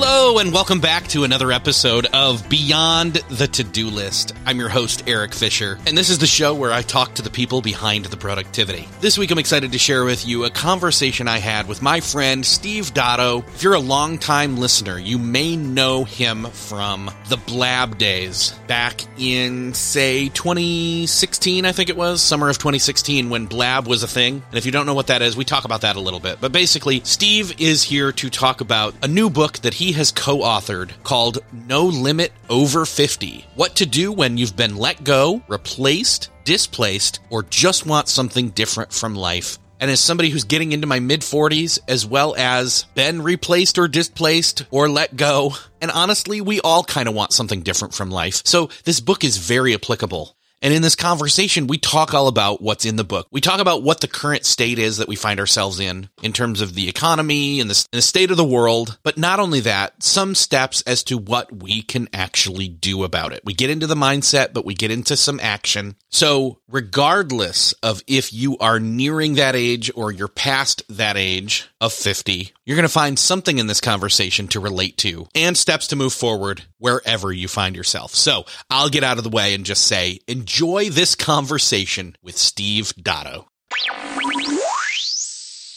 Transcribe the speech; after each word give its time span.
Hello, 0.00 0.38
and 0.38 0.52
welcome 0.52 0.80
back 0.80 1.08
to 1.08 1.24
another 1.24 1.50
episode 1.50 2.06
of 2.12 2.48
Beyond 2.48 3.14
the 3.14 3.48
To 3.48 3.64
Do 3.64 3.90
List. 3.90 4.32
I'm 4.46 4.60
your 4.60 4.68
host, 4.68 5.02
Eric 5.08 5.34
Fisher, 5.34 5.76
and 5.88 5.98
this 5.98 6.08
is 6.08 6.18
the 6.18 6.26
show 6.26 6.54
where 6.54 6.72
I 6.72 6.82
talk 6.82 7.14
to 7.14 7.22
the 7.22 7.30
people 7.30 7.60
behind 7.60 8.04
the 8.04 8.16
productivity. 8.16 8.86
This 9.00 9.18
week, 9.18 9.32
I'm 9.32 9.40
excited 9.40 9.72
to 9.72 9.78
share 9.78 10.04
with 10.04 10.24
you 10.24 10.44
a 10.44 10.50
conversation 10.50 11.26
I 11.26 11.38
had 11.38 11.66
with 11.66 11.82
my 11.82 11.98
friend 11.98 12.46
Steve 12.46 12.94
Dotto. 12.94 13.44
If 13.48 13.64
you're 13.64 13.74
a 13.74 13.80
longtime 13.80 14.56
listener, 14.56 14.98
you 14.98 15.18
may 15.18 15.56
know 15.56 16.04
him 16.04 16.44
from 16.44 17.10
the 17.28 17.36
Blab 17.36 17.98
days 17.98 18.52
back 18.68 19.00
in, 19.18 19.74
say, 19.74 20.28
2016, 20.28 21.64
I 21.64 21.72
think 21.72 21.90
it 21.90 21.96
was, 21.96 22.22
summer 22.22 22.48
of 22.48 22.58
2016, 22.58 23.30
when 23.30 23.46
Blab 23.46 23.88
was 23.88 24.04
a 24.04 24.08
thing. 24.08 24.44
And 24.48 24.58
if 24.58 24.64
you 24.64 24.70
don't 24.70 24.86
know 24.86 24.94
what 24.94 25.08
that 25.08 25.22
is, 25.22 25.36
we 25.36 25.44
talk 25.44 25.64
about 25.64 25.80
that 25.80 25.96
a 25.96 26.00
little 26.00 26.20
bit. 26.20 26.40
But 26.40 26.52
basically, 26.52 27.00
Steve 27.02 27.60
is 27.60 27.82
here 27.82 28.12
to 28.12 28.30
talk 28.30 28.60
about 28.60 28.94
a 29.02 29.08
new 29.08 29.28
book 29.28 29.58
that 29.58 29.74
he 29.74 29.87
has 29.92 30.12
co 30.12 30.38
authored 30.38 30.90
called 31.02 31.38
No 31.52 31.84
Limit 31.86 32.32
Over 32.48 32.84
50 32.84 33.46
What 33.54 33.76
to 33.76 33.86
Do 33.86 34.12
When 34.12 34.36
You've 34.36 34.56
Been 34.56 34.76
Let 34.76 35.04
Go, 35.04 35.42
Replaced, 35.48 36.30
Displaced, 36.44 37.20
or 37.30 37.42
Just 37.42 37.86
Want 37.86 38.08
Something 38.08 38.50
Different 38.50 38.92
from 38.92 39.14
Life. 39.14 39.58
And 39.80 39.90
as 39.90 40.00
somebody 40.00 40.30
who's 40.30 40.44
getting 40.44 40.72
into 40.72 40.86
my 40.86 40.98
mid 40.98 41.20
40s, 41.20 41.78
as 41.86 42.04
well 42.04 42.34
as 42.36 42.84
been 42.94 43.22
replaced 43.22 43.78
or 43.78 43.86
displaced 43.88 44.64
or 44.70 44.88
let 44.88 45.16
go, 45.16 45.54
and 45.80 45.90
honestly, 45.90 46.40
we 46.40 46.60
all 46.60 46.82
kind 46.82 47.08
of 47.08 47.14
want 47.14 47.32
something 47.32 47.62
different 47.62 47.94
from 47.94 48.10
life. 48.10 48.42
So 48.44 48.70
this 48.84 49.00
book 49.00 49.22
is 49.24 49.36
very 49.36 49.74
applicable. 49.74 50.34
And 50.60 50.74
in 50.74 50.82
this 50.82 50.96
conversation, 50.96 51.66
we 51.66 51.78
talk 51.78 52.14
all 52.14 52.26
about 52.28 52.60
what's 52.60 52.84
in 52.84 52.96
the 52.96 53.04
book. 53.04 53.28
We 53.30 53.40
talk 53.40 53.60
about 53.60 53.82
what 53.82 54.00
the 54.00 54.08
current 54.08 54.44
state 54.44 54.78
is 54.78 54.96
that 54.96 55.08
we 55.08 55.16
find 55.16 55.38
ourselves 55.38 55.78
in, 55.78 56.08
in 56.22 56.32
terms 56.32 56.60
of 56.60 56.74
the 56.74 56.88
economy 56.88 57.60
and 57.60 57.70
the, 57.70 57.86
and 57.92 57.98
the, 57.98 58.02
state 58.02 58.30
of 58.30 58.36
the 58.36 58.44
world. 58.44 58.98
But 59.02 59.18
not 59.18 59.38
only 59.38 59.60
that, 59.60 60.02
some 60.02 60.34
steps 60.34 60.82
as 60.82 61.04
to 61.04 61.18
what 61.18 61.62
we 61.62 61.82
can 61.82 62.08
actually 62.12 62.68
do 62.68 63.04
about 63.04 63.32
it. 63.32 63.42
We 63.44 63.54
get 63.54 63.70
into 63.70 63.86
the 63.86 63.94
mindset, 63.94 64.52
but 64.52 64.64
we 64.64 64.74
get 64.74 64.90
into 64.90 65.16
some 65.16 65.38
action. 65.40 65.94
So 66.10 66.58
regardless 66.68 67.72
of 67.74 68.02
if 68.06 68.32
you 68.32 68.58
are 68.58 68.80
nearing 68.80 69.34
that 69.34 69.54
age 69.54 69.90
or 69.94 70.10
you're 70.10 70.28
past 70.28 70.82
that 70.88 71.16
age 71.16 71.68
of 71.80 71.92
50, 71.92 72.52
you're 72.68 72.76
going 72.76 72.82
to 72.82 72.90
find 72.90 73.18
something 73.18 73.56
in 73.56 73.66
this 73.66 73.80
conversation 73.80 74.46
to 74.46 74.60
relate 74.60 74.98
to 74.98 75.26
and 75.34 75.56
steps 75.56 75.86
to 75.86 75.96
move 75.96 76.12
forward 76.12 76.64
wherever 76.76 77.32
you 77.32 77.48
find 77.48 77.74
yourself. 77.74 78.14
So 78.14 78.44
I'll 78.68 78.90
get 78.90 79.02
out 79.02 79.16
of 79.16 79.24
the 79.24 79.30
way 79.30 79.54
and 79.54 79.64
just 79.64 79.86
say, 79.86 80.20
enjoy 80.28 80.90
this 80.90 81.14
conversation 81.14 82.14
with 82.22 82.36
Steve 82.36 82.92
Dotto. 83.00 83.46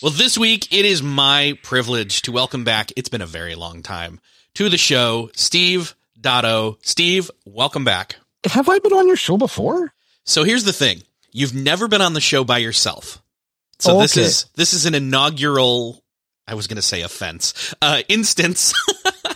Well, 0.03 0.11
this 0.11 0.37
week 0.37 0.73
it 0.73 0.83
is 0.83 1.01
my 1.01 1.57
privilege 1.63 2.23
to 2.23 2.33
welcome 2.33 2.65
back, 2.65 2.91
it's 2.97 3.07
been 3.07 3.21
a 3.21 3.25
very 3.25 3.55
long 3.55 3.83
time, 3.83 4.19
to 4.55 4.67
the 4.67 4.77
show, 4.77 5.29
Steve 5.33 5.95
Dotto. 6.19 6.77
Steve, 6.81 7.31
welcome 7.45 7.85
back. 7.85 8.17
Have 8.43 8.67
I 8.67 8.79
been 8.79 8.91
on 8.91 9.07
your 9.07 9.15
show 9.15 9.37
before? 9.37 9.93
So 10.25 10.43
here's 10.43 10.65
the 10.65 10.73
thing. 10.73 11.03
You've 11.31 11.55
never 11.55 11.87
been 11.87 12.01
on 12.01 12.11
the 12.11 12.19
show 12.19 12.43
by 12.43 12.57
yourself. 12.57 13.23
So 13.79 13.93
okay. 13.93 14.01
this 14.01 14.17
is 14.17 14.45
this 14.55 14.73
is 14.73 14.85
an 14.85 14.93
inaugural 14.93 16.00
I 16.51 16.53
was 16.53 16.67
going 16.67 16.75
to 16.75 16.81
say 16.81 17.01
offense. 17.01 17.73
Uh 17.81 18.01
instance. 18.09 18.73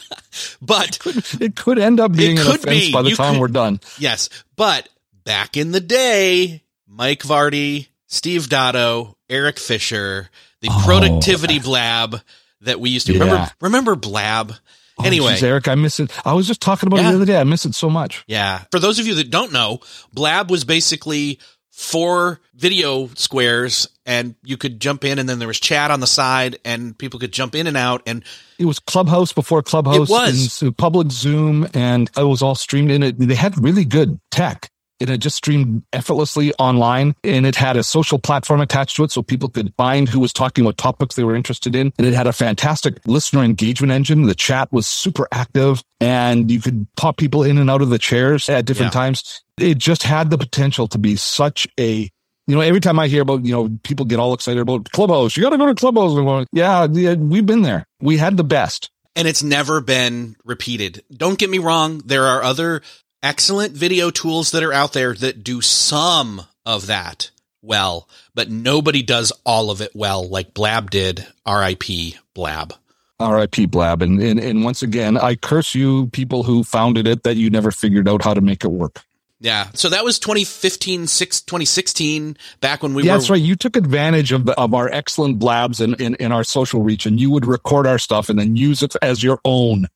but 0.61 0.89
it 0.89 0.99
could, 0.99 1.41
it 1.41 1.55
could, 1.55 1.79
end 1.79 2.01
up 2.01 2.11
being 2.11 2.37
an 2.37 2.45
offense 2.45 2.65
be. 2.65 2.91
by 2.91 3.01
the 3.01 3.11
you 3.11 3.15
time 3.15 3.35
could, 3.35 3.41
we're 3.41 3.47
done. 3.47 3.79
Yes. 3.97 4.29
But 4.57 4.89
back 5.23 5.55
in 5.55 5.71
the 5.71 5.79
day, 5.79 6.61
Mike 6.87 7.21
Vardy, 7.21 7.87
Steve 8.07 8.47
Dotto, 8.47 9.15
Eric 9.29 9.59
Fisher, 9.59 10.29
the 10.59 10.67
oh, 10.69 10.81
productivity 10.85 11.59
blab 11.59 12.19
that 12.61 12.81
we 12.81 12.89
used 12.89 13.07
to 13.07 13.13
yeah. 13.13 13.19
remember 13.19 13.51
remember 13.61 13.95
blab 13.95 14.53
Oh, 14.97 15.03
anyway, 15.03 15.33
geez, 15.33 15.43
Eric, 15.43 15.67
I 15.67 15.75
miss 15.75 15.99
it. 15.99 16.09
I 16.25 16.33
was 16.33 16.47
just 16.47 16.61
talking 16.61 16.87
about 16.87 17.01
yeah. 17.01 17.09
it 17.09 17.11
the 17.11 17.15
other 17.17 17.25
day. 17.25 17.37
I 17.37 17.43
miss 17.43 17.65
it 17.65 17.75
so 17.75 17.89
much. 17.89 18.23
Yeah. 18.27 18.63
For 18.71 18.79
those 18.79 18.97
of 18.97 19.05
you 19.05 19.15
that 19.15 19.29
don't 19.29 19.51
know, 19.51 19.81
Blab 20.13 20.49
was 20.49 20.63
basically 20.63 21.39
four 21.75 22.39
video 22.55 23.07
squares 23.15 23.89
and 24.05 24.33
you 24.45 24.55
could 24.55 24.79
jump 24.79 25.03
in 25.03 25.19
and 25.19 25.27
then 25.27 25.39
there 25.39 25.47
was 25.47 25.59
chat 25.59 25.91
on 25.91 25.99
the 25.99 26.07
side 26.07 26.57
and 26.63 26.97
people 26.97 27.19
could 27.19 27.33
jump 27.33 27.53
in 27.53 27.67
and 27.67 27.75
out 27.75 28.01
and 28.05 28.23
it 28.57 28.63
was 28.63 28.79
clubhouse 28.79 29.33
before 29.33 29.61
clubhouse 29.61 30.09
it 30.09 30.09
was. 30.09 30.63
public 30.77 31.11
zoom 31.11 31.67
and 31.73 32.09
it 32.15 32.23
was 32.23 32.41
all 32.41 32.55
streamed 32.55 32.91
in 32.91 33.03
it. 33.03 33.19
They 33.19 33.35
had 33.35 33.61
really 33.61 33.83
good 33.83 34.21
tech 34.31 34.71
it 34.99 35.09
had 35.09 35.21
just 35.21 35.35
streamed 35.35 35.83
effortlessly 35.93 36.53
online 36.53 37.15
and 37.23 37.45
it 37.45 37.55
had 37.55 37.77
a 37.77 37.83
social 37.83 38.19
platform 38.19 38.61
attached 38.61 38.95
to 38.95 39.03
it 39.03 39.11
so 39.11 39.21
people 39.21 39.49
could 39.49 39.73
find 39.75 40.07
who 40.07 40.19
was 40.19 40.31
talking 40.31 40.63
what 40.63 40.77
topics 40.77 41.15
they 41.15 41.23
were 41.23 41.35
interested 41.35 41.75
in. 41.75 41.91
And 41.97 42.07
it 42.07 42.13
had 42.13 42.27
a 42.27 42.33
fantastic 42.33 42.99
listener 43.05 43.43
engagement 43.43 43.91
engine. 43.91 44.23
The 44.23 44.35
chat 44.35 44.71
was 44.71 44.87
super 44.87 45.27
active 45.31 45.83
and 45.99 46.49
you 46.49 46.61
could 46.61 46.87
pop 46.95 47.17
people 47.17 47.43
in 47.43 47.57
and 47.57 47.69
out 47.69 47.81
of 47.81 47.89
the 47.89 47.99
chairs 47.99 48.47
at 48.49 48.65
different 48.65 48.93
yeah. 48.93 49.01
times. 49.01 49.43
It 49.59 49.77
just 49.77 50.03
had 50.03 50.29
the 50.29 50.37
potential 50.37 50.87
to 50.89 50.97
be 50.97 51.15
such 51.15 51.67
a 51.79 52.09
you 52.47 52.53
know, 52.53 52.61
every 52.61 52.79
time 52.79 52.99
I 52.99 53.07
hear 53.07 53.23
about, 53.23 53.43
you 53.43 53.51
know, 53.51 53.75
people 53.81 54.05
get 54.05 54.19
all 54.19 54.35
excited 54.35 54.59
about 54.59 54.91
Clubhouse, 54.91 55.35
you 55.35 55.41
got 55.41 55.49
to 55.49 55.57
go 55.57 55.65
to 55.65 55.73
Clubhouse. 55.73 56.13
Going, 56.13 56.45
yeah, 56.51 56.87
yeah, 56.91 57.15
we've 57.15 57.45
been 57.45 57.63
there. 57.63 57.87
We 58.01 58.17
had 58.17 58.37
the 58.37 58.43
best 58.43 58.91
and 59.15 59.27
it's 59.27 59.41
never 59.41 59.81
been 59.81 60.35
repeated. 60.43 61.03
Don't 61.11 61.39
get 61.39 61.49
me 61.49 61.57
wrong. 61.57 62.01
There 62.05 62.27
are 62.27 62.43
other 62.43 62.81
excellent 63.25 63.73
video 63.73 64.11
tools 64.11 64.51
that 64.51 64.61
are 64.61 64.71
out 64.71 64.93
there 64.93 65.15
that 65.15 65.43
do 65.43 65.59
some 65.59 66.43
of 66.63 66.85
that 66.85 67.31
well, 67.63 68.07
but 68.35 68.51
nobody 68.51 69.01
does 69.01 69.33
all 69.43 69.71
of 69.71 69.81
it 69.81 69.91
well 69.95 70.29
like 70.29 70.53
Blab 70.53 70.91
did. 70.91 71.25
RIP 71.47 72.13
Blab. 72.35 72.75
RIP 73.19 73.71
Blab. 73.71 74.03
And, 74.03 74.21
and, 74.21 74.39
and 74.39 74.63
once 74.63 74.83
again, 74.83 75.17
I 75.17 75.33
curse 75.33 75.73
you 75.73 76.05
people 76.07 76.43
who 76.43 76.63
founded 76.63 77.07
it 77.07 77.23
that 77.23 77.35
you 77.35 77.49
never 77.49 77.71
figured 77.71 78.07
out 78.07 78.23
how 78.23 78.35
to 78.35 78.41
make 78.41 78.63
it 78.63 78.69
work. 78.69 79.03
Yeah. 79.39 79.69
So 79.73 79.89
that 79.89 80.03
was 80.03 80.19
2015, 80.19 81.07
6, 81.07 81.41
2016, 81.41 82.37
back 82.61 82.83
when 82.83 82.93
we 82.93 83.03
yeah, 83.03 83.13
were. 83.13 83.17
That's 83.17 83.29
right. 83.31 83.41
You 83.41 83.55
took 83.55 83.75
advantage 83.75 84.31
of, 84.33 84.45
the, 84.45 84.59
of 84.59 84.75
our 84.75 84.87
excellent 84.87 85.39
blabs 85.39 85.81
and 85.81 85.99
in, 85.99 86.13
in 86.15 86.31
our 86.31 86.43
social 86.43 86.83
reach 86.83 87.07
and 87.07 87.19
you 87.19 87.31
would 87.31 87.47
record 87.47 87.87
our 87.87 87.97
stuff 87.97 88.29
and 88.29 88.37
then 88.37 88.55
use 88.55 88.83
it 88.83 88.95
as 89.01 89.23
your 89.23 89.39
own. 89.43 89.87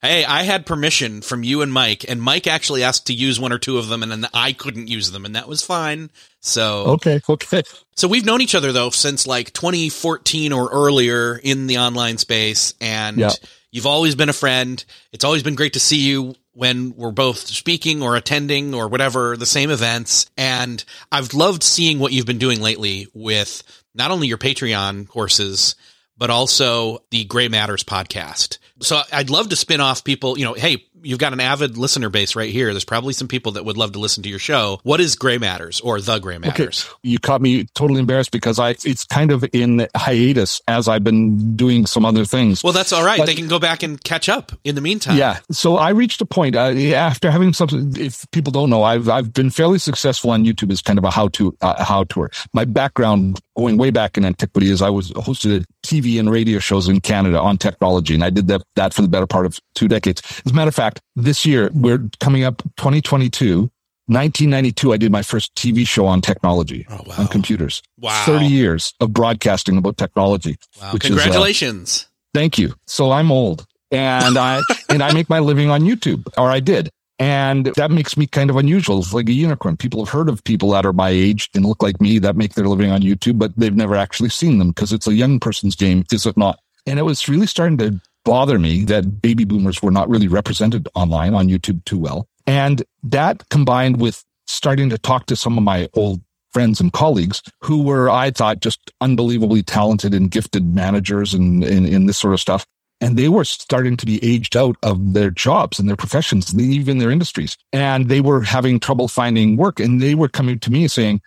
Hey, 0.00 0.24
I 0.24 0.44
had 0.44 0.64
permission 0.64 1.22
from 1.22 1.42
you 1.42 1.60
and 1.62 1.72
Mike, 1.72 2.04
and 2.08 2.22
Mike 2.22 2.46
actually 2.46 2.84
asked 2.84 3.08
to 3.08 3.14
use 3.14 3.40
one 3.40 3.52
or 3.52 3.58
two 3.58 3.78
of 3.78 3.88
them, 3.88 4.04
and 4.04 4.12
then 4.12 4.26
I 4.32 4.52
couldn't 4.52 4.86
use 4.86 5.10
them, 5.10 5.24
and 5.24 5.34
that 5.34 5.48
was 5.48 5.60
fine. 5.60 6.10
So 6.40 6.84
okay, 6.86 7.20
okay. 7.28 7.64
So 7.96 8.06
we've 8.06 8.24
known 8.24 8.40
each 8.40 8.54
other 8.54 8.70
though 8.70 8.90
since 8.90 9.26
like 9.26 9.52
2014 9.52 10.52
or 10.52 10.70
earlier 10.70 11.36
in 11.36 11.66
the 11.66 11.78
online 11.78 12.18
space, 12.18 12.74
and 12.80 13.18
yeah. 13.18 13.30
you've 13.72 13.86
always 13.86 14.14
been 14.14 14.28
a 14.28 14.34
friend. 14.34 14.84
It's 15.12 15.24
always 15.24 15.42
been 15.42 15.56
great 15.56 15.72
to 15.72 15.80
see 15.80 15.98
you 15.98 16.36
when 16.52 16.94
we're 16.96 17.10
both 17.10 17.38
speaking 17.38 18.02
or 18.02 18.14
attending 18.14 18.74
or 18.74 18.86
whatever 18.86 19.36
the 19.36 19.46
same 19.46 19.70
events. 19.70 20.30
And 20.36 20.84
I've 21.10 21.34
loved 21.34 21.62
seeing 21.62 21.98
what 21.98 22.12
you've 22.12 22.26
been 22.26 22.38
doing 22.38 22.60
lately 22.60 23.08
with 23.14 23.62
not 23.94 24.10
only 24.12 24.28
your 24.28 24.38
Patreon 24.38 25.08
courses 25.08 25.74
but 26.18 26.30
also 26.30 27.02
the 27.10 27.24
Gray 27.24 27.48
Matters 27.48 27.84
podcast. 27.84 28.58
So 28.80 29.00
I'd 29.12 29.30
love 29.30 29.48
to 29.48 29.56
spin 29.56 29.80
off 29.80 30.04
people, 30.04 30.38
you 30.38 30.44
know, 30.44 30.54
hey, 30.54 30.84
you've 31.02 31.18
got 31.18 31.32
an 31.32 31.40
avid 31.40 31.76
listener 31.76 32.10
base 32.10 32.36
right 32.36 32.50
here. 32.50 32.72
There's 32.72 32.84
probably 32.84 33.12
some 33.12 33.28
people 33.28 33.52
that 33.52 33.64
would 33.64 33.76
love 33.76 33.92
to 33.92 33.98
listen 33.98 34.22
to 34.22 34.28
your 34.28 34.38
show. 34.38 34.80
What 34.82 35.00
is 35.00 35.16
Gray 35.16 35.38
Matters 35.38 35.80
or 35.80 36.00
the 36.00 36.18
Gray 36.18 36.38
Matters? 36.38 36.84
Okay. 36.86 36.94
You 37.02 37.18
caught 37.18 37.40
me 37.40 37.66
totally 37.74 38.00
embarrassed 38.00 38.30
because 38.30 38.58
I 38.58 38.70
it's 38.84 39.04
kind 39.04 39.30
of 39.30 39.44
in 39.52 39.86
hiatus 39.96 40.60
as 40.68 40.88
I've 40.88 41.04
been 41.04 41.56
doing 41.56 41.86
some 41.86 42.04
other 42.04 42.24
things. 42.24 42.62
Well, 42.62 42.72
that's 42.72 42.92
all 42.92 43.04
right. 43.04 43.18
But, 43.18 43.26
they 43.26 43.34
can 43.34 43.48
go 43.48 43.58
back 43.58 43.82
and 43.82 44.02
catch 44.02 44.28
up 44.28 44.52
in 44.64 44.74
the 44.74 44.80
meantime. 44.80 45.16
Yeah. 45.16 45.38
So 45.50 45.76
I 45.76 45.90
reached 45.90 46.20
a 46.20 46.26
point 46.26 46.56
uh, 46.56 46.70
after 46.94 47.30
having 47.30 47.52
some. 47.52 47.68
If 47.96 48.30
people 48.30 48.52
don't 48.52 48.70
know, 48.70 48.82
I've 48.82 49.08
I've 49.08 49.32
been 49.32 49.50
fairly 49.50 49.78
successful 49.78 50.30
on 50.30 50.44
YouTube 50.44 50.72
as 50.72 50.82
kind 50.82 50.98
of 50.98 51.04
a 51.04 51.10
how 51.10 51.28
to 51.28 51.56
uh, 51.60 51.84
how 51.84 52.04
tour. 52.04 52.30
My 52.52 52.64
background 52.64 53.40
going 53.58 53.76
way 53.76 53.90
back 53.90 54.16
in 54.16 54.24
antiquity 54.24 54.70
is 54.70 54.80
I 54.80 54.88
was 54.88 55.10
hosted 55.12 55.64
TV 55.84 56.20
and 56.20 56.30
radio 56.30 56.60
shows 56.60 56.88
in 56.88 57.00
Canada 57.00 57.40
on 57.40 57.58
technology. 57.58 58.14
And 58.14 58.22
I 58.22 58.30
did 58.30 58.46
that, 58.48 58.62
that 58.76 58.94
for 58.94 59.02
the 59.02 59.08
better 59.08 59.26
part 59.26 59.46
of 59.46 59.58
two 59.74 59.88
decades. 59.88 60.22
As 60.46 60.52
a 60.52 60.54
matter 60.54 60.68
of 60.68 60.74
fact, 60.74 60.87
this 61.16 61.44
year 61.44 61.70
we're 61.74 62.08
coming 62.20 62.44
up 62.44 62.62
2022. 62.76 63.70
1992, 64.10 64.94
I 64.94 64.96
did 64.96 65.12
my 65.12 65.20
first 65.20 65.54
TV 65.54 65.86
show 65.86 66.06
on 66.06 66.22
technology 66.22 66.86
oh, 66.88 67.02
wow. 67.04 67.16
on 67.18 67.26
computers. 67.28 67.82
Wow. 67.98 68.24
30 68.24 68.46
years 68.46 68.94
of 69.00 69.12
broadcasting 69.12 69.76
about 69.76 69.98
technology. 69.98 70.56
Wow. 70.80 70.94
Congratulations. 70.98 71.90
Is, 71.90 72.02
uh, 72.04 72.08
thank 72.32 72.58
you. 72.58 72.74
So 72.86 73.12
I'm 73.12 73.30
old 73.30 73.66
and 73.90 74.38
I, 74.38 74.62
and 74.88 75.02
I 75.02 75.12
make 75.12 75.28
my 75.28 75.40
living 75.40 75.68
on 75.68 75.82
YouTube 75.82 76.26
or 76.38 76.50
I 76.50 76.60
did. 76.60 76.88
And 77.18 77.66
that 77.76 77.90
makes 77.90 78.16
me 78.16 78.26
kind 78.26 78.48
of 78.48 78.56
unusual. 78.56 79.00
It's 79.00 79.12
like 79.12 79.28
a 79.28 79.32
unicorn. 79.32 79.76
People 79.76 80.04
have 80.04 80.12
heard 80.12 80.28
of 80.28 80.42
people 80.44 80.70
that 80.70 80.86
are 80.86 80.92
my 80.92 81.10
age 81.10 81.50
and 81.54 81.64
look 81.64 81.82
like 81.82 82.00
me 82.00 82.18
that 82.20 82.36
make 82.36 82.54
their 82.54 82.68
living 82.68 82.90
on 82.90 83.02
YouTube, 83.02 83.38
but 83.38 83.56
they've 83.56 83.74
never 83.74 83.96
actually 83.96 84.28
seen 84.28 84.58
them 84.58 84.68
because 84.68 84.92
it's 84.92 85.06
a 85.06 85.14
young 85.14 85.40
person's 85.40 85.74
game, 85.74 86.04
is 86.12 86.26
it 86.26 86.36
not? 86.36 86.60
And 86.86 86.98
it 86.98 87.02
was 87.02 87.28
really 87.28 87.46
starting 87.46 87.76
to 87.78 88.00
bother 88.28 88.58
me 88.58 88.84
that 88.84 89.22
baby 89.22 89.44
boomers 89.44 89.82
were 89.82 89.90
not 89.90 90.08
really 90.10 90.28
represented 90.28 90.86
online 90.94 91.32
on 91.32 91.48
YouTube 91.48 91.82
too 91.86 91.98
well. 91.98 92.28
And 92.46 92.82
that 93.02 93.48
combined 93.48 94.02
with 94.02 94.22
starting 94.46 94.90
to 94.90 94.98
talk 94.98 95.24
to 95.26 95.36
some 95.36 95.56
of 95.56 95.64
my 95.64 95.88
old 95.94 96.20
friends 96.52 96.78
and 96.78 96.92
colleagues 96.92 97.42
who 97.62 97.82
were, 97.82 98.10
I 98.10 98.30
thought, 98.30 98.60
just 98.60 98.92
unbelievably 99.00 99.62
talented 99.62 100.12
and 100.12 100.30
gifted 100.30 100.74
managers 100.74 101.32
and 101.32 101.64
in 101.64 102.04
this 102.04 102.18
sort 102.18 102.34
of 102.34 102.40
stuff 102.40 102.66
and 103.00 103.16
they 103.16 103.28
were 103.28 103.44
starting 103.44 103.96
to 103.96 104.06
be 104.06 104.22
aged 104.24 104.56
out 104.56 104.76
of 104.82 105.14
their 105.14 105.30
jobs 105.30 105.78
and 105.78 105.88
their 105.88 105.96
professions, 105.96 106.52
even 106.58 106.98
their 106.98 107.10
industries. 107.10 107.56
And 107.72 108.08
they 108.08 108.20
were 108.20 108.42
having 108.42 108.80
trouble 108.80 109.08
finding 109.08 109.56
work. 109.56 109.78
And 109.78 110.02
they 110.02 110.14
were 110.14 110.28
coming 110.28 110.58
to 110.60 110.70
me 110.70 110.88
saying, 110.88 111.20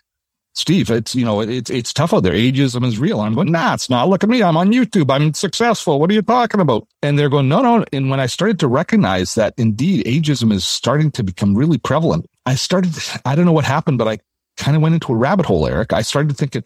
Steve, 0.54 0.92
it's, 0.92 1.16
you 1.16 1.24
know, 1.24 1.40
it's, 1.40 1.70
it's 1.70 1.94
tough 1.94 2.14
out 2.14 2.24
there. 2.24 2.34
Ageism 2.34 2.86
is 2.86 3.00
real. 3.00 3.22
I'm 3.22 3.34
going, 3.34 3.52
nah, 3.52 3.74
it's 3.74 3.90
not. 3.90 4.10
Look 4.10 4.24
at 4.24 4.30
me. 4.30 4.44
I'm 4.44 4.58
on 4.58 4.72
YouTube. 4.72 5.10
I'm 5.10 5.34
successful. 5.34 6.00
What 6.00 6.10
are 6.10 6.14
you 6.14 6.22
talking 6.22 6.60
about? 6.60 6.88
And 7.02 7.18
they're 7.18 7.30
going, 7.30 7.48
no, 7.48 7.62
no. 7.62 7.86
And 7.94 8.10
when 8.10 8.20
I 8.20 8.26
started 8.26 8.60
to 8.60 8.68
recognize 8.68 9.36
that 9.36 9.54
indeed 9.58 10.06
ageism 10.06 10.52
is 10.52 10.68
starting 10.68 11.10
to 11.12 11.24
become 11.24 11.56
really 11.56 11.78
prevalent, 11.78 12.26
I 12.46 12.56
started, 12.56 12.94
I 13.26 13.36
don't 13.36 13.46
know 13.46 13.54
what 13.54 13.64
happened, 13.64 13.98
but 13.98 14.10
I 14.10 14.20
kind 14.58 14.76
of 14.76 14.82
went 14.82 14.94
into 14.94 15.14
a 15.14 15.16
rabbit 15.16 15.46
hole, 15.46 15.66
Eric. 15.68 15.94
I 15.94 16.02
started 16.02 16.30
to 16.30 16.36
thinking, 16.36 16.64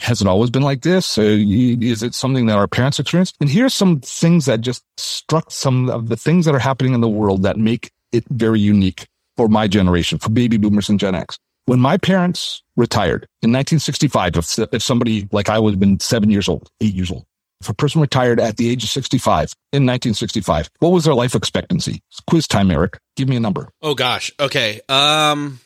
has 0.00 0.20
it 0.20 0.28
always 0.28 0.50
been 0.50 0.62
like 0.62 0.82
this? 0.82 1.18
Uh, 1.18 1.22
is 1.22 2.02
it 2.02 2.14
something 2.14 2.46
that 2.46 2.56
our 2.56 2.68
parents 2.68 2.98
experienced? 3.00 3.36
And 3.40 3.50
here's 3.50 3.74
some 3.74 4.00
things 4.00 4.46
that 4.46 4.60
just 4.60 4.84
struck 4.96 5.50
some 5.50 5.90
of 5.90 6.08
the 6.08 6.16
things 6.16 6.46
that 6.46 6.54
are 6.54 6.60
happening 6.60 6.94
in 6.94 7.00
the 7.00 7.08
world 7.08 7.42
that 7.42 7.56
make 7.56 7.90
it 8.12 8.24
very 8.30 8.60
unique 8.60 9.06
for 9.36 9.48
my 9.48 9.66
generation, 9.66 10.18
for 10.18 10.30
baby 10.30 10.56
boomers 10.56 10.88
and 10.88 11.00
Gen 11.00 11.14
X. 11.14 11.38
When 11.66 11.80
my 11.80 11.96
parents 11.96 12.62
retired 12.76 13.26
in 13.42 13.50
1965, 13.50 14.36
if, 14.36 14.58
if 14.72 14.82
somebody 14.82 15.28
like 15.32 15.48
I 15.48 15.58
would 15.58 15.72
have 15.72 15.80
been 15.80 15.98
seven 16.00 16.30
years 16.30 16.48
old, 16.48 16.70
eight 16.80 16.94
years 16.94 17.10
old, 17.10 17.24
if 17.60 17.68
a 17.70 17.74
person 17.74 18.02
retired 18.02 18.38
at 18.38 18.58
the 18.58 18.68
age 18.68 18.84
of 18.84 18.90
65 18.90 19.54
in 19.72 19.86
1965, 19.86 20.70
what 20.80 20.90
was 20.90 21.04
their 21.04 21.14
life 21.14 21.34
expectancy? 21.34 22.02
It's 22.10 22.20
quiz 22.20 22.46
time, 22.46 22.70
Eric. 22.70 22.98
Give 23.16 23.28
me 23.28 23.36
a 23.36 23.40
number. 23.40 23.70
Oh 23.80 23.94
gosh. 23.94 24.30
Okay. 24.38 24.82
Um, 24.88 25.60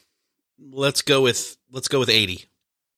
let's 0.70 1.02
go 1.02 1.22
with, 1.22 1.56
let's 1.72 1.88
go 1.88 1.98
with 1.98 2.08
80. 2.08 2.44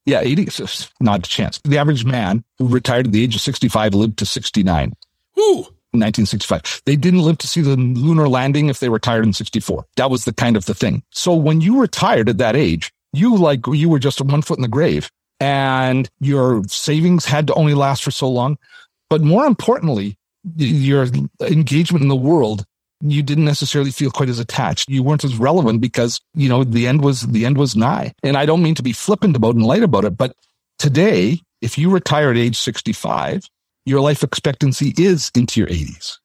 Yeah, 0.04 0.20
80, 0.20 0.42
is 0.42 0.90
not 1.00 1.20
a 1.20 1.30
chance. 1.30 1.60
The 1.64 1.78
average 1.78 2.04
man 2.04 2.44
who 2.58 2.68
retired 2.68 3.06
at 3.06 3.12
the 3.12 3.22
age 3.22 3.34
of 3.34 3.40
65 3.40 3.94
lived 3.94 4.18
to 4.18 4.26
69. 4.26 4.92
Who? 5.34 5.66
1965. 5.92 6.82
They 6.86 6.96
didn't 6.96 7.22
live 7.22 7.38
to 7.38 7.48
see 7.48 7.60
the 7.60 7.76
lunar 7.76 8.28
landing 8.28 8.68
if 8.68 8.80
they 8.80 8.88
retired 8.88 9.24
in 9.24 9.32
64. 9.32 9.86
That 9.96 10.10
was 10.10 10.24
the 10.24 10.32
kind 10.32 10.56
of 10.56 10.66
the 10.66 10.74
thing. 10.74 11.02
So 11.10 11.34
when 11.34 11.60
you 11.60 11.80
retired 11.80 12.28
at 12.28 12.38
that 12.38 12.56
age, 12.56 12.92
you 13.12 13.36
like, 13.36 13.66
you 13.66 13.88
were 13.88 13.98
just 13.98 14.20
one 14.20 14.42
foot 14.42 14.58
in 14.58 14.62
the 14.62 14.68
grave 14.68 15.10
and 15.40 16.08
your 16.20 16.62
savings 16.68 17.24
had 17.24 17.46
to 17.48 17.54
only 17.54 17.74
last 17.74 18.04
for 18.04 18.10
so 18.10 18.28
long. 18.28 18.58
But 19.08 19.22
more 19.22 19.46
importantly, 19.46 20.16
your 20.56 21.06
engagement 21.40 22.02
in 22.02 22.08
the 22.08 22.16
world 22.16 22.64
you 23.02 23.22
didn't 23.22 23.44
necessarily 23.44 23.90
feel 23.90 24.10
quite 24.10 24.28
as 24.28 24.38
attached. 24.38 24.88
You 24.88 25.02
weren't 25.02 25.24
as 25.24 25.36
relevant 25.36 25.80
because, 25.80 26.20
you 26.34 26.48
know, 26.48 26.64
the 26.64 26.86
end 26.86 27.02
was, 27.02 27.22
the 27.22 27.46
end 27.46 27.56
was 27.56 27.74
nigh. 27.74 28.12
And 28.22 28.36
I 28.36 28.46
don't 28.46 28.62
mean 28.62 28.74
to 28.74 28.82
be 28.82 28.92
flippant 28.92 29.36
about 29.36 29.54
and 29.54 29.64
light 29.64 29.82
about 29.82 30.04
it, 30.04 30.16
but 30.16 30.34
today, 30.78 31.40
if 31.60 31.78
you 31.78 31.90
retire 31.90 32.30
at 32.30 32.36
age 32.36 32.58
65, 32.58 33.48
your 33.86 34.00
life 34.00 34.22
expectancy 34.22 34.94
is 34.96 35.30
into 35.34 35.60
your 35.60 35.68
80s, 35.68 36.18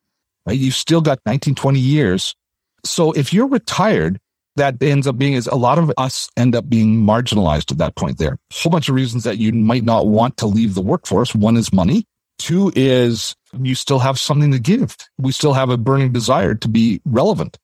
right? 0.46 0.57
You've 0.57 0.75
still 0.75 1.02
got 1.02 1.19
19, 1.25 1.56
20 1.56 1.80
years. 1.80 2.36
So 2.84 3.12
if 3.13 3.34
you're 3.34 3.48
retired, 3.48 4.19
that 4.56 4.81
ends 4.81 5.07
up 5.07 5.18
being 5.18 5.34
is 5.34 5.48
a 5.48 5.56
lot 5.56 5.78
of 5.78 5.92
us 5.98 6.30
end 6.38 6.56
up 6.56 6.69
being 6.69 6.98
marginalized 7.06 7.72
at 7.72 7.78
that 7.80 7.96
point 7.96 8.18
there. 8.18 8.34
A 8.34 8.54
whole 8.54 8.72
bunch 8.72 8.90
of 8.90 8.96
reasons 8.96 9.24
that 9.24 9.38
you 9.38 9.52
might 9.52 9.84
not 9.84 10.07
want 10.07 10.38
to 10.38 10.48
leave 10.48 10.75
the 10.75 10.81
workforce. 10.81 11.36
One 11.36 11.57
is 11.57 11.74
money. 11.74 12.06
Two 12.38 12.72
is 12.75 13.36
you 13.62 13.75
still 13.75 14.00
have 14.00 14.19
something 14.19 14.51
to 14.51 14.60
give. 14.60 14.96
We 15.18 15.31
still 15.31 15.54
have 15.54 15.69
a 15.69 15.78
burning 15.78 16.12
desire 16.12 16.56
to 16.56 16.68
be 16.68 17.01
relevant, 17.06 17.58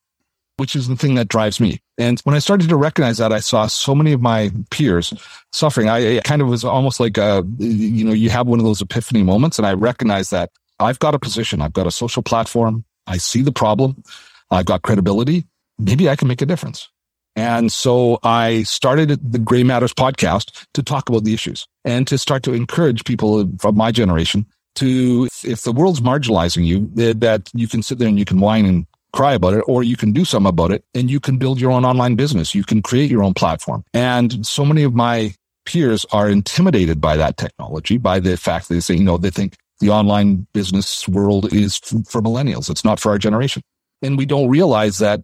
which 0.58 0.76
is 0.76 0.88
the 0.88 0.96
thing 0.96 1.16
that 1.16 1.28
drives 1.28 1.60
me. 1.60 1.80
And 2.01 2.19
when 2.21 2.36
I 2.36 2.39
started 2.39 2.68
to 2.69 2.75
recognize 2.75 3.19
that, 3.19 3.31
I 3.31 3.39
saw 3.39 3.68
so 3.68 3.94
many 3.94 4.12
of 4.12 4.21
my 4.21 4.51
peers 4.71 5.13
suffering. 5.51 5.88
I, 5.88 6.19
kind 6.21 6.42
of 6.42 6.48
was 6.48 6.65
almost 6.65 7.00
like, 7.00 7.19
a, 7.19 7.45
you 7.59 8.03
know, 8.03 8.12
you 8.12 8.31
have 8.31 8.48
one 8.48 8.57
of 8.57 8.65
those 8.65 8.81
epiphany 8.81 9.21
moments. 9.21 9.59
And 9.59 9.68
I 9.68 9.74
recognized 9.74 10.31
that 10.31 10.50
I've 10.80 10.98
got 10.98 11.13
a 11.13 11.19
position. 11.19 11.62
I've 11.62 11.74
got 11.74 11.86
a 11.86 11.92
social 11.92 12.24
platform. 12.24 12.86
I 13.06 13.18
see 13.18 13.44
the 13.44 13.51
problem. 13.51 14.03
I've 14.50 14.65
got 14.65 14.81
credibility. 14.81 15.45
Maybe 15.77 16.09
I 16.09 16.15
can 16.15 16.27
make 16.27 16.42
a 16.42 16.45
difference. 16.48 16.89
And 17.36 17.71
so 17.71 18.18
I 18.24 18.63
started 18.63 19.31
the 19.31 19.38
Gray 19.39 19.62
Matters 19.62 19.94
podcast 19.94 20.65
to 20.74 20.81
talk 20.81 21.07
about 21.07 21.24
the 21.24 21.36
issues 21.36 21.68
and 21.86 22.07
to 22.07 22.18
start 22.18 22.42
to 22.44 22.53
encourage 22.53 23.06
people 23.06 23.48
from 23.59 23.77
my 23.77 23.92
generation 23.92 24.48
to, 24.75 25.27
if 25.44 25.62
the 25.62 25.71
world's 25.71 26.01
marginalizing 26.01 26.65
you, 26.65 26.89
that 26.95 27.48
you 27.53 27.68
can 27.68 27.83
sit 27.83 28.00
there 28.00 28.07
and 28.07 28.18
you 28.18 28.25
can 28.25 28.39
whine 28.39 28.65
and 28.65 28.88
cry 29.13 29.34
about 29.34 29.54
it, 29.54 29.63
or 29.68 29.84
you 29.84 29.98
can 29.98 30.12
do 30.12 30.25
something 30.25 30.50
about 30.50 30.72
it 30.72 30.84
and 30.94 31.10
you 31.10 31.19
can 31.19 31.38
build 31.38 31.60
your 31.60 31.72
own 31.72 31.86
online 31.86 32.16
business. 32.16 32.56
You 32.56 32.63
can 32.63 32.81
create 32.81 33.12
your 33.12 33.24
own 33.24 33.34
platform. 33.34 33.84
And 33.94 34.46
so 34.46 34.66
many 34.66 34.84
of 34.84 34.94
my 34.94 35.34
peers 35.66 36.06
are 36.12 36.30
intimidated 36.30 37.00
by 37.00 37.18
that 37.18 37.38
technology, 37.38 37.98
by 37.98 38.19
the 38.19 38.38
fact 38.38 38.68
that 38.68 38.75
they 38.75 38.80
say, 38.80 38.96
you 38.96 39.04
know, 39.04 39.18
they 39.18 39.30
think 39.30 39.56
the 39.80 39.90
online 39.90 40.48
business 40.54 41.08
world 41.08 41.52
is 41.54 41.78
for 41.78 42.22
millennials. 42.22 42.69
It's 42.69 42.86
not 42.86 43.00
for 43.00 43.10
our 43.10 43.18
generation. 43.18 43.62
And 44.02 44.18
we 44.18 44.25
don't 44.25 44.50
realize 44.50 45.00
that 45.00 45.22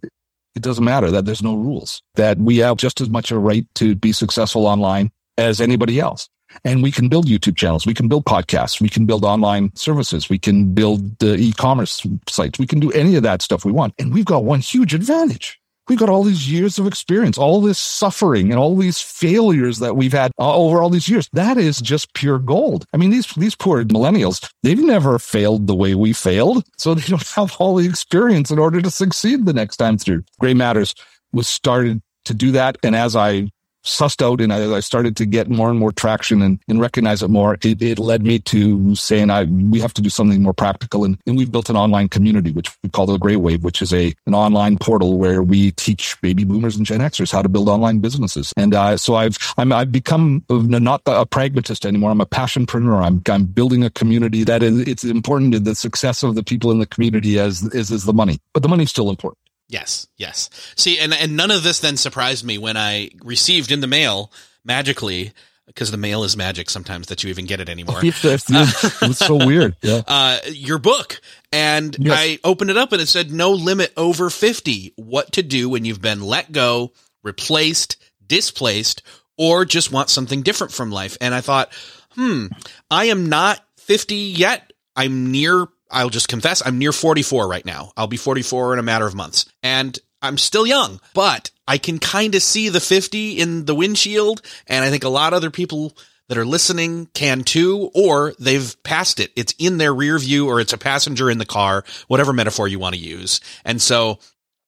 it 0.56 0.62
doesn't 0.63 0.84
matter 0.84 1.12
that 1.12 1.25
there's 1.25 1.44
no 1.44 1.56
rules, 1.56 2.01
that 2.16 2.38
we 2.38 2.57
have 2.57 2.78
just 2.78 3.00
as 3.00 3.10
much 3.10 3.31
a 3.31 3.38
right 3.38 3.66
to 3.75 3.95
be 3.95 4.12
successful 4.12 4.66
online 4.66 5.12
as 5.38 5.62
anybody 5.62 6.00
else. 6.00 6.30
And 6.63 6.83
we 6.83 6.92
can 6.92 7.09
build 7.09 7.27
YouTube 7.27 7.56
channels. 7.56 7.86
We 7.86 7.94
can 7.94 8.07
build 8.07 8.25
podcasts. 8.25 8.81
We 8.81 8.89
can 8.89 9.06
build 9.06 9.24
online 9.25 9.71
services. 9.75 10.30
We 10.30 10.39
can 10.39 10.74
build 10.74 11.24
uh, 11.24 11.36
e-commerce 11.36 12.06
sites. 12.27 12.59
We 12.59 12.68
can 12.68 12.80
do 12.80 12.92
any 12.92 13.15
of 13.15 13.24
that 13.24 13.41
stuff 13.41 13.65
we 13.65 13.72
want. 13.72 13.93
And 14.00 14.13
we've 14.13 14.25
got 14.25 14.43
one 14.43 14.60
huge 14.60 14.93
advantage. 14.93 15.60
We've 15.88 15.98
got 15.98 16.10
all 16.10 16.24
these 16.24 16.51
years 16.51 16.77
of 16.79 16.86
experience, 16.86 17.38
all 17.38 17.62
this 17.62 17.79
suffering 17.79 18.51
and 18.51 18.60
all 18.60 18.75
these 18.75 19.00
failures 19.00 19.79
that 19.79 19.96
we've 19.96 20.12
had 20.12 20.32
uh, 20.38 20.53
over 20.53 20.82
all 20.82 20.89
these 20.89 21.08
years. 21.08 21.29
That 21.32 21.58
is 21.58 21.79
just 21.79 22.13
pure 22.13 22.39
gold. 22.39 22.86
I 22.93 22.98
mean, 22.98 23.10
these, 23.10 23.27
these 23.36 23.55
poor 23.55 23.86
millennials, 23.86 24.50
they've 24.63 24.77
never 24.77 25.17
failed 25.17 25.67
the 25.67 25.75
way 25.75 25.96
we 25.96 26.12
failed. 26.12 26.65
So 26.77 26.93
they 26.93 27.08
don't 27.08 27.25
have 27.29 27.55
all 27.60 27.75
the 27.75 27.88
experience 27.88 28.51
in 28.51 28.60
order 28.60 28.82
to 28.82 28.91
succeed 28.91 29.46
the 29.46 29.53
next 29.53 29.77
time 29.77 29.98
through. 29.98 30.24
Gray 30.39 30.53
Matters 30.53 30.93
was 31.32 31.48
started 31.48 32.01
to 32.25 32.34
do 32.34 32.51
that. 32.51 32.77
And 32.84 32.93
as 32.93 33.15
I 33.15 33.50
sussed 33.88 34.22
out 34.22 34.41
and 34.41 34.51
I, 34.51 34.75
I, 34.75 34.79
started 34.82 35.15
to 35.17 35.25
get 35.25 35.50
more 35.50 35.70
and 35.70 35.79
more 35.79 35.91
traction 35.91 36.41
and, 36.41 36.60
and 36.67 36.79
recognize 36.79 37.24
it 37.24 37.29
more, 37.29 37.58
it, 37.62 37.82
it 37.82 38.00
led 38.00 38.24
me 38.24 38.39
to 38.39 38.96
saying 38.96 39.29
I 39.29 39.46
we 39.46 39.79
have 39.79 39.94
to 39.96 40.01
do 40.01 40.10
something 40.10 40.41
more 40.44 40.53
practical. 40.53 41.06
And, 41.06 41.17
and 41.25 41.38
we've 41.38 41.51
built 41.51 41.70
an 41.70 41.75
online 41.75 42.10
community, 42.10 42.51
which 42.51 42.70
we 42.84 42.89
call 42.89 43.06
the 43.06 43.17
Gray 43.17 43.36
Wave, 43.36 43.63
which 43.63 43.82
is 43.82 43.94
a 43.94 44.13
an 44.25 44.36
online 44.36 44.77
portal 44.77 45.17
where 45.17 45.41
we 45.41 45.72
teach 45.72 46.20
baby 46.22 46.44
boomers 46.44 46.75
and 46.75 46.86
Gen 46.86 47.00
Xers 47.00 47.32
how 47.32 47.41
to 47.41 47.50
build 47.50 47.70
online 47.70 48.00
businesses. 48.00 48.53
And 48.58 48.74
uh, 48.74 48.98
so 48.98 49.15
I've 49.15 49.38
I'm, 49.58 49.72
I've 49.72 49.91
become 49.91 50.44
not 50.50 51.01
a 51.06 51.25
pragmatist 51.25 51.86
anymore. 51.86 52.12
I'm 52.12 52.22
a 52.22 52.25
passionpreneur. 52.25 53.03
I'm 53.03 53.22
I'm 53.29 53.46
building 53.46 53.84
a 53.84 53.89
community 53.89 54.44
that 54.44 54.63
is 54.63 54.79
it's 54.79 55.03
important 55.03 55.53
to 55.53 55.60
the 55.60 55.75
success 55.75 56.24
of 56.24 56.36
the 56.36 56.44
people 56.44 56.72
in 56.72 56.79
the 56.79 56.88
community 56.88 57.39
as 57.39 57.63
is 57.74 57.91
is 57.91 58.03
the 58.03 58.13
money, 58.13 58.39
but 58.53 58.63
the 58.63 58.70
money's 58.70 58.89
still 58.89 59.10
important. 59.10 59.47
Yes, 59.69 60.07
yes. 60.15 60.50
See, 60.75 60.97
and 60.97 61.13
and 61.13 61.36
none 61.36 61.51
of 61.51 61.63
this 61.63 61.79
then 61.79 61.97
surprised 61.97 62.45
me 62.45 62.57
when 62.57 62.77
I 62.77 63.09
received 63.24 63.71
in 63.71 63.81
the 63.81 63.88
mail 63.88 64.31
magically 64.63 65.33
because 65.67 65.91
the 65.91 65.97
mail 65.97 66.24
is 66.24 66.38
magic 66.38 66.69
sometimes 66.69 67.07
that 67.07 67.24
you 67.24 67.29
even 67.29 67.45
get 67.45 67.59
it 67.59 67.69
anymore. 67.69 68.00
it's 68.03 69.17
so 69.19 69.45
weird. 69.45 69.75
Yeah. 69.81 70.01
Uh, 70.07 70.39
your 70.47 70.79
book. 70.79 71.19
And 71.51 71.95
yes. 72.00 72.17
I 72.17 72.39
opened 72.43 72.71
it 72.71 72.77
up 72.77 72.93
and 72.93 73.01
it 73.01 73.07
said 73.07 73.31
no 73.31 73.51
limit 73.51 73.91
over 73.97 74.29
50. 74.29 74.93
What 74.95 75.33
to 75.33 75.43
do 75.43 75.69
when 75.69 75.86
you've 75.86 76.01
been 76.01 76.21
let 76.21 76.51
go, 76.51 76.93
replaced, 77.21 77.97
displaced, 78.25 79.03
or 79.38 79.65
just 79.65 79.91
want 79.91 80.09
something 80.09 80.41
different 80.41 80.74
from 80.74 80.89
life. 80.89 81.17
And 81.19 81.36
I 81.36 81.41
thought, 81.41 81.71
hmm, 82.12 82.47
I 82.89 83.05
am 83.05 83.27
not 83.27 83.59
50 83.77 84.15
yet. 84.15 84.71
I'm 84.95 85.31
near 85.31 85.67
I'll 85.91 86.10
just 86.10 86.27
confess, 86.27 86.62
I'm 86.65 86.77
near 86.77 86.91
44 86.91 87.48
right 87.48 87.65
now. 87.65 87.91
I'll 87.98 88.08
be 88.08 88.17
44 88.17 88.74
in 88.74 88.79
a 88.79 88.84
matter 88.84 89.06
of 89.06 89.15
months. 89.15 89.46
And 89.63 89.98
I'm 90.22 90.38
still 90.38 90.65
young, 90.65 91.00
but 91.13 91.51
I 91.67 91.77
can 91.77 92.00
kind 92.00 92.36
of 92.36 92.41
see 92.41 92.70
the 92.70 92.79
50 92.79 93.39
in 93.39 93.65
the 93.65 93.75
windshield. 93.75 94.41
And 94.67 94.84
I 94.84 94.89
think 94.89 95.03
a 95.03 95.10
lot 95.10 95.34
of 95.34 95.38
other 95.38 95.51
people 95.51 95.96
that 96.27 96.38
are 96.38 96.46
listening 96.46 97.08
can 97.13 97.44
too, 97.44 97.89
or 97.94 98.34
they've 98.39 98.75
passed 98.84 99.20
it. 99.20 99.32
It's 99.36 99.53
in 99.58 99.77
their 99.77 99.94
rear 99.94 100.17
view 100.20 100.48
or 100.50 100.60
it's 100.60 100.74
a 100.74 100.77
passenger 100.77 101.29
in 101.29 101.38
the 101.38 101.46
car, 101.46 101.86
whatever 102.08 102.34
metaphor 102.34 102.67
you 102.67 102.79
want 102.79 102.96
to 102.96 103.01
use. 103.01 103.39
And 103.63 103.82
so 103.82 104.20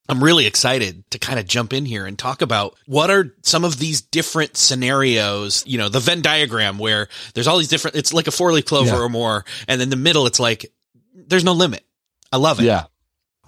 I'm 0.08 0.24
really 0.24 0.48
excited 0.48 1.10
to 1.12 1.20
kind 1.20 1.38
of 1.38 1.46
jump 1.46 1.74
in 1.74 1.86
here 1.86 2.06
and 2.06 2.18
talk 2.18 2.42
about 2.42 2.76
what 2.86 3.12
are 3.12 3.36
some 3.44 3.64
of 3.64 3.78
these 3.78 4.02
different 4.02 4.58
scenarios, 4.58 5.64
you 5.68 5.78
know, 5.78 5.90
the 5.90 6.00
Venn 6.00 6.22
diagram 6.22 6.80
where 6.80 7.10
there's 7.34 7.48
all 7.48 7.58
these 7.58 7.68
different, 7.68 7.96
it's 7.98 8.14
like 8.14 8.28
a 8.28 8.32
four 8.32 8.52
leaf 8.52 8.66
clover 8.66 8.96
yeah. 8.96 9.02
or 9.02 9.10
more. 9.10 9.46
And 9.68 9.82
in 9.82 9.90
the 9.90 9.96
middle, 9.96 10.26
it's 10.26 10.40
like, 10.40 10.72
there's 11.28 11.44
no 11.44 11.54
limit. 11.54 11.84
I 12.32 12.38
love 12.38 12.60
it. 12.60 12.64
Yeah. 12.64 12.86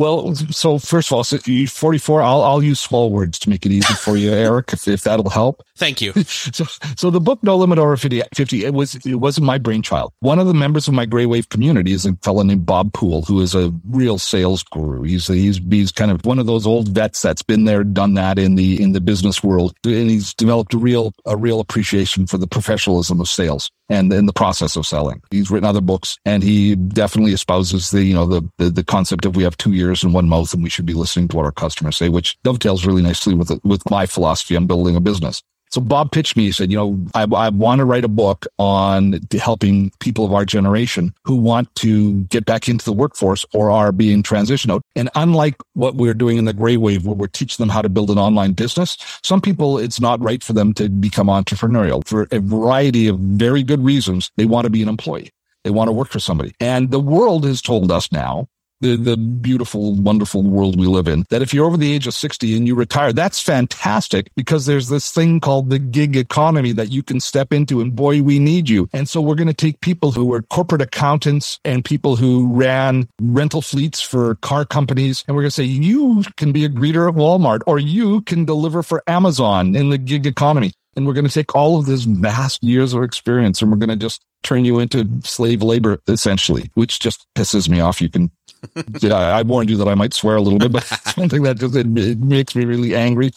Well, 0.02 0.34
so 0.34 0.80
first 0.80 1.10
of 1.10 1.14
all, 1.16 1.24
so 1.24 1.38
44, 1.38 2.24
I'll, 2.24 2.42
I'll 2.42 2.64
use 2.64 2.80
small 2.80 3.12
words 3.12 3.38
to 3.38 3.50
make 3.52 3.68
it 3.68 3.72
easy 3.72 3.94
for 3.94 4.18
you, 4.18 4.32
Eric, 4.34 4.74
if, 4.74 4.88
if 4.88 5.02
that'll 5.04 5.30
help. 5.30 5.62
Thank 5.78 6.02
you. 6.02 6.12
so, 6.24 6.64
so 6.98 7.12
the 7.12 7.20
book 7.20 7.44
No 7.44 7.56
Limit 7.56 7.78
Over 7.78 7.96
50, 7.96 8.24
50, 8.34 8.66
it 8.66 8.74
was, 8.74 8.96
it 9.06 9.16
wasn't 9.16 9.46
my 9.46 9.60
brainchild. 9.60 10.12
One 10.22 10.40
of 10.40 10.48
the 10.48 10.56
members 10.56 10.88
of 10.88 10.96
my 10.96 11.06
Gray 11.06 11.28
Wave 11.28 11.50
community 11.50 11.92
is 11.92 12.08
a 12.08 12.16
fellow 12.24 12.42
named 12.42 12.66
Bob 12.66 12.94
Poole, 12.94 13.22
who 13.22 13.42
is 13.42 13.54
a 13.54 13.72
real 13.88 14.18
sales 14.18 14.64
guru. 14.64 15.04
He's, 15.04 15.28
he's, 15.28 15.60
he's 15.70 15.92
kind 15.92 16.10
of 16.10 16.26
one 16.26 16.40
of 16.40 16.48
those 16.48 16.66
old 16.66 16.88
vets 16.88 17.22
that's 17.22 17.44
been 17.44 17.66
there, 17.66 17.84
done 17.84 18.16
that 18.16 18.40
in 18.40 18.56
the, 18.56 18.82
in 18.82 18.94
the 18.94 19.02
business 19.02 19.44
world. 19.44 19.76
And 19.86 20.10
he's 20.10 20.34
developed 20.34 20.74
a 20.74 20.80
real, 20.80 21.14
a 21.28 21.38
real 21.38 21.60
appreciation 21.60 22.26
for 22.26 22.40
the 22.40 22.48
professionalism 22.48 23.22
of 23.22 23.30
sales 23.30 23.70
and 23.92 24.12
in 24.14 24.26
the 24.26 24.34
process 24.34 24.76
of 24.76 24.88
selling. 24.88 25.22
He's 25.30 25.52
written 25.52 25.68
other 25.68 25.82
books 25.82 26.18
and 26.26 26.42
he 26.42 26.76
definitely 26.76 27.34
espouses 27.34 27.92
the, 27.92 28.04
you 28.04 28.14
know, 28.14 28.26
the, 28.26 28.50
the, 28.58 28.70
the 28.70 28.84
concept 28.84 29.26
of 29.26 29.36
we 29.36 29.44
have 29.44 29.58
two 29.58 29.74
ears 29.74 30.04
and 30.04 30.14
one 30.14 30.30
mouth 30.30 30.54
and 30.54 30.64
we 30.64 30.70
should 30.70 30.86
be 30.86 30.94
listening 30.94 31.28
to 31.30 31.38
what 31.38 31.46
our 31.46 31.52
customers 31.52 31.98
say, 31.98 32.10
which 32.10 32.42
dovetails 32.44 32.86
really 32.86 33.02
nicely 33.02 33.34
with, 33.34 33.52
with 33.64 33.88
my 33.92 34.06
philosophy 34.06 34.56
on 34.56 34.66
building 34.66 34.96
a 34.96 35.02
business. 35.02 35.44
So 35.72 35.80
Bob 35.80 36.12
pitched 36.12 36.36
me. 36.36 36.46
He 36.46 36.52
said, 36.52 36.70
you 36.70 36.78
know, 36.78 37.00
I, 37.16 37.24
I 37.24 37.50
want 37.50 37.80
to 37.80 37.86
write 37.86 38.04
a 38.04 38.10
book 38.10 38.46
on 38.60 39.20
helping 39.32 39.92
people 40.00 40.26
of 40.26 40.34
our 40.34 40.46
generation 40.46 41.14
who 41.24 41.36
want 41.36 41.74
to 41.76 42.24
get 42.26 42.46
back 42.46 42.68
into 42.68 42.84
the 42.84 42.94
workforce 42.94 43.46
or 43.54 43.72
are 43.72 43.92
being 43.92 44.22
transitioned 44.22 44.72
out. 44.72 44.82
And 44.96 45.10
unlike 45.16 45.56
what 45.74 45.96
we're 45.96 46.14
doing 46.14 46.38
in 46.38 46.46
the 46.46 46.54
gray 46.54 46.78
wave, 46.78 47.06
where 47.06 47.16
we're 47.16 47.28
teaching 47.28 47.64
them 47.64 47.70
how 47.70 47.82
to 47.82 47.90
build 47.90 48.10
an 48.10 48.18
online 48.18 48.52
business, 48.52 48.98
some 49.24 49.40
people, 49.40 49.78
it's 49.78 50.02
not 50.02 50.22
right 50.22 50.44
for 50.44 50.54
them 50.54 50.74
to 50.74 50.90
become 50.90 51.28
entrepreneurial 51.28 52.06
for 52.06 52.28
a 52.32 52.40
variety 52.40 53.08
of 53.08 53.18
very 53.20 53.64
good 53.64 53.84
reasons. 53.84 54.30
They 54.36 54.46
want 54.46 54.66
to 54.66 54.70
be 54.70 54.82
an 54.82 54.90
employee. 54.90 55.32
They 55.64 55.70
want 55.70 55.88
to 55.88 55.94
work 55.94 56.10
for 56.10 56.20
somebody. 56.20 56.54
And 56.60 56.92
the 56.92 57.00
world 57.00 57.46
has 57.46 57.62
told 57.62 57.92
us 57.92 58.12
now 58.12 58.48
the, 58.82 58.96
the 58.96 59.18
beautiful, 59.18 59.96
wonderful 59.96 60.44
world 60.44 60.80
we 60.80 60.88
live 60.88 61.08
in, 61.08 61.26
that 61.30 61.42
if 61.42 61.54
you're 61.54 61.66
over 61.66 61.78
the 61.78 61.94
age 61.94 62.08
of 62.08 62.14
60 62.14 62.58
and 62.58 62.68
you 62.68 62.76
retire, 62.76 63.14
that's 63.14 63.42
fantastic 63.42 64.32
because 64.36 64.66
there's 64.66 64.90
this 64.90 65.12
thing 65.12 65.40
called 65.40 65.70
the 65.70 65.80
gig 65.80 66.16
economy 66.16 66.72
that 66.74 66.92
you 66.92 67.04
can 67.04 67.20
step 67.20 67.54
into 67.54 67.82
and 67.82 67.96
boy, 67.96 68.22
we 68.22 68.40
need 68.40 68.70
you. 68.70 68.90
And 68.94 69.08
so 69.08 69.22
we're 69.22 69.36
going 69.36 69.48
to 69.48 69.54
take 69.54 69.82
people 69.82 70.12
who 70.12 70.26
were 70.26 70.42
corporate 70.42 70.82
accountants 70.82 71.60
and 71.64 71.86
people 71.86 72.16
who 72.16 72.48
ran 72.54 73.08
rental 73.22 73.62
fleets 73.62 74.02
for 74.02 74.36
car 74.36 74.66
companies. 74.66 75.24
And 75.28 75.36
we're 75.36 75.44
going 75.44 75.52
to 75.52 75.56
say, 75.56 75.64
you 75.64 76.24
can 76.38 76.52
be 76.52 76.66
a 76.66 76.70
greeter 76.70 77.08
at 77.08 77.16
Walmart 77.16 77.62
or 77.68 77.80
you 77.80 78.22
can 78.22 78.46
deliver 78.46 78.84
for 78.84 79.04
Amazon 79.08 79.76
in 79.76 79.90
the 79.90 79.98
gig 79.98 80.26
economy. 80.26 80.74
And 80.96 81.08
we're 81.08 81.14
going 81.14 81.28
to 81.28 81.34
take 81.34 81.56
all 81.56 81.80
of 81.80 81.86
this 81.86 82.04
vast 82.04 82.64
years 82.64 82.94
of 82.94 83.04
experience 83.04 83.62
and 83.62 83.72
we're 83.72 83.78
going 83.78 83.90
to 83.90 83.96
just 83.96 84.22
turn 84.44 84.66
you 84.66 84.80
into 84.80 85.08
slave 85.24 85.62
labor, 85.62 86.02
essentially, 86.08 86.72
which 86.74 87.00
just 87.00 87.28
pisses 87.36 87.70
me 87.70 87.80
off. 87.80 88.02
You 88.02 88.10
can, 88.10 88.32
yeah, 89.02 89.16
I 89.16 89.42
warned 89.44 89.70
you 89.70 89.78
that 89.78 89.88
I 89.88 89.96
might 89.96 90.14
swear 90.14 90.36
a 90.36 90.42
little 90.42 90.60
bit, 90.60 90.72
but 90.72 90.84
it's 90.92 91.18
one 91.18 91.30
thing 91.30 91.44
that 91.44 91.58
just, 91.58 91.76
it, 91.76 91.88
it 91.98 92.20
makes 92.20 92.56
me 92.56 92.66
really 92.66 92.96
angry. 92.96 93.32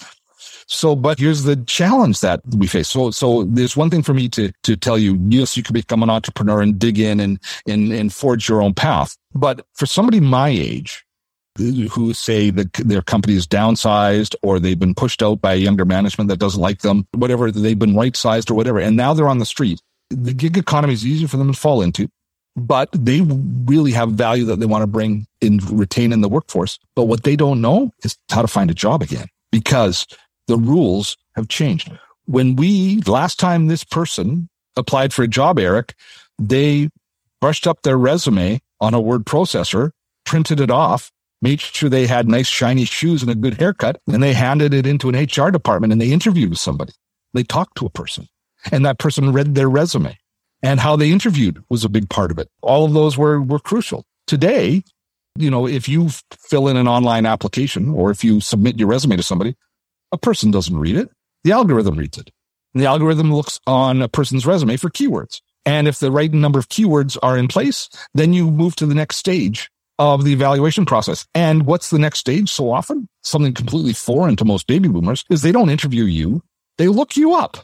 So, 0.67 0.97
but 0.97 1.19
here's 1.19 1.43
the 1.43 1.57
challenge 1.57 2.21
that 2.21 2.41
we 2.57 2.67
face. 2.67 2.89
So, 2.89 3.11
so 3.11 3.45
there's 3.45 3.77
one 3.77 3.91
thing 3.91 4.03
for 4.03 4.15
me 4.15 4.29
to, 4.31 4.51
to 4.63 4.77
tell 4.77 4.97
you, 4.97 5.19
yes, 5.29 5.57
you 5.57 5.63
can 5.63 5.75
become 5.75 6.03
an 6.03 6.11
entrepreneur 6.11 6.63
and 6.63 6.79
dig 6.79 6.99
in 6.99 7.21
and, 7.21 7.39
and, 7.69 7.93
and 7.93 8.13
forge 8.13 8.49
your 8.49 8.63
own 8.63 8.73
path. 8.73 9.17
But 9.35 9.67
for 9.75 9.85
somebody 9.85 10.21
my 10.21 10.49
age, 10.49 11.05
who 11.57 12.13
say 12.13 12.51
that 12.51 12.73
their 12.75 13.03
company 13.03 13.35
is 13.35 13.47
downsized 13.47 14.35
or 14.43 14.59
they've 14.59 14.79
been 14.79 14.95
pushed 14.95 15.23
out 15.23 15.41
by 15.41 15.55
younger 15.55 15.85
management 15.85 16.29
that 16.29 16.39
doesn't 16.39 16.61
like 16.61 16.81
them, 16.81 17.07
whatever, 17.13 17.51
they've 17.51 17.79
been 17.79 17.95
right 17.95 18.17
sized 18.17 18.51
or 18.51 18.55
whatever. 18.55 18.81
And 18.81 18.97
now 18.97 19.15
they're 19.15 19.29
on 19.29 19.39
the 19.39 19.47
street. 19.47 19.81
The 20.11 20.35
gig 20.35 20.57
economy 20.57 20.93
is 20.93 21.07
easy 21.07 21.27
for 21.27 21.37
them 21.37 21.53
to 21.53 21.59
fall 21.59 21.83
into, 21.83 22.09
but 22.57 22.89
they 22.93 23.21
really 23.23 23.93
have 23.93 24.13
value 24.13 24.45
that 24.47 24.61
they 24.61 24.67
want 24.67 24.83
to 24.83 24.87
bring 24.87 25.27
and 25.43 25.63
retain 25.71 26.13
in 26.13 26.21
the 26.21 26.29
workforce. 26.29 26.79
But 26.95 27.05
what 27.05 27.25
they 27.25 27.37
don't 27.37 27.61
know 27.61 27.91
is 28.03 28.17
how 28.31 28.43
to 28.43 28.49
find 28.49 28.71
a 28.71 28.75
job 28.75 29.03
again 29.03 29.27
because 29.51 30.07
the 30.47 30.57
rules 30.57 31.17
have 31.37 31.49
changed. 31.49 31.91
When 32.27 32.57
we, 32.57 33.01
last 33.03 33.39
time 33.39 33.67
this 33.67 33.85
person 33.85 34.49
applied 34.77 35.13
for 35.13 35.23
a 35.23 35.29
job, 35.29 35.59
Eric, 35.59 35.95
they 36.39 36.89
brushed 37.41 37.67
up 37.67 37.83
their 37.83 37.99
resume 37.99 38.61
on 38.81 38.95
a 38.95 39.01
word 39.01 39.25
processor, 39.25 39.91
printed 40.25 40.61
it 40.61 40.71
off, 40.71 41.11
made 41.43 41.61
sure 41.61 41.89
they 41.89 42.07
had 42.07 42.29
nice 42.29 42.49
shiny 42.49 42.85
shoes 42.85 43.23
and 43.23 43.31
a 43.31 43.35
good 43.35 43.55
haircut, 43.55 44.01
and 44.07 44.23
they 44.23 44.33
handed 44.33 44.73
it 44.73 44.87
into 44.87 45.09
an 45.09 45.15
HR 45.15 45.51
department 45.51 45.93
and 45.93 46.01
they 46.01 46.11
interviewed 46.11 46.51
with 46.51 46.59
somebody. 46.59 46.93
They 47.35 47.43
talked 47.43 47.77
to 47.79 47.87
a 47.87 47.91
person 47.91 48.29
and 48.73 48.85
that 48.85 48.99
person 48.99 49.33
read 49.33 49.55
their 49.55 49.69
resume 49.69 50.17
and 50.63 50.81
how 50.81 50.97
they 50.97 51.11
interviewed 51.11 51.63
was 51.69 51.85
a 51.85 51.89
big 51.89 52.09
part 52.09 52.31
of 52.31 52.39
it. 52.39 52.49
All 52.63 52.85
of 52.85 52.95
those 52.95 53.19
were, 53.19 53.41
were 53.41 53.59
crucial. 53.59 54.05
Today, 54.27 54.83
you 55.37 55.51
know, 55.51 55.67
if 55.67 55.89
you 55.89 56.09
fill 56.33 56.69
in 56.69 56.77
an 56.77 56.89
online 56.89 57.27
application 57.27 57.91
or 57.91 58.11
if 58.11 58.25
you 58.25 58.41
submit 58.41 58.79
your 58.79 58.89
resume 58.89 59.17
to 59.17 59.23
somebody, 59.23 59.57
a 60.11 60.19
person 60.19 60.51
doesn't 60.51 60.79
read 60.79 60.97
it. 60.97 61.11
The 61.43 61.53
algorithm 61.53 61.97
reads 61.97 62.17
it. 62.19 62.31
And 62.73 62.83
the 62.83 62.87
algorithm 62.87 63.33
looks 63.33 63.61
on 63.67 64.01
a 64.01 64.09
person's 64.09 64.47
resume 64.47 64.77
for 64.77 64.89
keywords. 64.89 65.41
And 65.67 65.87
if 65.89 65.99
the 65.99 66.11
right 66.11 66.33
number 66.33 66.59
of 66.59 66.69
keywords 66.69 67.17
are 67.23 67.37
in 67.37 67.49
place, 67.49 67.89
then 68.15 68.33
you 68.33 68.51
move 68.51 68.77
to 68.77 68.87
the 68.87 68.95
next 68.95 69.17
stage 69.17 69.71
of 69.99 70.25
the 70.25 70.33
evaluation 70.33 70.87
process. 70.87 71.27
And 71.35 71.67
what's 71.67 71.91
the 71.91 71.99
next 71.99 72.21
stage 72.21 72.51
so 72.51 72.71
often? 72.71 73.09
Something 73.23 73.55
completely 73.55 73.93
foreign 73.93 74.37
to 74.37 74.45
most 74.45 74.67
baby 74.67 74.89
boomers 74.89 75.25
is 75.31 75.43
they 75.43 75.53
don't 75.53 75.71
interview 75.71 76.05
you. 76.05 76.43
They 76.79 76.89
look 76.89 77.17
you 77.17 77.35
up. 77.35 77.59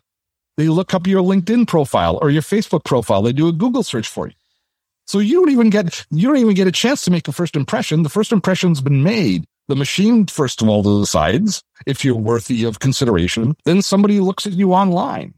They 0.60 0.68
look 0.68 0.92
up 0.92 1.06
your 1.06 1.22
LinkedIn 1.22 1.66
profile 1.68 2.18
or 2.20 2.28
your 2.28 2.42
Facebook 2.42 2.84
profile. 2.84 3.22
They 3.22 3.32
do 3.32 3.48
a 3.48 3.52
Google 3.52 3.82
search 3.82 4.06
for 4.06 4.26
you. 4.26 4.34
So 5.06 5.18
you 5.18 5.40
don't 5.40 5.48
even 5.48 5.70
get, 5.70 6.04
you 6.10 6.28
don't 6.28 6.36
even 6.36 6.54
get 6.54 6.66
a 6.66 6.72
chance 6.72 7.00
to 7.06 7.10
make 7.10 7.26
a 7.28 7.32
first 7.32 7.56
impression. 7.56 8.02
The 8.02 8.10
first 8.10 8.30
impression's 8.30 8.82
been 8.82 9.02
made. 9.02 9.46
The 9.68 9.74
machine, 9.74 10.26
first 10.26 10.60
of 10.60 10.68
all, 10.68 10.82
decides 10.82 11.62
if 11.86 12.04
you're 12.04 12.14
worthy 12.14 12.64
of 12.64 12.78
consideration. 12.78 13.56
Then 13.64 13.80
somebody 13.80 14.20
looks 14.20 14.46
at 14.46 14.52
you 14.52 14.74
online 14.74 15.32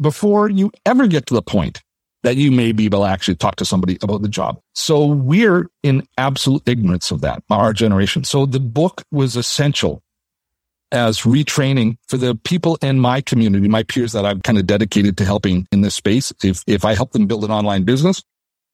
before 0.00 0.48
you 0.48 0.70
ever 0.86 1.08
get 1.08 1.26
to 1.26 1.34
the 1.34 1.42
point 1.42 1.82
that 2.22 2.36
you 2.36 2.52
may 2.52 2.70
be 2.70 2.84
able 2.84 3.00
to 3.00 3.10
actually 3.10 3.34
talk 3.34 3.56
to 3.56 3.64
somebody 3.64 3.98
about 4.02 4.22
the 4.22 4.28
job. 4.28 4.60
So 4.76 5.04
we're 5.04 5.66
in 5.82 6.06
absolute 6.16 6.62
ignorance 6.68 7.10
of 7.10 7.22
that, 7.22 7.42
our 7.50 7.72
generation. 7.72 8.22
So 8.22 8.46
the 8.46 8.60
book 8.60 9.02
was 9.10 9.34
essential 9.34 10.00
as 10.92 11.20
retraining 11.20 11.96
for 12.08 12.16
the 12.16 12.34
people 12.34 12.76
in 12.82 12.98
my 12.98 13.20
community, 13.20 13.68
my 13.68 13.82
peers 13.82 14.12
that 14.12 14.26
I'm 14.26 14.40
kind 14.40 14.58
of 14.58 14.66
dedicated 14.66 15.16
to 15.18 15.24
helping 15.24 15.66
in 15.72 15.80
this 15.80 15.94
space. 15.94 16.32
If, 16.42 16.62
if 16.66 16.84
I 16.84 16.94
help 16.94 17.12
them 17.12 17.26
build 17.26 17.44
an 17.44 17.50
online 17.50 17.84
business, 17.84 18.22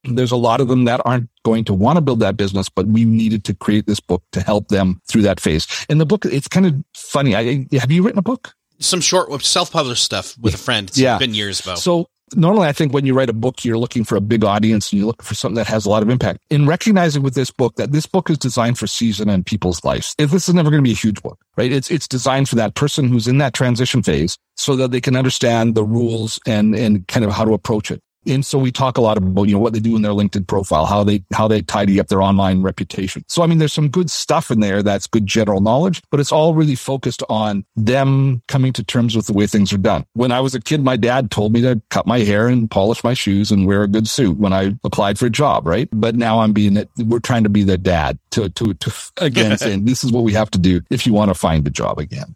there's 0.04 0.30
a 0.30 0.36
lot 0.36 0.60
of 0.60 0.68
them 0.68 0.84
that 0.84 1.00
aren't 1.04 1.28
going 1.44 1.64
to 1.64 1.74
want 1.74 1.96
to 1.96 2.00
build 2.00 2.20
that 2.20 2.36
business, 2.36 2.68
but 2.68 2.86
we 2.86 3.04
needed 3.04 3.44
to 3.44 3.54
create 3.54 3.86
this 3.86 4.00
book 4.00 4.22
to 4.32 4.40
help 4.40 4.68
them 4.68 5.00
through 5.08 5.22
that 5.22 5.40
phase. 5.40 5.66
In 5.88 5.98
the 5.98 6.06
book, 6.06 6.24
it's 6.24 6.48
kind 6.48 6.66
of 6.66 6.74
funny. 6.94 7.34
I, 7.34 7.66
have 7.78 7.90
you 7.90 8.02
written 8.02 8.18
a 8.18 8.22
book? 8.22 8.54
Some 8.78 9.00
short 9.00 9.42
self-published 9.42 10.04
stuff 10.04 10.36
with 10.38 10.54
a 10.54 10.58
friend. 10.58 10.88
It's 10.88 10.98
yeah. 10.98 11.18
been 11.18 11.34
years 11.34 11.60
ago. 11.60 11.74
So 11.76 12.08
normally 12.34 12.68
I 12.68 12.72
think 12.72 12.92
when 12.92 13.06
you 13.06 13.14
write 13.14 13.30
a 13.30 13.34
book, 13.34 13.64
you're 13.64 13.78
looking 13.78 14.04
for 14.04 14.16
a 14.16 14.20
big 14.20 14.44
audience 14.44 14.92
and 14.92 14.98
you're 14.98 15.06
looking 15.06 15.24
for 15.24 15.34
something 15.34 15.56
that 15.56 15.66
has 15.66 15.86
a 15.86 15.90
lot 15.90 16.02
of 16.02 16.10
impact. 16.10 16.40
In 16.50 16.66
recognizing 16.66 17.22
with 17.22 17.34
this 17.34 17.50
book 17.50 17.76
that 17.76 17.92
this 17.92 18.06
book 18.06 18.30
is 18.30 18.38
designed 18.38 18.78
for 18.78 18.86
season 18.86 19.28
and 19.28 19.44
people's 19.44 19.84
lives. 19.84 20.14
If 20.18 20.30
this 20.30 20.48
is 20.48 20.54
never 20.54 20.70
going 20.70 20.82
to 20.82 20.88
be 20.88 20.92
a 20.92 20.96
huge 20.96 21.22
book, 21.22 21.38
right? 21.56 21.70
It's, 21.70 21.90
it's 21.90 22.08
designed 22.08 22.48
for 22.48 22.56
that 22.56 22.74
person 22.74 23.08
who's 23.08 23.28
in 23.28 23.38
that 23.38 23.54
transition 23.54 24.02
phase 24.02 24.38
so 24.56 24.74
that 24.76 24.90
they 24.90 25.00
can 25.00 25.16
understand 25.16 25.74
the 25.74 25.84
rules 25.84 26.40
and, 26.46 26.74
and 26.74 27.06
kind 27.08 27.24
of 27.24 27.32
how 27.32 27.44
to 27.44 27.52
approach 27.52 27.90
it. 27.90 28.02
And 28.26 28.44
so 28.44 28.58
we 28.58 28.72
talk 28.72 28.98
a 28.98 29.00
lot 29.00 29.16
about, 29.16 29.44
you 29.44 29.54
know, 29.54 29.60
what 29.60 29.72
they 29.72 29.80
do 29.80 29.96
in 29.96 30.02
their 30.02 30.12
LinkedIn 30.12 30.46
profile, 30.46 30.86
how 30.86 31.04
they, 31.04 31.24
how 31.32 31.48
they 31.48 31.62
tidy 31.62 32.00
up 32.00 32.08
their 32.08 32.22
online 32.22 32.62
reputation. 32.62 33.24
So, 33.28 33.42
I 33.42 33.46
mean, 33.46 33.58
there's 33.58 33.72
some 33.72 33.88
good 33.88 34.10
stuff 34.10 34.50
in 34.50 34.60
there 34.60 34.82
that's 34.82 35.06
good 35.06 35.26
general 35.26 35.60
knowledge, 35.60 36.02
but 36.10 36.20
it's 36.20 36.32
all 36.32 36.54
really 36.54 36.74
focused 36.74 37.22
on 37.28 37.64
them 37.76 38.42
coming 38.48 38.72
to 38.74 38.84
terms 38.84 39.16
with 39.16 39.26
the 39.26 39.32
way 39.32 39.46
things 39.46 39.72
are 39.72 39.78
done. 39.78 40.04
When 40.14 40.32
I 40.32 40.40
was 40.40 40.54
a 40.54 40.60
kid, 40.60 40.82
my 40.82 40.96
dad 40.96 41.30
told 41.30 41.52
me 41.52 41.60
to 41.62 41.80
cut 41.90 42.06
my 42.06 42.20
hair 42.20 42.48
and 42.48 42.70
polish 42.70 43.02
my 43.02 43.14
shoes 43.14 43.50
and 43.50 43.66
wear 43.66 43.82
a 43.82 43.88
good 43.88 44.08
suit 44.08 44.38
when 44.38 44.52
I 44.52 44.74
applied 44.84 45.18
for 45.18 45.26
a 45.26 45.30
job, 45.30 45.66
right? 45.66 45.88
But 45.92 46.14
now 46.14 46.40
I'm 46.40 46.52
being, 46.52 46.86
we're 46.98 47.20
trying 47.20 47.44
to 47.44 47.50
be 47.50 47.64
the 47.64 47.78
dad 47.78 48.18
to, 48.32 48.48
to, 48.50 48.74
to 48.74 48.92
again 49.18 49.58
saying 49.58 49.84
this 49.84 50.04
is 50.04 50.12
what 50.12 50.24
we 50.24 50.32
have 50.34 50.50
to 50.52 50.58
do 50.58 50.82
if 50.90 51.06
you 51.06 51.12
want 51.12 51.30
to 51.30 51.34
find 51.34 51.66
a 51.66 51.70
job 51.70 51.98
again. 51.98 52.35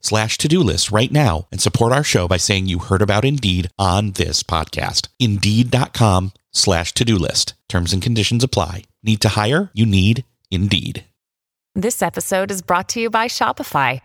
slash 0.00 0.38
to-do 0.38 0.60
list 0.60 0.92
right 0.92 1.10
now 1.10 1.48
and 1.50 1.60
support 1.60 1.92
our 1.92 2.04
show 2.04 2.28
by 2.28 2.36
saying 2.36 2.66
you 2.66 2.78
heard 2.78 3.02
about 3.02 3.24
Indeed 3.24 3.70
on 3.78 4.12
this 4.12 4.42
podcast. 4.42 5.08
Indeed.com 5.18 6.32
slash 6.52 6.92
to-do 6.92 7.16
list. 7.16 7.54
Terms 7.68 7.92
and 7.92 8.02
conditions 8.02 8.44
apply. 8.44 8.84
Need 9.02 9.20
to 9.22 9.30
hire? 9.30 9.70
You 9.74 9.86
need 9.86 10.24
Indeed. 10.50 11.04
This 11.74 12.02
episode 12.02 12.52
is 12.52 12.62
brought 12.62 12.90
to 12.90 13.00
you 13.00 13.10
by 13.10 13.26
Shopify. 13.26 14.00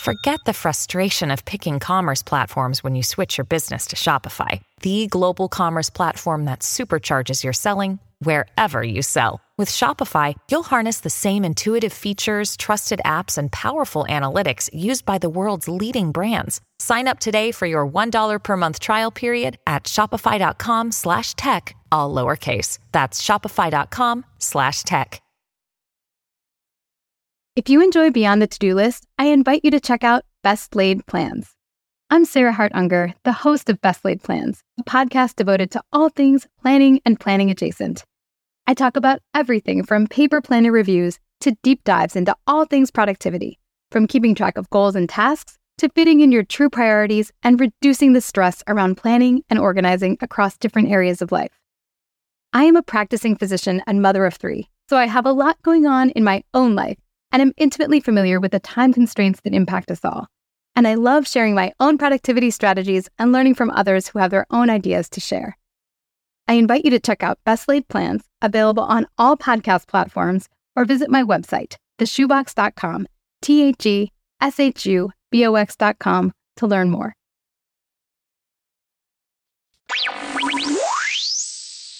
Forget 0.00 0.40
the 0.44 0.52
frustration 0.52 1.30
of 1.30 1.46
picking 1.46 1.80
commerce 1.80 2.22
platforms 2.22 2.84
when 2.84 2.94
you 2.94 3.02
switch 3.02 3.38
your 3.38 3.46
business 3.46 3.86
to 3.86 3.96
Shopify, 3.96 4.60
the 4.82 5.06
global 5.06 5.48
commerce 5.48 5.88
platform 5.88 6.44
that 6.44 6.60
supercharges 6.60 7.42
your 7.42 7.54
selling 7.54 7.98
wherever 8.18 8.82
you 8.82 9.00
sell. 9.00 9.40
With 9.58 9.70
Shopify, 9.70 10.34
you'll 10.50 10.64
harness 10.64 11.00
the 11.00 11.08
same 11.08 11.42
intuitive 11.42 11.92
features, 11.92 12.58
trusted 12.58 13.00
apps, 13.06 13.38
and 13.38 13.50
powerful 13.50 14.04
analytics 14.06 14.68
used 14.70 15.06
by 15.06 15.16
the 15.16 15.30
world's 15.30 15.66
leading 15.66 16.12
brands. 16.12 16.60
Sign 16.78 17.08
up 17.08 17.20
today 17.20 17.52
for 17.52 17.64
your 17.64 17.88
$1 17.88 18.42
per 18.42 18.56
month 18.56 18.80
trial 18.80 19.10
period 19.10 19.56
at 19.66 19.84
shopify.com 19.84 20.92
slash 20.92 21.32
tech, 21.36 21.74
all 21.90 22.12
lowercase. 22.12 22.78
That's 22.92 23.22
shopify.com 23.22 24.26
slash 24.38 24.82
tech. 24.82 25.22
If 27.56 27.70
you 27.70 27.82
enjoy 27.82 28.10
Beyond 28.10 28.42
the 28.42 28.48
To 28.48 28.58
Do 28.58 28.74
List, 28.74 29.06
I 29.18 29.28
invite 29.28 29.62
you 29.64 29.70
to 29.70 29.80
check 29.80 30.04
out 30.04 30.24
Best 30.42 30.76
Laid 30.76 31.06
Plans. 31.06 31.54
I'm 32.10 32.26
Sarah 32.26 32.52
Hart 32.52 32.72
Unger, 32.74 33.14
the 33.24 33.32
host 33.32 33.70
of 33.70 33.80
Best 33.80 34.04
Laid 34.04 34.22
Plans, 34.22 34.60
a 34.78 34.84
podcast 34.84 35.36
devoted 35.36 35.70
to 35.70 35.82
all 35.94 36.10
things 36.10 36.46
planning 36.60 37.00
and 37.06 37.18
planning 37.18 37.50
adjacent. 37.50 38.04
I 38.68 38.74
talk 38.74 38.96
about 38.96 39.20
everything 39.32 39.84
from 39.84 40.08
paper 40.08 40.40
planner 40.40 40.72
reviews 40.72 41.20
to 41.42 41.56
deep 41.62 41.84
dives 41.84 42.16
into 42.16 42.34
all 42.48 42.64
things 42.64 42.90
productivity, 42.90 43.60
from 43.92 44.08
keeping 44.08 44.34
track 44.34 44.58
of 44.58 44.68
goals 44.70 44.96
and 44.96 45.08
tasks 45.08 45.56
to 45.78 45.88
fitting 45.90 46.20
in 46.20 46.32
your 46.32 46.42
true 46.42 46.68
priorities 46.68 47.30
and 47.44 47.60
reducing 47.60 48.12
the 48.12 48.20
stress 48.20 48.64
around 48.66 48.96
planning 48.96 49.44
and 49.50 49.60
organizing 49.60 50.18
across 50.20 50.58
different 50.58 50.90
areas 50.90 51.22
of 51.22 51.30
life. 51.30 51.60
I 52.52 52.64
am 52.64 52.74
a 52.74 52.82
practicing 52.82 53.36
physician 53.36 53.82
and 53.86 54.02
mother 54.02 54.26
of 54.26 54.34
three, 54.34 54.68
so 54.88 54.96
I 54.96 55.06
have 55.06 55.26
a 55.26 55.32
lot 55.32 55.62
going 55.62 55.86
on 55.86 56.10
in 56.10 56.24
my 56.24 56.42
own 56.52 56.74
life 56.74 56.98
and 57.30 57.42
am 57.42 57.52
intimately 57.56 58.00
familiar 58.00 58.40
with 58.40 58.50
the 58.50 58.58
time 58.58 58.92
constraints 58.92 59.42
that 59.42 59.54
impact 59.54 59.92
us 59.92 60.04
all. 60.04 60.26
And 60.74 60.88
I 60.88 60.94
love 60.94 61.28
sharing 61.28 61.54
my 61.54 61.72
own 61.78 61.98
productivity 61.98 62.50
strategies 62.50 63.08
and 63.16 63.30
learning 63.30 63.54
from 63.54 63.70
others 63.70 64.08
who 64.08 64.18
have 64.18 64.32
their 64.32 64.46
own 64.50 64.70
ideas 64.70 65.08
to 65.10 65.20
share. 65.20 65.56
I 66.48 66.54
invite 66.54 66.84
you 66.84 66.90
to 66.92 67.00
check 67.00 67.22
out 67.22 67.38
Best 67.44 67.68
Laid 67.68 67.88
Plans, 67.88 68.22
available 68.40 68.84
on 68.84 69.06
all 69.18 69.36
podcast 69.36 69.88
platforms, 69.88 70.48
or 70.76 70.84
visit 70.84 71.10
my 71.10 71.22
website, 71.22 71.76
theshubox.com, 71.98 73.08
T 73.42 73.62
H 73.62 73.86
E 73.86 74.12
S 74.40 74.60
H 74.60 74.86
U 74.86 75.10
B 75.30 75.46
O 75.46 75.54
X.com, 75.54 76.32
to 76.56 76.66
learn 76.66 76.90
more. 76.90 77.14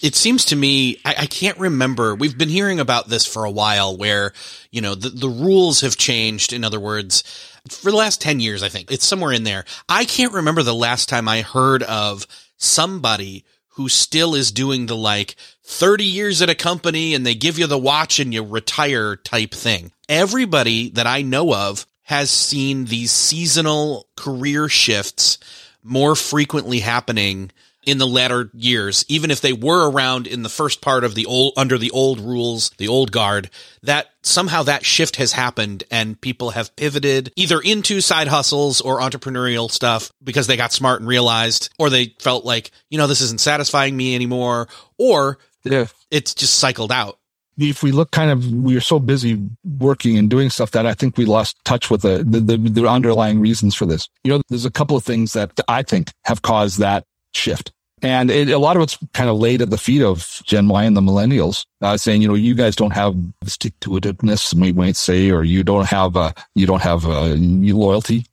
it 0.02 0.14
seems 0.14 0.44
to 0.44 0.56
me 0.56 0.98
I, 1.04 1.14
I, 1.20 1.26
can't 1.26 1.58
remember 1.58 2.14
we've 2.14 2.36
been 2.36 2.48
hearing 2.48 2.78
about 2.78 3.08
this 3.08 3.26
for 3.26 3.44
a 3.44 3.50
while 3.50 3.96
where 3.96 4.32
you 4.70 4.80
know 4.80 4.94
the, 4.94 5.08
the 5.08 5.28
rules 5.28 5.80
have 5.80 5.96
changed 5.96 6.52
in 6.52 6.64
other 6.64 6.78
words 6.78 7.24
for 7.68 7.90
the 7.90 7.96
last 7.96 8.20
10 8.20 8.38
years 8.40 8.62
i 8.62 8.68
think 8.68 8.90
it's 8.90 9.06
somewhere 9.06 9.32
in 9.32 9.44
there 9.44 9.64
i 9.88 10.04
can't 10.04 10.32
remember 10.32 10.62
the 10.62 10.74
last 10.74 11.08
time 11.08 11.28
i 11.28 11.42
heard 11.42 11.82
of 11.84 12.26
somebody 12.56 13.44
who 13.76 13.88
still 13.90 14.34
is 14.34 14.52
doing 14.52 14.86
the 14.86 14.96
like 14.96 15.36
30 15.62 16.04
years 16.04 16.40
at 16.40 16.48
a 16.50 16.54
company 16.54 17.14
and 17.14 17.26
they 17.26 17.34
give 17.34 17.58
you 17.58 17.66
the 17.66 17.78
watch 17.78 18.18
and 18.18 18.32
you 18.32 18.42
retire 18.42 19.16
type 19.16 19.52
thing. 19.52 19.92
Everybody 20.08 20.88
that 20.90 21.06
i 21.06 21.22
know 21.22 21.54
of 21.54 21.86
has 22.04 22.30
seen 22.30 22.86
these 22.86 23.12
seasonal 23.12 24.08
career 24.16 24.68
shifts 24.68 25.38
more 25.82 26.16
frequently 26.16 26.80
happening 26.80 27.50
in 27.86 27.98
the 27.98 28.06
latter 28.06 28.50
years, 28.52 29.04
even 29.08 29.30
if 29.30 29.40
they 29.40 29.52
were 29.52 29.88
around 29.88 30.26
in 30.26 30.42
the 30.42 30.48
first 30.48 30.80
part 30.80 31.04
of 31.04 31.14
the 31.14 31.24
old, 31.24 31.52
under 31.56 31.78
the 31.78 31.90
old 31.92 32.20
rules, 32.20 32.70
the 32.78 32.88
old 32.88 33.12
guard, 33.12 33.48
that 33.82 34.08
somehow 34.22 34.64
that 34.64 34.84
shift 34.84 35.16
has 35.16 35.32
happened 35.32 35.84
and 35.90 36.20
people 36.20 36.50
have 36.50 36.74
pivoted 36.74 37.32
either 37.36 37.60
into 37.60 38.00
side 38.00 38.26
hustles 38.26 38.80
or 38.80 39.00
entrepreneurial 39.00 39.70
stuff 39.70 40.10
because 40.22 40.48
they 40.48 40.56
got 40.56 40.72
smart 40.72 41.00
and 41.00 41.08
realized, 41.08 41.70
or 41.78 41.88
they 41.88 42.14
felt 42.18 42.44
like, 42.44 42.72
you 42.90 42.98
know, 42.98 43.06
this 43.06 43.20
isn't 43.20 43.40
satisfying 43.40 43.96
me 43.96 44.16
anymore, 44.16 44.68
or 44.98 45.38
yeah. 45.62 45.86
it's 46.10 46.34
just 46.34 46.58
cycled 46.58 46.90
out 46.90 47.18
if 47.58 47.82
we 47.82 47.90
look 47.90 48.10
kind 48.10 48.30
of, 48.30 48.52
we 48.52 48.76
are 48.76 48.82
so 48.82 48.98
busy 48.98 49.42
working 49.78 50.18
and 50.18 50.28
doing 50.28 50.50
stuff 50.50 50.72
that 50.72 50.84
I 50.84 50.94
think 50.94 51.16
we 51.16 51.24
lost 51.24 51.56
touch 51.64 51.90
with 51.90 52.02
the, 52.02 52.22
the, 52.22 52.40
the, 52.40 52.56
the, 52.58 52.86
underlying 52.86 53.40
reasons 53.40 53.74
for 53.74 53.86
this. 53.86 54.08
You 54.24 54.32
know, 54.32 54.42
there's 54.48 54.66
a 54.66 54.70
couple 54.70 54.96
of 54.96 55.04
things 55.04 55.32
that 55.32 55.58
I 55.66 55.82
think 55.82 56.10
have 56.24 56.42
caused 56.42 56.80
that 56.80 57.04
shift. 57.32 57.72
And 58.02 58.30
it, 58.30 58.50
a 58.50 58.58
lot 58.58 58.76
of 58.76 58.82
it's 58.82 58.98
kind 59.14 59.30
of 59.30 59.36
laid 59.38 59.62
at 59.62 59.70
the 59.70 59.78
feet 59.78 60.02
of 60.02 60.42
Gen 60.44 60.68
Y 60.68 60.84
and 60.84 60.96
the 60.96 61.00
millennials, 61.00 61.64
uh, 61.80 61.96
saying, 61.96 62.20
you 62.20 62.28
know, 62.28 62.34
you 62.34 62.54
guys 62.54 62.76
don't 62.76 62.92
have 62.92 63.16
stick 63.44 63.72
to 63.80 63.90
itiveness, 63.90 64.52
we 64.52 64.72
might 64.72 64.96
say, 64.96 65.30
or 65.30 65.44
you 65.44 65.64
don't 65.64 65.86
have, 65.86 66.16
uh, 66.16 66.32
you 66.54 66.66
don't 66.66 66.82
have, 66.82 67.06
uh, 67.06 67.34
loyalty 67.36 68.26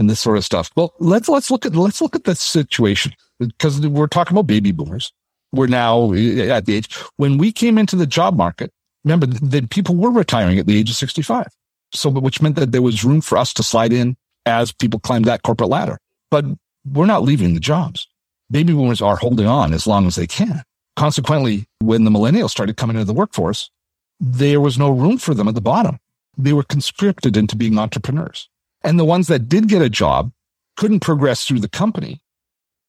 and 0.00 0.10
this 0.10 0.18
sort 0.18 0.36
of 0.36 0.44
stuff. 0.44 0.70
Well, 0.74 0.94
let's, 0.98 1.28
let's 1.28 1.50
look 1.50 1.64
at, 1.64 1.76
let's 1.76 2.00
look 2.00 2.16
at 2.16 2.24
the 2.24 2.34
situation 2.34 3.12
because 3.38 3.80
we're 3.86 4.08
talking 4.08 4.36
about 4.36 4.48
baby 4.48 4.72
boomers. 4.72 5.12
We're 5.52 5.68
now 5.68 6.12
at 6.12 6.66
the 6.66 6.74
age 6.74 6.92
when 7.16 7.38
we 7.38 7.52
came 7.52 7.78
into 7.78 7.94
the 7.94 8.06
job 8.06 8.36
market. 8.36 8.72
Remember 9.04 9.26
that 9.26 9.70
people 9.70 9.94
were 9.94 10.10
retiring 10.10 10.58
at 10.58 10.66
the 10.66 10.76
age 10.76 10.90
of 10.90 10.96
65. 10.96 11.46
So, 11.92 12.10
which 12.10 12.42
meant 12.42 12.56
that 12.56 12.72
there 12.72 12.82
was 12.82 13.04
room 13.04 13.20
for 13.20 13.38
us 13.38 13.52
to 13.54 13.62
slide 13.62 13.92
in 13.92 14.16
as 14.46 14.72
people 14.72 14.98
climbed 14.98 15.26
that 15.26 15.44
corporate 15.44 15.70
ladder, 15.70 15.98
but 16.30 16.44
we're 16.84 17.06
not 17.06 17.22
leaving 17.22 17.54
the 17.54 17.60
jobs 17.60 18.08
baby 18.54 18.72
boomers 18.72 19.02
are 19.02 19.16
holding 19.16 19.48
on 19.48 19.74
as 19.74 19.84
long 19.84 20.06
as 20.06 20.14
they 20.14 20.28
can. 20.28 20.62
Consequently, 20.94 21.66
when 21.80 22.04
the 22.04 22.10
millennials 22.10 22.50
started 22.50 22.76
coming 22.76 22.94
into 22.94 23.04
the 23.04 23.12
workforce, 23.12 23.68
there 24.20 24.60
was 24.60 24.78
no 24.78 24.90
room 24.90 25.18
for 25.18 25.34
them 25.34 25.48
at 25.48 25.56
the 25.56 25.60
bottom. 25.60 25.98
They 26.38 26.52
were 26.52 26.62
conscripted 26.62 27.36
into 27.36 27.56
being 27.56 27.76
entrepreneurs. 27.80 28.48
And 28.84 28.96
the 28.96 29.04
ones 29.04 29.26
that 29.26 29.48
did 29.48 29.66
get 29.66 29.82
a 29.82 29.90
job 29.90 30.30
couldn't 30.76 31.00
progress 31.00 31.44
through 31.44 31.60
the 31.60 31.68
company. 31.68 32.22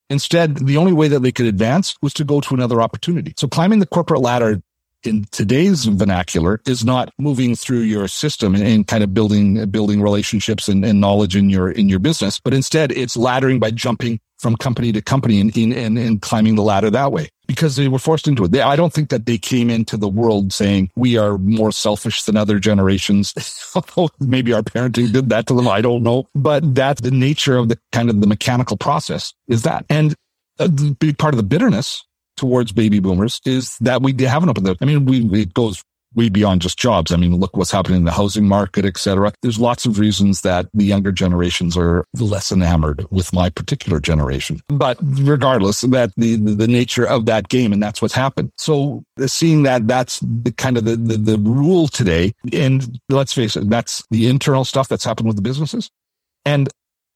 Instead, 0.08 0.68
the 0.68 0.78
only 0.78 0.94
way 0.94 1.08
that 1.08 1.22
they 1.22 1.32
could 1.32 1.48
advance 1.48 1.96
was 2.00 2.14
to 2.14 2.24
go 2.24 2.40
to 2.42 2.54
another 2.54 2.80
opportunity. 2.80 3.34
So 3.36 3.48
climbing 3.48 3.80
the 3.80 3.88
corporate 3.88 4.22
ladder 4.22 4.62
in 5.04 5.26
today's 5.32 5.86
vernacular 5.86 6.62
is 6.68 6.86
not 6.86 7.12
moving 7.18 7.56
through 7.56 7.82
your 7.82 8.08
system 8.08 8.54
and, 8.54 8.64
and 8.64 8.88
kind 8.88 9.04
of 9.04 9.16
building 9.16 9.68
building 9.72 10.00
relationships 10.00 10.68
and, 10.68 10.86
and, 10.86 11.02
knowledge 11.02 11.36
in 11.36 11.50
your 11.50 11.72
in 11.72 11.90
your 11.90 12.00
business, 12.00 12.40
but 12.40 12.54
instead 12.54 12.92
it's 12.92 13.18
laddering 13.18 13.60
by 13.60 13.72
jumping 13.72 14.20
from 14.46 14.56
company 14.56 14.92
to 14.92 15.02
company 15.02 15.42
and, 15.42 15.58
and, 15.58 15.98
and 15.98 16.22
climbing 16.22 16.54
the 16.54 16.62
ladder 16.62 16.92
that 16.92 17.12
way 17.12 17.28
because 17.48 17.78
they 17.78 17.88
were 17.88 17.98
forced 17.98 18.28
into 18.28 18.44
it. 18.44 18.52
They, 18.52 18.62
I 18.62 18.76
don't 18.76 18.94
think 18.94 19.10
that 19.10 19.26
they 19.26 19.40
came 19.40 19.72
into 19.72 19.98
the 19.98 20.08
world 20.08 20.54
saying 20.54 20.92
we 20.96 21.18
are 21.18 21.40
more 21.40 21.72
selfish 21.72 22.22
than 22.22 22.38
other 22.38 22.60
generations. 22.60 23.34
Maybe 24.20 24.54
our 24.54 24.62
parenting 24.62 25.12
did 25.12 25.30
that 25.30 25.48
to 25.48 25.56
them. 25.56 25.68
I 25.68 25.82
don't 25.82 26.04
know, 26.04 26.28
but 26.36 26.76
that's 26.76 27.02
the 27.02 27.10
nature 27.10 27.58
of 27.58 27.70
the 27.70 27.80
kind 27.92 28.12
of 28.12 28.22
the 28.22 28.28
mechanical 28.28 28.78
process 28.78 29.34
is 29.48 29.64
that. 29.64 29.84
And 29.90 30.14
a 30.60 30.70
big 30.70 31.18
part 31.18 31.34
of 31.34 31.38
the 31.38 31.44
bitterness 31.44 32.04
towards 32.38 32.72
baby 32.72 33.00
boomers 33.00 33.42
is 33.46 33.78
that 33.82 34.04
we 34.04 34.14
haven't 34.20 34.50
opened 34.50 34.68
the, 34.68 34.78
I 34.80 34.86
mean, 34.86 35.06
we, 35.06 35.42
it 35.42 35.56
goes 35.56 35.84
way 36.16 36.30
beyond 36.30 36.62
just 36.62 36.80
jobs. 36.80 37.12
I 37.12 37.18
mean, 37.18 37.36
look 37.36 37.56
what's 37.58 37.72
happening 37.72 38.00
in 38.00 38.06
the 38.06 38.12
housing 38.12 38.48
market, 38.48 38.86
et 38.86 38.98
cetera. 38.98 39.34
There's 39.42 39.60
lots 39.60 39.86
of 39.86 40.00
reasons 40.00 40.42
that 40.42 40.68
the 40.74 40.86
younger 40.86 41.12
generations 41.12 41.78
are 41.78 42.06
less 42.20 42.52
enamored 42.52 43.06
with 43.12 43.34
my 43.34 43.50
particular 43.50 44.00
generation. 44.00 44.62
But 44.68 44.98
regardless, 45.02 45.82
that 45.82 46.12
the, 46.18 46.36
the, 46.38 46.66
nature 46.66 47.06
of 47.06 47.26
that 47.28 47.48
game, 47.50 47.72
and 47.72 47.82
that's 47.82 48.02
what's 48.02 48.14
happened. 48.14 48.52
So 48.58 49.04
uh, 49.22 49.28
seeing 49.28 49.64
that 49.64 49.88
that's 49.88 50.20
the 50.20 50.52
kind 50.52 50.78
of 50.78 50.86
the, 50.86 50.96
the, 50.96 51.18
the 51.18 51.38
rule 51.38 51.88
today. 51.88 52.34
And 52.52 53.00
let's 53.10 53.34
face 53.34 53.56
it, 53.56 53.70
that's 53.70 54.04
the 54.10 54.28
internal 54.28 54.66
stuff 54.66 54.88
that's 54.88 55.06
happened 55.06 55.28
with 55.28 55.36
the 55.36 55.42
businesses. 55.42 55.92
And 56.44 56.70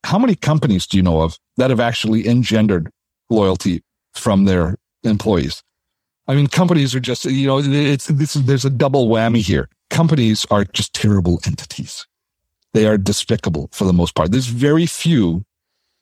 how 0.03 0.17
many 0.17 0.35
companies 0.35 0.87
do 0.87 0.97
you 0.97 1.03
know 1.03 1.21
of 1.21 1.37
that 1.57 1.69
have 1.69 1.79
actually 1.79 2.27
engendered 2.27 2.89
loyalty 3.29 3.81
from 4.13 4.45
their 4.45 4.77
employees? 5.03 5.63
I 6.29 6.35
mean, 6.35 6.45
companies 6.45 6.93
are 6.93 6.99
just, 6.99 7.25
you 7.25 7.47
know, 7.47 7.59
it's, 7.59 8.05
this, 8.05 8.35
there's 8.35 8.63
a 8.63 8.69
double 8.69 9.07
whammy 9.07 9.39
here. 9.41 9.67
Companies 9.89 10.45
are 10.51 10.63
just 10.63 10.93
terrible 10.93 11.39
entities. 11.43 12.05
They 12.73 12.85
are 12.85 12.99
despicable 12.99 13.67
for 13.71 13.85
the 13.85 13.93
most 13.93 14.13
part. 14.13 14.31
There's 14.31 14.45
very 14.45 14.85
few, 14.85 15.43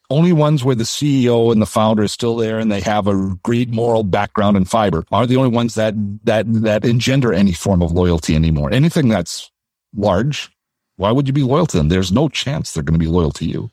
only 0.10 0.34
ones 0.34 0.66
where 0.66 0.76
the 0.76 0.84
CEO 0.84 1.50
and 1.54 1.62
the 1.62 1.66
founder 1.66 2.04
is 2.04 2.12
still 2.12 2.36
there 2.36 2.60
and 2.60 2.70
they 2.70 2.82
have 2.82 3.08
a 3.08 3.38
great 3.42 3.70
moral 3.70 4.04
background 4.04 4.58
and 4.58 4.70
fiber 4.70 5.06
are 5.14 5.26
the 5.26 5.38
only 5.38 5.50
ones 5.50 5.76
that, 5.76 5.94
that, 6.26 6.46
that 6.62 6.84
engender 6.84 7.32
any 7.32 7.54
form 7.54 7.82
of 7.82 7.94
loyalty 7.94 8.36
anymore. 8.36 8.70
Anything 8.74 9.08
that's 9.08 9.50
large, 9.96 10.50
why 10.98 11.10
would 11.10 11.28
you 11.28 11.34
be 11.34 11.44
loyal 11.44 11.68
to 11.68 11.78
them? 11.78 11.88
There's 11.88 12.12
no 12.12 12.28
chance 12.28 12.74
they're 12.74 12.84
going 12.84 13.00
to 13.00 13.06
be 13.06 13.10
loyal 13.10 13.32
to 13.32 13.46
you. 13.46 13.72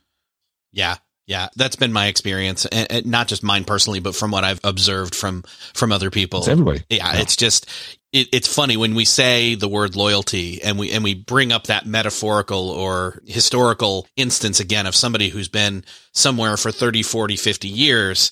Yeah. 0.71 0.99
Yeah, 1.26 1.48
that's 1.56 1.76
been 1.76 1.92
my 1.92 2.08
experience, 2.08 2.66
and, 2.66 2.90
and, 2.90 3.06
not 3.06 3.28
just 3.28 3.42
mine 3.42 3.64
personally, 3.64 4.00
but 4.00 4.14
from 4.14 4.30
what 4.30 4.44
I've 4.44 4.60
observed 4.62 5.14
from 5.14 5.42
from 5.72 5.90
other 5.90 6.10
people. 6.10 6.40
It's 6.40 6.48
everybody. 6.48 6.82
Yeah, 6.90 7.12
yeah. 7.12 7.20
it's 7.20 7.37
just 7.37 7.66
it, 8.12 8.28
it's 8.32 8.52
funny 8.52 8.76
when 8.76 8.94
we 8.94 9.04
say 9.04 9.54
the 9.56 9.68
word 9.68 9.96
loyalty 9.96 10.62
and 10.62 10.78
we 10.78 10.92
and 10.92 11.02
we 11.02 11.14
bring 11.14 11.50
up 11.50 11.64
that 11.64 11.84
metaphorical 11.84 12.70
or 12.70 13.20
historical 13.26 14.06
instance 14.16 14.60
again 14.60 14.87
of 14.87 14.94
somebody 14.94 15.30
who's 15.30 15.48
been 15.48 15.84
somewhere 16.12 16.56
for 16.56 16.70
30, 16.70 17.02
40, 17.02 17.37
50 17.37 17.68
years 17.68 18.30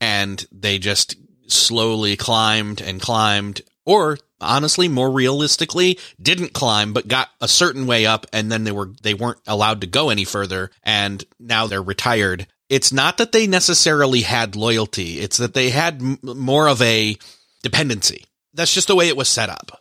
and 0.00 0.46
they 0.52 0.78
just 0.78 1.16
slowly 1.46 2.16
climbed 2.16 2.80
and 2.80 3.00
climbed 3.00 3.62
or 3.86 4.18
honestly 4.40 4.88
more 4.88 5.10
realistically 5.10 5.98
didn't 6.20 6.52
climb 6.52 6.92
but 6.92 7.08
got 7.08 7.30
a 7.40 7.48
certain 7.48 7.86
way 7.86 8.06
up 8.06 8.26
and 8.32 8.50
then 8.50 8.64
they 8.64 8.72
were 8.72 8.90
they 9.02 9.14
weren't 9.14 9.40
allowed 9.46 9.80
to 9.80 9.86
go 9.86 10.10
any 10.10 10.24
further 10.24 10.70
and 10.82 11.24
now 11.38 11.66
they're 11.66 11.82
retired. 11.82 12.46
It's 12.68 12.92
not 12.92 13.18
that 13.18 13.32
they 13.32 13.46
necessarily 13.46 14.22
had 14.22 14.56
loyalty. 14.56 15.20
It's 15.20 15.36
that 15.36 15.54
they 15.54 15.70
had 15.70 16.00
m- 16.00 16.18
more 16.22 16.66
of 16.66 16.80
a 16.80 17.16
dependency. 17.62 18.24
That's 18.54 18.72
just 18.72 18.88
the 18.88 18.96
way 18.96 19.08
it 19.08 19.16
was 19.16 19.28
set 19.28 19.48
up. 19.48 19.80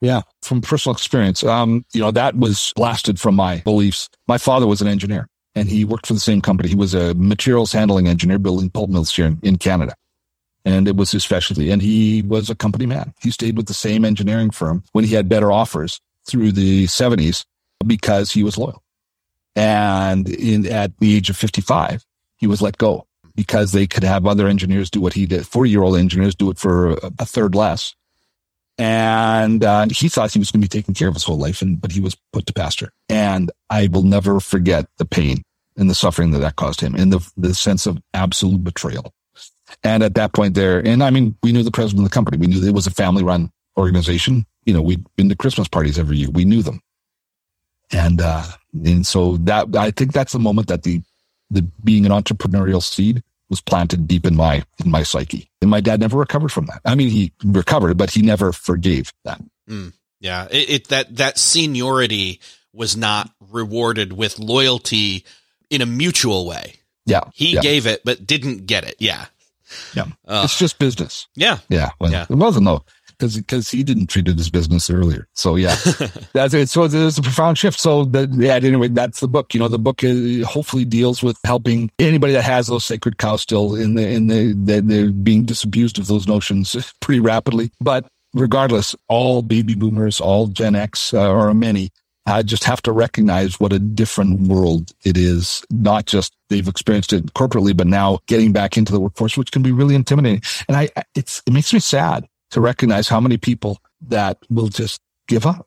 Yeah 0.00 0.22
from 0.42 0.60
personal 0.60 0.94
experience. 0.94 1.42
Um 1.44 1.84
you 1.92 2.00
know 2.00 2.10
that 2.10 2.36
was 2.36 2.72
blasted 2.76 3.20
from 3.20 3.34
my 3.34 3.58
beliefs. 3.58 4.08
My 4.26 4.38
father 4.38 4.66
was 4.66 4.80
an 4.80 4.88
engineer 4.88 5.28
and 5.54 5.68
he 5.68 5.84
worked 5.84 6.06
for 6.06 6.14
the 6.14 6.20
same 6.20 6.40
company. 6.40 6.68
He 6.68 6.74
was 6.74 6.94
a 6.94 7.14
materials 7.14 7.72
handling 7.72 8.08
engineer 8.08 8.38
building 8.38 8.70
pulp 8.70 8.90
mills 8.90 9.14
here 9.14 9.26
in, 9.26 9.38
in 9.42 9.58
canada 9.58 9.94
and 10.64 10.88
it 10.88 10.96
was 10.96 11.10
his 11.10 11.24
specialty. 11.24 11.70
And 11.70 11.82
he 11.82 12.22
was 12.22 12.48
a 12.50 12.54
company 12.54 12.86
man. 12.86 13.12
He 13.20 13.30
stayed 13.30 13.56
with 13.56 13.66
the 13.66 13.74
same 13.74 14.04
engineering 14.04 14.50
firm 14.50 14.82
when 14.92 15.04
he 15.04 15.14
had 15.14 15.28
better 15.28 15.52
offers 15.52 16.00
through 16.26 16.52
the 16.52 16.84
70s 16.86 17.44
because 17.86 18.30
he 18.32 18.42
was 18.42 18.56
loyal. 18.56 18.82
And 19.56 20.28
in, 20.28 20.66
at 20.66 20.98
the 20.98 21.16
age 21.16 21.30
of 21.30 21.36
55, 21.36 22.04
he 22.36 22.46
was 22.46 22.62
let 22.62 22.78
go 22.78 23.06
because 23.36 23.72
they 23.72 23.86
could 23.86 24.04
have 24.04 24.26
other 24.26 24.46
engineers 24.46 24.90
do 24.90 25.00
what 25.00 25.12
he 25.12 25.26
did. 25.26 25.46
40 25.46 25.70
year 25.70 25.82
old 25.82 25.96
engineers 25.96 26.34
do 26.34 26.50
it 26.50 26.58
for 26.58 26.92
a, 27.18 27.24
third 27.24 27.54
less. 27.54 27.94
And 28.76 29.62
uh, 29.62 29.86
he 29.90 30.08
thought 30.08 30.32
he 30.32 30.38
was 30.38 30.50
going 30.50 30.60
to 30.60 30.64
be 30.64 30.68
taken 30.68 30.94
care 30.94 31.06
of 31.06 31.14
his 31.14 31.22
whole 31.22 31.38
life, 31.38 31.62
and 31.62 31.80
but 31.80 31.92
he 31.92 32.00
was 32.00 32.16
put 32.32 32.46
to 32.46 32.52
pasture. 32.52 32.90
And 33.08 33.52
I 33.70 33.86
will 33.86 34.02
never 34.02 34.40
forget 34.40 34.86
the 34.98 35.04
pain 35.04 35.44
and 35.76 35.88
the 35.88 35.94
suffering 35.94 36.32
that 36.32 36.40
that 36.40 36.56
caused 36.56 36.80
him, 36.80 36.96
and 36.96 37.12
the 37.12 37.32
the 37.36 37.54
sense 37.54 37.86
of 37.86 38.02
absolute 38.14 38.64
betrayal. 38.64 39.14
And 39.82 40.02
at 40.02 40.14
that 40.14 40.32
point 40.32 40.54
there, 40.54 40.86
and 40.86 41.02
I 41.02 41.10
mean, 41.10 41.36
we 41.42 41.52
knew 41.52 41.62
the 41.62 41.70
president 41.70 42.04
of 42.04 42.10
the 42.10 42.14
company. 42.14 42.36
We 42.36 42.46
knew 42.46 42.66
it 42.66 42.74
was 42.74 42.86
a 42.86 42.90
family 42.90 43.22
run 43.22 43.50
organization. 43.76 44.46
You 44.64 44.74
know, 44.74 44.82
we'd 44.82 45.04
been 45.16 45.28
to 45.28 45.36
Christmas 45.36 45.68
parties 45.68 45.98
every 45.98 46.16
year. 46.16 46.30
We 46.30 46.44
knew 46.44 46.62
them. 46.62 46.80
And, 47.92 48.20
uh, 48.20 48.44
and 48.84 49.06
so 49.06 49.36
that, 49.38 49.76
I 49.76 49.90
think 49.90 50.12
that's 50.12 50.32
the 50.32 50.38
moment 50.38 50.68
that 50.68 50.82
the, 50.82 51.02
the 51.50 51.62
being 51.82 52.06
an 52.06 52.12
entrepreneurial 52.12 52.82
seed 52.82 53.22
was 53.50 53.60
planted 53.60 54.08
deep 54.08 54.26
in 54.26 54.36
my, 54.36 54.64
in 54.82 54.90
my 54.90 55.02
psyche. 55.02 55.50
And 55.60 55.70
my 55.70 55.80
dad 55.80 56.00
never 56.00 56.18
recovered 56.18 56.50
from 56.50 56.66
that. 56.66 56.80
I 56.84 56.94
mean, 56.94 57.10
he 57.10 57.32
recovered, 57.44 57.96
but 57.98 58.10
he 58.10 58.22
never 58.22 58.52
forgave 58.52 59.12
that. 59.24 59.40
Mm, 59.68 59.92
yeah. 60.20 60.48
It, 60.50 60.70
it, 60.70 60.88
that, 60.88 61.16
that 61.16 61.38
seniority 61.38 62.40
was 62.72 62.96
not 62.96 63.30
rewarded 63.50 64.14
with 64.14 64.38
loyalty 64.38 65.24
in 65.68 65.82
a 65.82 65.86
mutual 65.86 66.46
way. 66.46 66.76
Yeah. 67.06 67.24
He 67.34 67.54
yeah. 67.54 67.60
gave 67.60 67.86
it, 67.86 68.02
but 68.04 68.26
didn't 68.26 68.66
get 68.66 68.84
it. 68.84 68.96
Yeah. 68.98 69.26
Yeah. 69.94 70.06
Uh, 70.26 70.42
it's 70.44 70.58
just 70.58 70.78
business. 70.78 71.28
Yeah. 71.34 71.58
Yeah. 71.68 71.90
Well, 72.00 72.12
yeah. 72.12 72.26
it 72.28 72.36
wasn't 72.36 72.66
though. 72.66 72.84
Because 73.18 73.36
because 73.36 73.70
he 73.70 73.84
didn't 73.84 74.08
treat 74.08 74.26
it 74.26 74.40
as 74.40 74.50
business 74.50 74.90
earlier, 74.90 75.28
so 75.34 75.54
yeah, 75.54 75.76
that's 76.32 76.52
it. 76.52 76.68
So 76.68 76.88
there's 76.88 77.16
a 77.16 77.22
profound 77.22 77.56
shift. 77.56 77.78
So 77.78 78.04
that 78.06 78.32
yeah, 78.34 78.54
anyway, 78.54 78.88
that's 78.88 79.20
the 79.20 79.28
book. 79.28 79.54
You 79.54 79.60
know, 79.60 79.68
the 79.68 79.78
book 79.78 80.02
is, 80.02 80.44
hopefully 80.44 80.84
deals 80.84 81.22
with 81.22 81.38
helping 81.44 81.92
anybody 82.00 82.32
that 82.32 82.42
has 82.42 82.66
those 82.66 82.84
sacred 82.84 83.18
cows 83.18 83.42
still 83.42 83.76
in 83.76 83.94
the 83.94 84.08
in 84.08 84.26
the 84.26 84.52
they're 84.80 85.10
being 85.10 85.44
disabused 85.44 86.00
of 86.00 86.08
those 86.08 86.26
notions 86.26 86.74
pretty 87.00 87.20
rapidly. 87.20 87.70
But 87.80 88.04
regardless, 88.34 88.96
all 89.08 89.42
baby 89.42 89.76
boomers, 89.76 90.20
all 90.20 90.48
Gen 90.48 90.74
X, 90.74 91.14
uh, 91.14 91.30
or 91.30 91.54
many 91.54 91.90
I 92.26 92.42
just 92.42 92.64
have 92.64 92.80
to 92.82 92.92
recognize 92.92 93.60
what 93.60 93.72
a 93.72 93.78
different 93.78 94.48
world 94.48 94.92
it 95.04 95.16
is. 95.16 95.64
Not 95.70 96.06
just 96.06 96.34
they've 96.48 96.66
experienced 96.66 97.12
it 97.12 97.26
corporately, 97.34 97.76
but 97.76 97.86
now 97.86 98.20
getting 98.26 98.52
back 98.52 98.78
into 98.78 98.92
the 98.92 99.00
workforce, 99.00 99.36
which 99.36 99.52
can 99.52 99.62
be 99.62 99.72
really 99.72 99.94
intimidating. 99.94 100.42
And 100.68 100.76
I, 100.76 100.88
it's, 101.14 101.42
it 101.46 101.52
makes 101.52 101.72
me 101.72 101.80
sad 101.80 102.26
to 102.50 102.60
recognize 102.60 103.08
how 103.08 103.20
many 103.20 103.36
people 103.36 103.78
that 104.08 104.38
will 104.48 104.68
just 104.68 105.00
give 105.28 105.44
up. 105.44 105.66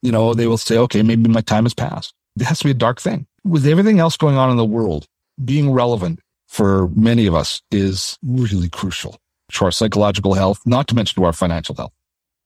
You 0.00 0.12
know, 0.12 0.34
they 0.34 0.46
will 0.46 0.58
say, 0.58 0.78
okay, 0.78 1.02
maybe 1.02 1.28
my 1.28 1.42
time 1.42 1.64
has 1.64 1.74
passed. 1.74 2.14
It 2.38 2.44
has 2.44 2.60
to 2.60 2.64
be 2.64 2.70
a 2.70 2.74
dark 2.74 3.00
thing. 3.00 3.26
With 3.44 3.66
everything 3.66 3.98
else 3.98 4.16
going 4.16 4.36
on 4.36 4.50
in 4.50 4.56
the 4.56 4.64
world, 4.64 5.06
being 5.44 5.72
relevant 5.72 6.20
for 6.48 6.88
many 6.88 7.26
of 7.26 7.34
us 7.34 7.62
is 7.70 8.18
really 8.22 8.68
crucial 8.68 9.18
to 9.52 9.64
our 9.64 9.70
psychological 9.70 10.34
health, 10.34 10.60
not 10.64 10.88
to 10.88 10.94
mention 10.94 11.20
to 11.20 11.26
our 11.26 11.32
financial 11.32 11.74
health. 11.74 11.92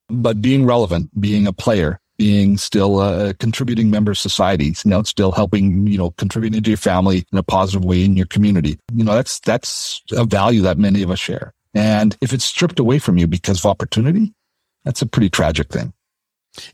But 0.08 0.40
being 0.40 0.66
relevant, 0.66 1.18
being 1.20 1.46
a 1.46 1.52
player, 1.52 2.00
being 2.18 2.56
still 2.56 3.00
a 3.00 3.34
contributing 3.34 3.90
member 3.90 4.12
of 4.12 4.18
society, 4.18 4.66
you 4.66 4.90
know, 4.90 5.02
still 5.02 5.32
helping, 5.32 5.86
you 5.86 5.98
know, 5.98 6.10
contributing 6.12 6.62
to 6.62 6.70
your 6.70 6.76
family 6.76 7.26
in 7.30 7.38
a 7.38 7.42
positive 7.42 7.84
way 7.84 8.04
in 8.04 8.16
your 8.16 8.26
community. 8.26 8.78
You 8.94 9.04
know, 9.04 9.14
that's, 9.14 9.40
that's 9.40 10.02
a 10.12 10.24
value 10.24 10.62
that 10.62 10.78
many 10.78 11.02
of 11.02 11.10
us 11.10 11.18
share. 11.18 11.52
And 11.74 12.16
if 12.20 12.32
it's 12.32 12.44
stripped 12.44 12.78
away 12.78 12.98
from 12.98 13.18
you 13.18 13.26
because 13.26 13.58
of 13.58 13.66
opportunity, 13.66 14.32
that's 14.84 15.02
a 15.02 15.06
pretty 15.06 15.28
tragic 15.28 15.68
thing. 15.70 15.92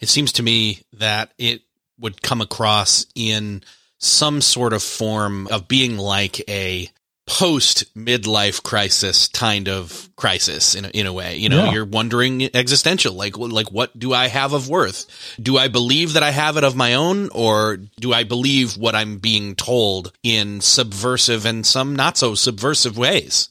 It 0.00 0.08
seems 0.08 0.32
to 0.32 0.42
me 0.42 0.82
that 0.92 1.32
it 1.38 1.62
would 1.98 2.22
come 2.22 2.40
across 2.40 3.06
in 3.14 3.62
some 3.98 4.40
sort 4.40 4.72
of 4.72 4.82
form 4.82 5.48
of 5.48 5.68
being 5.68 5.96
like 5.96 6.48
a 6.48 6.88
post 7.26 7.94
midlife 7.96 8.62
crisis 8.62 9.28
kind 9.28 9.68
of 9.68 10.08
crisis 10.16 10.74
in 10.74 10.84
a, 10.84 10.88
in 10.88 11.06
a 11.06 11.12
way. 11.12 11.36
You 11.36 11.48
know, 11.48 11.64
yeah. 11.64 11.72
you're 11.72 11.84
wondering 11.84 12.48
existential, 12.54 13.14
like, 13.14 13.38
like, 13.38 13.70
what 13.70 13.96
do 13.98 14.12
I 14.12 14.26
have 14.26 14.52
of 14.52 14.68
worth? 14.68 15.06
Do 15.40 15.56
I 15.56 15.68
believe 15.68 16.14
that 16.14 16.22
I 16.22 16.30
have 16.30 16.56
it 16.56 16.64
of 16.64 16.74
my 16.74 16.94
own 16.94 17.28
or 17.32 17.78
do 18.00 18.12
I 18.12 18.24
believe 18.24 18.76
what 18.76 18.94
I'm 18.94 19.18
being 19.18 19.54
told 19.54 20.12
in 20.22 20.60
subversive 20.60 21.46
and 21.46 21.64
some 21.64 21.94
not 21.94 22.16
so 22.16 22.34
subversive 22.34 22.98
ways? 22.98 23.48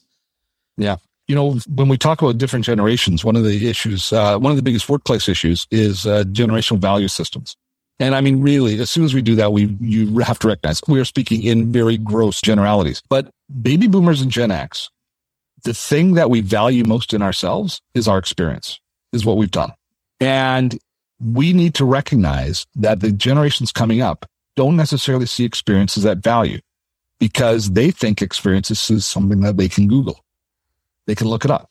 Yeah. 0.76 0.96
You 1.28 1.34
know, 1.34 1.58
when 1.68 1.88
we 1.88 1.96
talk 1.96 2.20
about 2.20 2.36
different 2.38 2.64
generations, 2.64 3.24
one 3.24 3.36
of 3.36 3.44
the 3.44 3.68
issues, 3.68 4.12
uh, 4.12 4.38
one 4.38 4.50
of 4.50 4.56
the 4.56 4.62
biggest 4.62 4.88
workplace 4.88 5.28
issues 5.28 5.66
is 5.70 6.06
uh, 6.06 6.24
generational 6.24 6.78
value 6.78 7.08
systems. 7.08 7.56
And 8.00 8.14
I 8.14 8.20
mean, 8.20 8.42
really, 8.42 8.80
as 8.80 8.90
soon 8.90 9.04
as 9.04 9.14
we 9.14 9.22
do 9.22 9.36
that, 9.36 9.52
we, 9.52 9.76
you 9.80 10.18
have 10.18 10.38
to 10.40 10.48
recognize 10.48 10.80
we 10.88 11.00
are 11.00 11.04
speaking 11.04 11.42
in 11.42 11.70
very 11.70 11.96
gross 11.96 12.40
generalities, 12.40 13.02
but 13.08 13.30
baby 13.60 13.86
boomers 13.86 14.20
and 14.20 14.30
Gen 14.30 14.50
X, 14.50 14.90
the 15.64 15.74
thing 15.74 16.14
that 16.14 16.30
we 16.30 16.40
value 16.40 16.84
most 16.84 17.14
in 17.14 17.22
ourselves 17.22 17.80
is 17.94 18.08
our 18.08 18.18
experience, 18.18 18.80
is 19.12 19.24
what 19.24 19.36
we've 19.36 19.50
done. 19.50 19.72
And 20.20 20.78
we 21.20 21.52
need 21.52 21.74
to 21.74 21.84
recognize 21.84 22.66
that 22.74 23.00
the 23.00 23.12
generations 23.12 23.70
coming 23.70 24.00
up 24.00 24.26
don't 24.56 24.76
necessarily 24.76 25.26
see 25.26 25.44
experiences 25.44 26.04
at 26.04 26.18
value 26.18 26.58
because 27.20 27.70
they 27.70 27.90
think 27.90 28.20
experiences 28.20 28.90
is 28.90 29.06
something 29.06 29.40
that 29.40 29.56
they 29.56 29.68
can 29.68 29.86
Google. 29.86 30.24
They 31.06 31.14
can 31.14 31.28
look 31.28 31.44
it 31.44 31.50
up. 31.50 31.68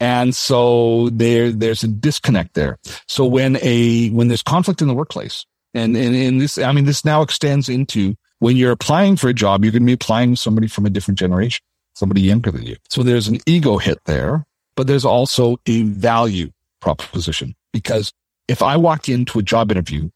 And 0.00 0.34
so 0.34 1.10
there, 1.10 1.52
there's 1.52 1.84
a 1.84 1.88
disconnect 1.88 2.54
there. 2.54 2.78
So 3.06 3.26
when 3.26 3.58
a, 3.60 4.08
when 4.10 4.28
there's 4.28 4.42
conflict 4.42 4.80
in 4.80 4.88
the 4.88 4.94
workplace 4.94 5.44
and, 5.74 5.96
and, 5.96 6.16
and 6.16 6.40
this, 6.40 6.56
I 6.56 6.72
mean, 6.72 6.86
this 6.86 7.04
now 7.04 7.20
extends 7.20 7.68
into 7.68 8.16
when 8.38 8.56
you're 8.56 8.72
applying 8.72 9.16
for 9.16 9.28
a 9.28 9.34
job, 9.34 9.62
you're 9.62 9.72
going 9.72 9.82
to 9.82 9.86
be 9.86 9.92
applying 9.92 10.34
to 10.34 10.40
somebody 10.40 10.66
from 10.66 10.86
a 10.86 10.90
different 10.90 11.18
generation, 11.18 11.62
somebody 11.94 12.22
younger 12.22 12.50
than 12.50 12.62
you. 12.62 12.76
So 12.88 13.02
there's 13.02 13.28
an 13.28 13.40
ego 13.46 13.76
hit 13.76 13.98
there, 14.06 14.46
but 14.74 14.86
there's 14.86 15.04
also 15.04 15.58
a 15.66 15.82
value 15.82 16.50
proposition 16.80 17.54
because 17.72 18.12
if 18.48 18.62
I 18.62 18.76
walk 18.78 19.08
into 19.08 19.38
a 19.38 19.42
job 19.42 19.70
interview, 19.70 20.10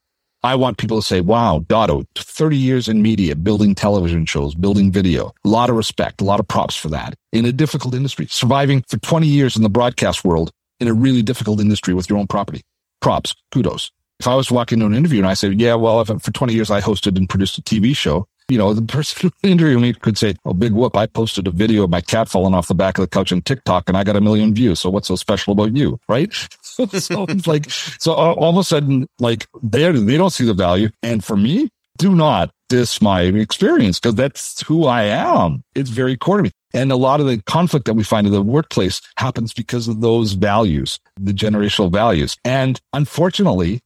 I 0.44 0.56
want 0.56 0.76
people 0.76 1.00
to 1.00 1.06
say, 1.06 1.22
wow, 1.22 1.64
Dotto, 1.68 2.04
30 2.16 2.58
years 2.58 2.86
in 2.86 3.00
media, 3.00 3.34
building 3.34 3.74
television 3.74 4.26
shows, 4.26 4.54
building 4.54 4.92
video, 4.92 5.32
a 5.42 5.48
lot 5.48 5.70
of 5.70 5.76
respect, 5.76 6.20
a 6.20 6.24
lot 6.24 6.38
of 6.38 6.46
props 6.46 6.76
for 6.76 6.88
that 6.90 7.14
in 7.32 7.46
a 7.46 7.50
difficult 7.50 7.94
industry, 7.94 8.26
surviving 8.28 8.84
for 8.86 8.98
20 8.98 9.26
years 9.26 9.56
in 9.56 9.62
the 9.62 9.70
broadcast 9.70 10.22
world 10.22 10.50
in 10.80 10.88
a 10.88 10.92
really 10.92 11.22
difficult 11.22 11.60
industry 11.60 11.94
with 11.94 12.10
your 12.10 12.18
own 12.18 12.26
property. 12.26 12.60
Props, 13.00 13.34
kudos. 13.52 13.90
If 14.20 14.28
I 14.28 14.34
was 14.34 14.50
walking 14.50 14.76
into 14.76 14.86
an 14.86 14.94
interview 14.94 15.20
and 15.20 15.26
I 15.26 15.32
said, 15.32 15.58
yeah, 15.58 15.76
well, 15.76 16.04
for 16.04 16.30
20 16.30 16.52
years 16.52 16.70
I 16.70 16.82
hosted 16.82 17.16
and 17.16 17.26
produced 17.26 17.56
a 17.56 17.62
TV 17.62 17.96
show, 17.96 18.26
you 18.48 18.58
know, 18.58 18.74
the 18.74 18.82
person 18.82 19.32
interviewing 19.42 19.80
me 19.80 19.94
could 19.94 20.18
say, 20.18 20.34
oh, 20.44 20.52
big 20.52 20.72
whoop, 20.72 20.94
I 20.94 21.06
posted 21.06 21.46
a 21.46 21.52
video 21.52 21.84
of 21.84 21.90
my 21.90 22.02
cat 22.02 22.28
falling 22.28 22.52
off 22.52 22.68
the 22.68 22.74
back 22.74 22.98
of 22.98 23.02
the 23.02 23.08
couch 23.08 23.32
on 23.32 23.40
TikTok 23.40 23.88
and 23.88 23.96
I 23.96 24.04
got 24.04 24.16
a 24.16 24.20
million 24.20 24.54
views. 24.54 24.80
So 24.80 24.90
what's 24.90 25.08
so 25.08 25.16
special 25.16 25.54
about 25.54 25.74
you? 25.74 25.98
Right. 26.06 26.30
so 26.92 27.26
it's 27.28 27.46
like, 27.46 27.70
so 27.70 28.12
all 28.12 28.50
of 28.50 28.56
a 28.56 28.64
sudden, 28.64 29.06
like 29.18 29.46
they 29.62 29.90
they 29.92 30.16
don't 30.16 30.30
see 30.30 30.44
the 30.44 30.54
value. 30.54 30.90
And 31.02 31.24
for 31.24 31.36
me, 31.36 31.70
do 31.98 32.14
not 32.14 32.50
diss 32.68 33.00
my 33.00 33.22
experience 33.22 34.00
because 34.00 34.14
that's 34.14 34.62
who 34.62 34.86
I 34.86 35.04
am. 35.04 35.62
It's 35.74 35.90
very 35.90 36.16
core 36.16 36.38
to 36.38 36.42
me. 36.44 36.50
And 36.72 36.90
a 36.90 36.96
lot 36.96 37.20
of 37.20 37.26
the 37.26 37.40
conflict 37.42 37.86
that 37.86 37.94
we 37.94 38.02
find 38.02 38.26
in 38.26 38.32
the 38.32 38.42
workplace 38.42 39.00
happens 39.16 39.52
because 39.52 39.86
of 39.86 40.00
those 40.00 40.32
values, 40.32 40.98
the 41.18 41.32
generational 41.32 41.92
values. 41.92 42.36
And 42.44 42.80
unfortunately, 42.92 43.80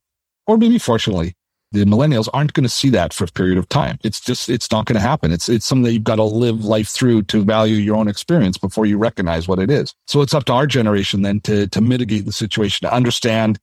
or 0.47 0.57
maybe 0.57 0.79
fortunately, 0.79 1.35
the 1.73 1.85
millennials 1.85 2.29
aren't 2.33 2.55
going 2.55 2.65
to 2.65 2.69
see 2.69 2.89
that 2.91 3.13
for 3.13 3.25
a 3.25 3.29
period 3.29 3.59
of 3.59 3.69
time. 3.69 3.99
It's 4.03 4.21
just, 4.21 4.49
it's 4.49 4.71
not 4.71 4.87
going 4.87 4.95
to 4.95 5.01
happen. 5.01 5.33
It's, 5.33 5.49
it's 5.49 5.67
something 5.67 5.85
that 5.85 5.93
you've 5.93 6.05
got 6.05 6.17
to 6.17 6.25
live 6.25 6.65
life 6.65 6.89
through 6.89 7.25
to 7.25 7.45
value 7.45 7.77
your 7.77 7.97
own 7.97 8.09
experience 8.09 8.57
before 8.57 8.87
you 8.87 8.97
recognize 8.97 9.47
what 9.47 9.59
it 9.59 9.71
is. 9.71 9.95
So 10.07 10.23
it's 10.23 10.35
up 10.35 10.45
to 10.47 10.55
our 10.55 10.67
generation 10.67 11.23
then 11.23 11.41
to, 11.41 11.67
to 11.69 11.81
mitigate 11.81 12.25
the 12.25 12.33
situation, 12.33 12.89
to 12.89 12.95
understand 12.95 13.59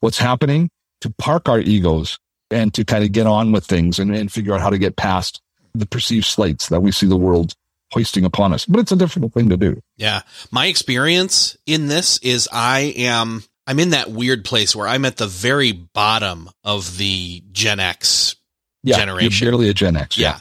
what's 0.00 0.18
happening, 0.18 0.70
to 1.00 1.10
park 1.18 1.48
our 1.48 1.58
egos 1.58 2.18
and 2.50 2.72
to 2.74 2.84
kind 2.84 3.04
of 3.04 3.12
get 3.12 3.26
on 3.26 3.52
with 3.52 3.66
things 3.66 3.98
and, 3.98 4.14
and 4.14 4.30
figure 4.32 4.54
out 4.54 4.60
how 4.60 4.70
to 4.70 4.78
get 4.78 4.96
past 4.96 5.40
the 5.74 5.86
perceived 5.86 6.26
slates 6.26 6.68
that 6.68 6.80
we 6.80 6.92
see 6.92 7.06
the 7.06 7.16
world 7.16 7.54
hoisting 7.92 8.24
upon 8.24 8.52
us. 8.52 8.66
But 8.66 8.80
it's 8.80 8.92
a 8.92 8.96
difficult 8.96 9.32
thing 9.32 9.48
to 9.48 9.56
do. 9.56 9.80
Yeah. 9.96 10.22
My 10.50 10.66
experience 10.66 11.56
in 11.66 11.88
this 11.88 12.18
is 12.18 12.48
I 12.52 12.94
am 12.96 13.44
I'm 13.68 13.78
in 13.78 13.90
that 13.90 14.10
weird 14.10 14.46
place 14.46 14.74
where 14.74 14.88
I'm 14.88 15.04
at 15.04 15.18
the 15.18 15.26
very 15.26 15.72
bottom 15.72 16.48
of 16.64 16.96
the 16.96 17.42
Gen 17.52 17.80
X 17.80 18.36
yeah, 18.82 18.96
generation. 18.96 19.44
You're 19.44 19.52
barely 19.52 19.68
a 19.68 19.74
Gen 19.74 19.94
X. 19.94 20.16
Yeah. 20.16 20.28
yeah. 20.28 20.40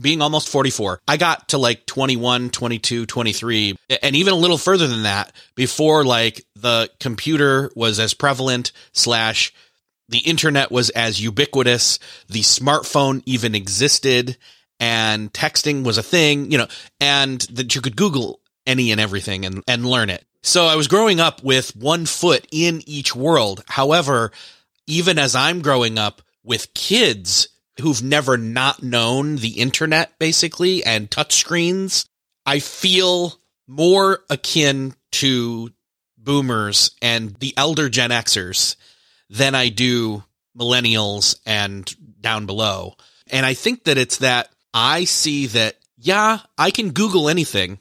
Being 0.00 0.22
almost 0.22 0.48
44, 0.48 1.00
I 1.06 1.18
got 1.18 1.48
to 1.50 1.58
like 1.58 1.84
21, 1.84 2.48
22, 2.48 3.04
23, 3.04 3.76
and 4.02 4.16
even 4.16 4.32
a 4.32 4.36
little 4.38 4.56
further 4.56 4.86
than 4.86 5.02
that 5.02 5.34
before 5.54 6.02
like 6.02 6.46
the 6.56 6.88
computer 6.98 7.70
was 7.76 8.00
as 8.00 8.14
prevalent 8.14 8.72
slash 8.92 9.52
the 10.08 10.20
internet 10.20 10.72
was 10.72 10.88
as 10.90 11.22
ubiquitous. 11.22 11.98
The 12.28 12.40
smartphone 12.40 13.22
even 13.26 13.54
existed 13.54 14.38
and 14.80 15.30
texting 15.30 15.84
was 15.84 15.98
a 15.98 16.02
thing, 16.02 16.50
you 16.50 16.56
know, 16.56 16.68
and 17.00 17.42
that 17.50 17.74
you 17.74 17.82
could 17.82 17.96
Google 17.96 18.40
any 18.66 18.92
and 18.92 19.00
everything 19.00 19.44
and, 19.44 19.62
and 19.68 19.84
learn 19.84 20.08
it. 20.08 20.24
So 20.42 20.66
I 20.66 20.74
was 20.74 20.88
growing 20.88 21.20
up 21.20 21.42
with 21.44 21.76
one 21.76 22.04
foot 22.04 22.46
in 22.50 22.82
each 22.86 23.14
world. 23.14 23.62
However, 23.68 24.32
even 24.86 25.18
as 25.18 25.34
I'm 25.34 25.62
growing 25.62 25.98
up 25.98 26.20
with 26.42 26.74
kids 26.74 27.48
who've 27.80 28.02
never 28.02 28.36
not 28.36 28.82
known 28.82 29.36
the 29.36 29.60
internet 29.60 30.18
basically 30.18 30.84
and 30.84 31.10
touchscreens, 31.10 32.06
I 32.44 32.58
feel 32.58 33.38
more 33.68 34.24
akin 34.28 34.94
to 35.12 35.70
boomers 36.18 36.90
and 37.00 37.34
the 37.36 37.54
elder 37.56 37.88
Gen 37.88 38.10
Xers 38.10 38.76
than 39.30 39.54
I 39.54 39.68
do 39.68 40.24
millennials 40.58 41.36
and 41.46 41.94
down 42.20 42.46
below. 42.46 42.96
And 43.30 43.46
I 43.46 43.54
think 43.54 43.84
that 43.84 43.96
it's 43.96 44.18
that 44.18 44.50
I 44.74 45.04
see 45.04 45.46
that, 45.46 45.76
yeah, 45.96 46.40
I 46.58 46.70
can 46.72 46.90
Google 46.90 47.28
anything 47.28 47.78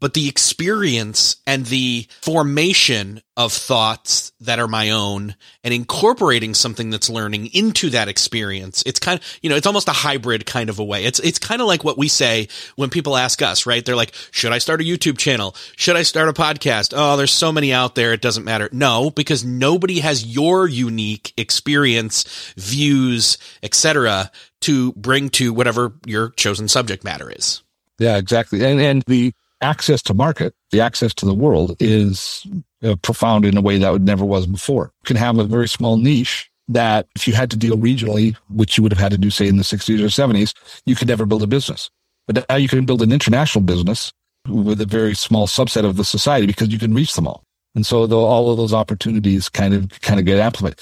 but 0.00 0.14
the 0.14 0.28
experience 0.28 1.36
and 1.46 1.66
the 1.66 2.06
formation 2.22 3.22
of 3.36 3.52
thoughts 3.52 4.32
that 4.40 4.58
are 4.58 4.68
my 4.68 4.90
own 4.90 5.34
and 5.62 5.72
incorporating 5.72 6.52
something 6.54 6.90
that's 6.90 7.08
learning 7.08 7.46
into 7.54 7.90
that 7.90 8.08
experience. 8.08 8.82
It's 8.84 8.98
kind 8.98 9.18
of, 9.18 9.38
you 9.40 9.48
know, 9.48 9.56
it's 9.56 9.66
almost 9.66 9.88
a 9.88 9.92
hybrid 9.92 10.44
kind 10.46 10.68
of 10.68 10.78
a 10.78 10.84
way. 10.84 11.04
It's, 11.04 11.20
it's 11.20 11.38
kind 11.38 11.60
of 11.60 11.66
like 11.66 11.84
what 11.84 11.96
we 11.96 12.08
say 12.08 12.48
when 12.76 12.90
people 12.90 13.16
ask 13.16 13.40
us, 13.40 13.66
right? 13.66 13.84
They're 13.84 13.96
like, 13.96 14.14
should 14.30 14.52
I 14.52 14.58
start 14.58 14.80
a 14.80 14.84
YouTube 14.84 15.16
channel? 15.16 15.54
Should 15.76 15.96
I 15.96 16.02
start 16.02 16.28
a 16.28 16.32
podcast? 16.32 16.92
Oh, 16.94 17.16
there's 17.16 17.32
so 17.32 17.52
many 17.52 17.72
out 17.72 17.94
there. 17.94 18.12
It 18.12 18.20
doesn't 18.20 18.44
matter. 18.44 18.68
No, 18.72 19.10
because 19.10 19.44
nobody 19.44 20.00
has 20.00 20.26
your 20.26 20.66
unique 20.66 21.32
experience, 21.36 22.52
views, 22.56 23.38
etc., 23.62 24.30
to 24.62 24.92
bring 24.92 25.30
to 25.30 25.54
whatever 25.54 25.94
your 26.04 26.30
chosen 26.30 26.68
subject 26.68 27.04
matter 27.04 27.30
is. 27.30 27.62
Yeah, 27.98 28.18
exactly. 28.18 28.62
And, 28.64 28.78
and 28.80 29.02
the, 29.06 29.32
access 29.60 30.02
to 30.02 30.14
market, 30.14 30.54
the 30.70 30.80
access 30.80 31.14
to 31.14 31.26
the 31.26 31.34
world 31.34 31.76
is 31.80 32.46
uh, 32.82 32.96
profound 33.02 33.44
in 33.44 33.56
a 33.56 33.60
way 33.60 33.78
that 33.78 33.92
would 33.92 34.04
never 34.04 34.24
was 34.24 34.46
before. 34.46 34.92
You 35.02 35.06
can 35.06 35.16
have 35.16 35.38
a 35.38 35.44
very 35.44 35.68
small 35.68 35.96
niche 35.96 36.50
that 36.68 37.08
if 37.16 37.26
you 37.26 37.34
had 37.34 37.50
to 37.50 37.56
deal 37.56 37.76
regionally, 37.76 38.36
which 38.48 38.76
you 38.76 38.82
would 38.82 38.92
have 38.92 39.00
had 39.00 39.12
to 39.12 39.18
do, 39.18 39.30
say, 39.30 39.48
in 39.48 39.56
the 39.56 39.64
60s 39.64 40.00
or 40.00 40.06
70s, 40.06 40.54
you 40.86 40.94
could 40.94 41.08
never 41.08 41.26
build 41.26 41.42
a 41.42 41.46
business. 41.46 41.90
But 42.26 42.46
now 42.48 42.56
you 42.56 42.68
can 42.68 42.86
build 42.86 43.02
an 43.02 43.12
international 43.12 43.62
business 43.62 44.12
with 44.48 44.80
a 44.80 44.86
very 44.86 45.14
small 45.14 45.46
subset 45.46 45.84
of 45.84 45.96
the 45.96 46.04
society 46.04 46.46
because 46.46 46.68
you 46.68 46.78
can 46.78 46.94
reach 46.94 47.14
them 47.14 47.26
all. 47.26 47.42
And 47.74 47.84
so 47.84 48.06
the, 48.06 48.16
all 48.16 48.50
of 48.50 48.56
those 48.56 48.72
opportunities 48.72 49.48
kind 49.48 49.74
of, 49.74 50.00
kind 50.00 50.20
of 50.20 50.26
get 50.26 50.38
amplified. 50.38 50.80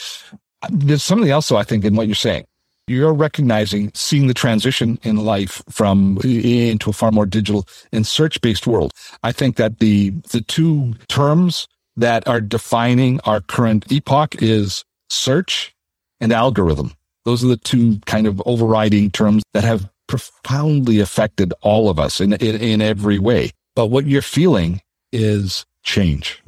There's 0.71 1.03
something 1.03 1.31
else, 1.31 1.49
though, 1.49 1.57
I 1.57 1.65
think, 1.65 1.85
in 1.85 1.97
what 1.97 2.07
you're 2.07 2.15
saying 2.15 2.45
you're 2.89 3.13
recognizing, 3.13 3.91
seeing 3.95 4.27
the 4.27 4.35
transition 4.35 4.99
in 5.03 5.17
life 5.17 5.63
from 5.69 6.19
into 6.25 6.91
a 6.91 6.93
far 6.93 7.11
more 7.11 7.27
digital 7.27 7.67
and 7.93 8.07
search 8.07 8.41
based 8.41 8.67
world. 8.67 8.93
I 9.23 9.33
think 9.33 9.57
that 9.57 9.79
the, 9.79 10.11
the 10.31 10.41
two 10.41 10.95
terms 11.09 11.67
that 11.97 12.27
are 12.29 12.41
defining 12.41 13.21
our 13.21 13.41
current 13.41 13.91
epoch 13.91 14.41
is 14.41 14.85
search 15.11 15.75
and 16.21 16.33
algorithm. 16.33 16.93
Those 17.25 17.45
are 17.45 17.49
the 17.49 17.57
two 17.57 17.99
kind 18.07 18.27
of 18.27 18.43
overriding 18.47 19.11
terms 19.11 19.43
that 19.53 19.65
have 19.65 19.89
profoundly 20.07 21.01
affected 21.01 21.53
all 21.61 21.91
of 21.91 21.99
us 21.99 22.21
in, 22.21 22.33
in, 22.35 22.57
in 22.57 22.81
every 22.81 23.19
way. 23.19 23.51
But 23.77 23.87
what 23.87 24.07
you're 24.07 24.23
feeling 24.23 24.81
is 25.13 25.67
change. 25.83 26.43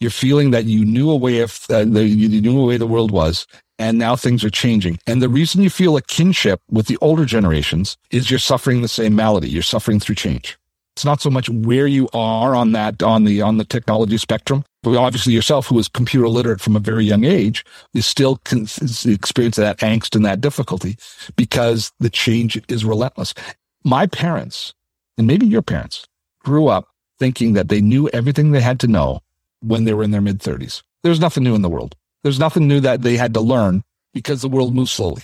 You're 0.00 0.10
feeling 0.10 0.50
that 0.50 0.64
you 0.64 0.84
knew 0.84 1.10
a 1.10 1.16
way 1.16 1.40
of, 1.40 1.58
uh, 1.70 1.80
you 1.80 2.40
knew 2.40 2.60
a 2.60 2.66
way 2.66 2.76
the 2.76 2.86
world 2.86 3.10
was 3.10 3.46
and 3.82 3.98
now 3.98 4.14
things 4.14 4.44
are 4.44 4.50
changing. 4.50 5.00
And 5.08 5.20
the 5.20 5.28
reason 5.28 5.60
you 5.60 5.68
feel 5.68 5.96
a 5.96 6.02
kinship 6.02 6.60
with 6.70 6.86
the 6.86 6.96
older 7.00 7.24
generations 7.24 7.96
is 8.12 8.30
you're 8.30 8.38
suffering 8.38 8.80
the 8.80 8.86
same 8.86 9.16
malady. 9.16 9.48
You're 9.48 9.64
suffering 9.64 9.98
through 9.98 10.14
change. 10.14 10.56
It's 10.94 11.04
not 11.04 11.20
so 11.20 11.30
much 11.30 11.48
where 11.48 11.88
you 11.88 12.08
are 12.14 12.54
on 12.54 12.72
that, 12.72 13.02
on 13.02 13.24
the, 13.24 13.42
on 13.42 13.56
the 13.56 13.64
technology 13.64 14.18
spectrum. 14.18 14.64
But 14.84 14.96
obviously 14.96 15.32
yourself, 15.32 15.66
who 15.66 15.80
is 15.80 15.88
computer 15.88 16.28
literate 16.28 16.60
from 16.60 16.76
a 16.76 16.80
very 16.80 17.04
young 17.04 17.24
age, 17.24 17.64
is 17.92 18.06
still 18.06 18.36
con- 18.44 18.68
experiencing 19.04 19.64
that 19.64 19.78
angst 19.78 20.14
and 20.14 20.24
that 20.24 20.40
difficulty 20.40 20.96
because 21.34 21.90
the 21.98 22.10
change 22.10 22.60
is 22.68 22.84
relentless. 22.84 23.34
My 23.82 24.06
parents, 24.06 24.74
and 25.18 25.26
maybe 25.26 25.46
your 25.46 25.62
parents, 25.62 26.06
grew 26.44 26.68
up 26.68 26.86
thinking 27.18 27.54
that 27.54 27.68
they 27.68 27.80
knew 27.80 28.08
everything 28.10 28.52
they 28.52 28.60
had 28.60 28.78
to 28.80 28.86
know 28.86 29.20
when 29.60 29.84
they 29.84 29.94
were 29.94 30.04
in 30.04 30.12
their 30.12 30.20
mid 30.20 30.38
30s. 30.38 30.82
There's 31.02 31.20
nothing 31.20 31.42
new 31.42 31.56
in 31.56 31.62
the 31.62 31.68
world. 31.68 31.96
There's 32.22 32.38
nothing 32.38 32.68
new 32.68 32.80
that 32.80 33.02
they 33.02 33.16
had 33.16 33.34
to 33.34 33.40
learn 33.40 33.82
because 34.14 34.42
the 34.42 34.48
world 34.48 34.74
moves 34.74 34.92
slowly. 34.92 35.22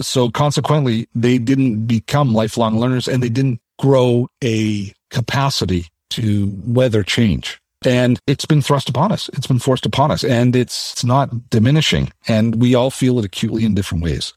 So 0.00 0.30
consequently, 0.30 1.08
they 1.14 1.38
didn't 1.38 1.86
become 1.86 2.34
lifelong 2.34 2.78
learners 2.78 3.08
and 3.08 3.22
they 3.22 3.28
didn't 3.28 3.60
grow 3.78 4.28
a 4.44 4.92
capacity 5.10 5.86
to 6.10 6.52
weather 6.64 7.02
change. 7.02 7.60
And 7.84 8.18
it's 8.26 8.46
been 8.46 8.62
thrust 8.62 8.88
upon 8.88 9.12
us. 9.12 9.28
It's 9.34 9.46
been 9.46 9.58
forced 9.58 9.86
upon 9.86 10.10
us 10.10 10.24
and 10.24 10.56
it's, 10.56 10.92
it's 10.92 11.04
not 11.04 11.50
diminishing. 11.50 12.12
And 12.26 12.60
we 12.60 12.74
all 12.74 12.90
feel 12.90 13.18
it 13.18 13.24
acutely 13.24 13.64
in 13.64 13.74
different 13.74 14.04
ways. 14.04 14.32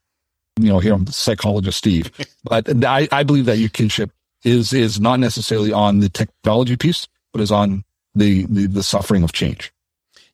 You 0.60 0.70
know, 0.70 0.80
here 0.80 0.94
I'm 0.94 1.08
psychologist 1.08 1.78
Steve, 1.78 2.12
but 2.44 2.86
I, 2.86 3.08
I 3.12 3.24
believe 3.24 3.46
that 3.46 3.58
your 3.58 3.70
kinship 3.70 4.12
is, 4.44 4.74
is 4.74 5.00
not 5.00 5.20
necessarily 5.20 5.72
on 5.72 6.00
the 6.00 6.10
technology 6.10 6.76
piece, 6.76 7.08
but 7.32 7.42
is 7.42 7.52
on 7.52 7.84
the, 8.14 8.46
the, 8.46 8.68
the 8.68 8.84
suffering 8.84 9.24
of 9.24 9.32
change. 9.32 9.72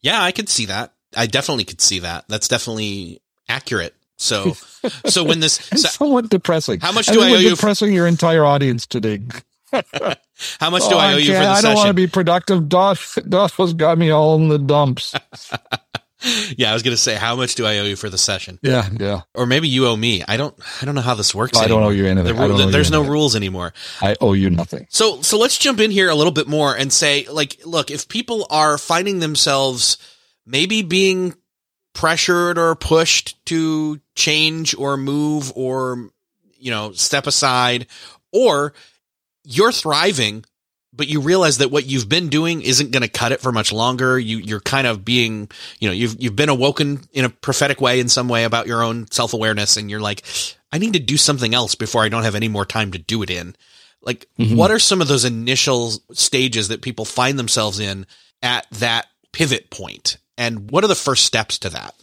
Yeah, 0.01 0.21
I 0.21 0.31
could 0.31 0.49
see 0.49 0.65
that. 0.65 0.94
I 1.15 1.27
definitely 1.27 1.63
could 1.63 1.81
see 1.81 1.99
that. 1.99 2.25
That's 2.27 2.47
definitely 2.47 3.21
accurate. 3.49 3.95
So, 4.17 4.53
so 5.05 5.23
when 5.23 5.39
this 5.39 5.55
so, 5.55 5.77
somewhat 5.77 6.29
depressing. 6.29 6.79
How 6.79 6.91
much 6.91 7.07
do 7.07 7.21
I, 7.21 7.27
I 7.27 7.31
owe 7.31 7.37
you? 7.37 7.49
Depressing 7.49 7.93
your 7.93 8.07
entire 8.07 8.45
audience 8.45 8.85
today. 8.85 9.21
how 9.71 10.69
much 10.69 10.87
do 10.87 10.95
oh, 10.95 10.97
I 10.97 11.13
owe 11.13 11.15
I 11.15 11.19
you 11.19 11.33
for 11.33 11.39
the 11.39 11.39
I 11.39 11.55
session? 11.55 11.57
I 11.57 11.61
don't 11.61 11.75
want 11.75 11.87
to 11.87 11.93
be 11.93 12.07
productive. 12.07 12.69
Dot 12.69 12.99
Dot 13.27 13.57
was 13.57 13.73
got 13.73 13.97
me 13.97 14.11
all 14.11 14.35
in 14.35 14.47
the 14.47 14.59
dumps. 14.59 15.13
yeah, 16.57 16.71
I 16.71 16.73
was 16.73 16.83
gonna 16.83 16.97
say, 16.97 17.15
how 17.15 17.35
much 17.35 17.55
do 17.55 17.65
I 17.65 17.79
owe 17.79 17.83
you 17.83 17.95
for 17.95 18.09
the 18.09 18.17
session? 18.17 18.59
Yeah, 18.61 18.87
yeah. 18.97 19.21
Or 19.33 19.45
maybe 19.45 19.67
you 19.67 19.87
owe 19.87 19.95
me. 19.95 20.23
I 20.27 20.37
don't. 20.37 20.55
I 20.81 20.85
don't 20.85 20.95
know 20.95 21.01
how 21.01 21.15
this 21.15 21.35
works. 21.35 21.57
I 21.57 21.67
don't 21.67 21.83
owe 21.83 21.89
you 21.89 22.05
anything. 22.05 22.35
The, 22.35 22.67
there's 22.71 22.91
no 22.91 22.99
anything. 22.99 23.11
rules 23.11 23.35
anymore. 23.35 23.73
I 24.01 24.15
owe 24.21 24.33
you 24.33 24.49
nothing. 24.49 24.87
So, 24.89 25.21
so 25.21 25.37
let's 25.37 25.57
jump 25.57 25.79
in 25.79 25.91
here 25.91 26.09
a 26.09 26.15
little 26.15 26.31
bit 26.31 26.47
more 26.47 26.75
and 26.75 26.91
say, 26.91 27.27
like, 27.27 27.59
look, 27.65 27.91
if 27.91 28.07
people 28.07 28.47
are 28.49 28.77
finding 28.77 29.19
themselves 29.19 29.97
maybe 30.45 30.81
being 30.81 31.35
pressured 31.93 32.57
or 32.57 32.75
pushed 32.75 33.43
to 33.45 33.99
change 34.15 34.75
or 34.75 34.97
move 34.97 35.51
or, 35.55 36.09
you 36.59 36.71
know, 36.71 36.91
step 36.91 37.25
aside 37.25 37.87
or 38.31 38.73
you're 39.43 39.71
thriving, 39.71 40.43
but 40.93 41.07
you 41.07 41.21
realize 41.21 41.59
that 41.59 41.71
what 41.71 41.85
you've 41.85 42.09
been 42.09 42.29
doing 42.29 42.61
isn't 42.61 42.91
going 42.91 43.01
to 43.01 43.07
cut 43.07 43.31
it 43.31 43.41
for 43.41 43.51
much 43.51 43.71
longer. 43.71 44.17
You, 44.19 44.37
you're 44.37 44.61
kind 44.61 44.87
of 44.87 45.03
being, 45.05 45.49
you 45.79 45.89
know, 45.89 45.93
you've, 45.93 46.15
you've 46.19 46.35
been 46.35 46.49
awoken 46.49 47.01
in 47.13 47.25
a 47.25 47.29
prophetic 47.29 47.81
way 47.81 47.99
in 47.99 48.09
some 48.09 48.27
way 48.27 48.43
about 48.43 48.67
your 48.67 48.83
own 48.83 49.09
self 49.11 49.33
awareness. 49.33 49.77
And 49.77 49.89
you're 49.89 49.99
like, 49.99 50.23
I 50.71 50.77
need 50.77 50.93
to 50.93 50.99
do 50.99 51.17
something 51.17 51.53
else 51.53 51.75
before 51.75 52.03
I 52.03 52.09
don't 52.09 52.23
have 52.23 52.35
any 52.35 52.47
more 52.47 52.65
time 52.65 52.91
to 52.91 52.97
do 52.97 53.23
it 53.23 53.29
in. 53.29 53.55
Like, 54.01 54.27
mm-hmm. 54.37 54.55
what 54.55 54.71
are 54.71 54.79
some 54.79 55.01
of 55.01 55.07
those 55.07 55.25
initial 55.25 55.91
stages 56.11 56.67
that 56.67 56.81
people 56.81 57.05
find 57.05 57.39
themselves 57.39 57.79
in 57.79 58.05
at 58.41 58.69
that 58.71 59.07
pivot 59.31 59.69
point? 59.69 60.17
And 60.37 60.69
what 60.71 60.83
are 60.83 60.87
the 60.87 60.95
first 60.95 61.25
steps 61.25 61.57
to 61.59 61.69
that? 61.69 61.95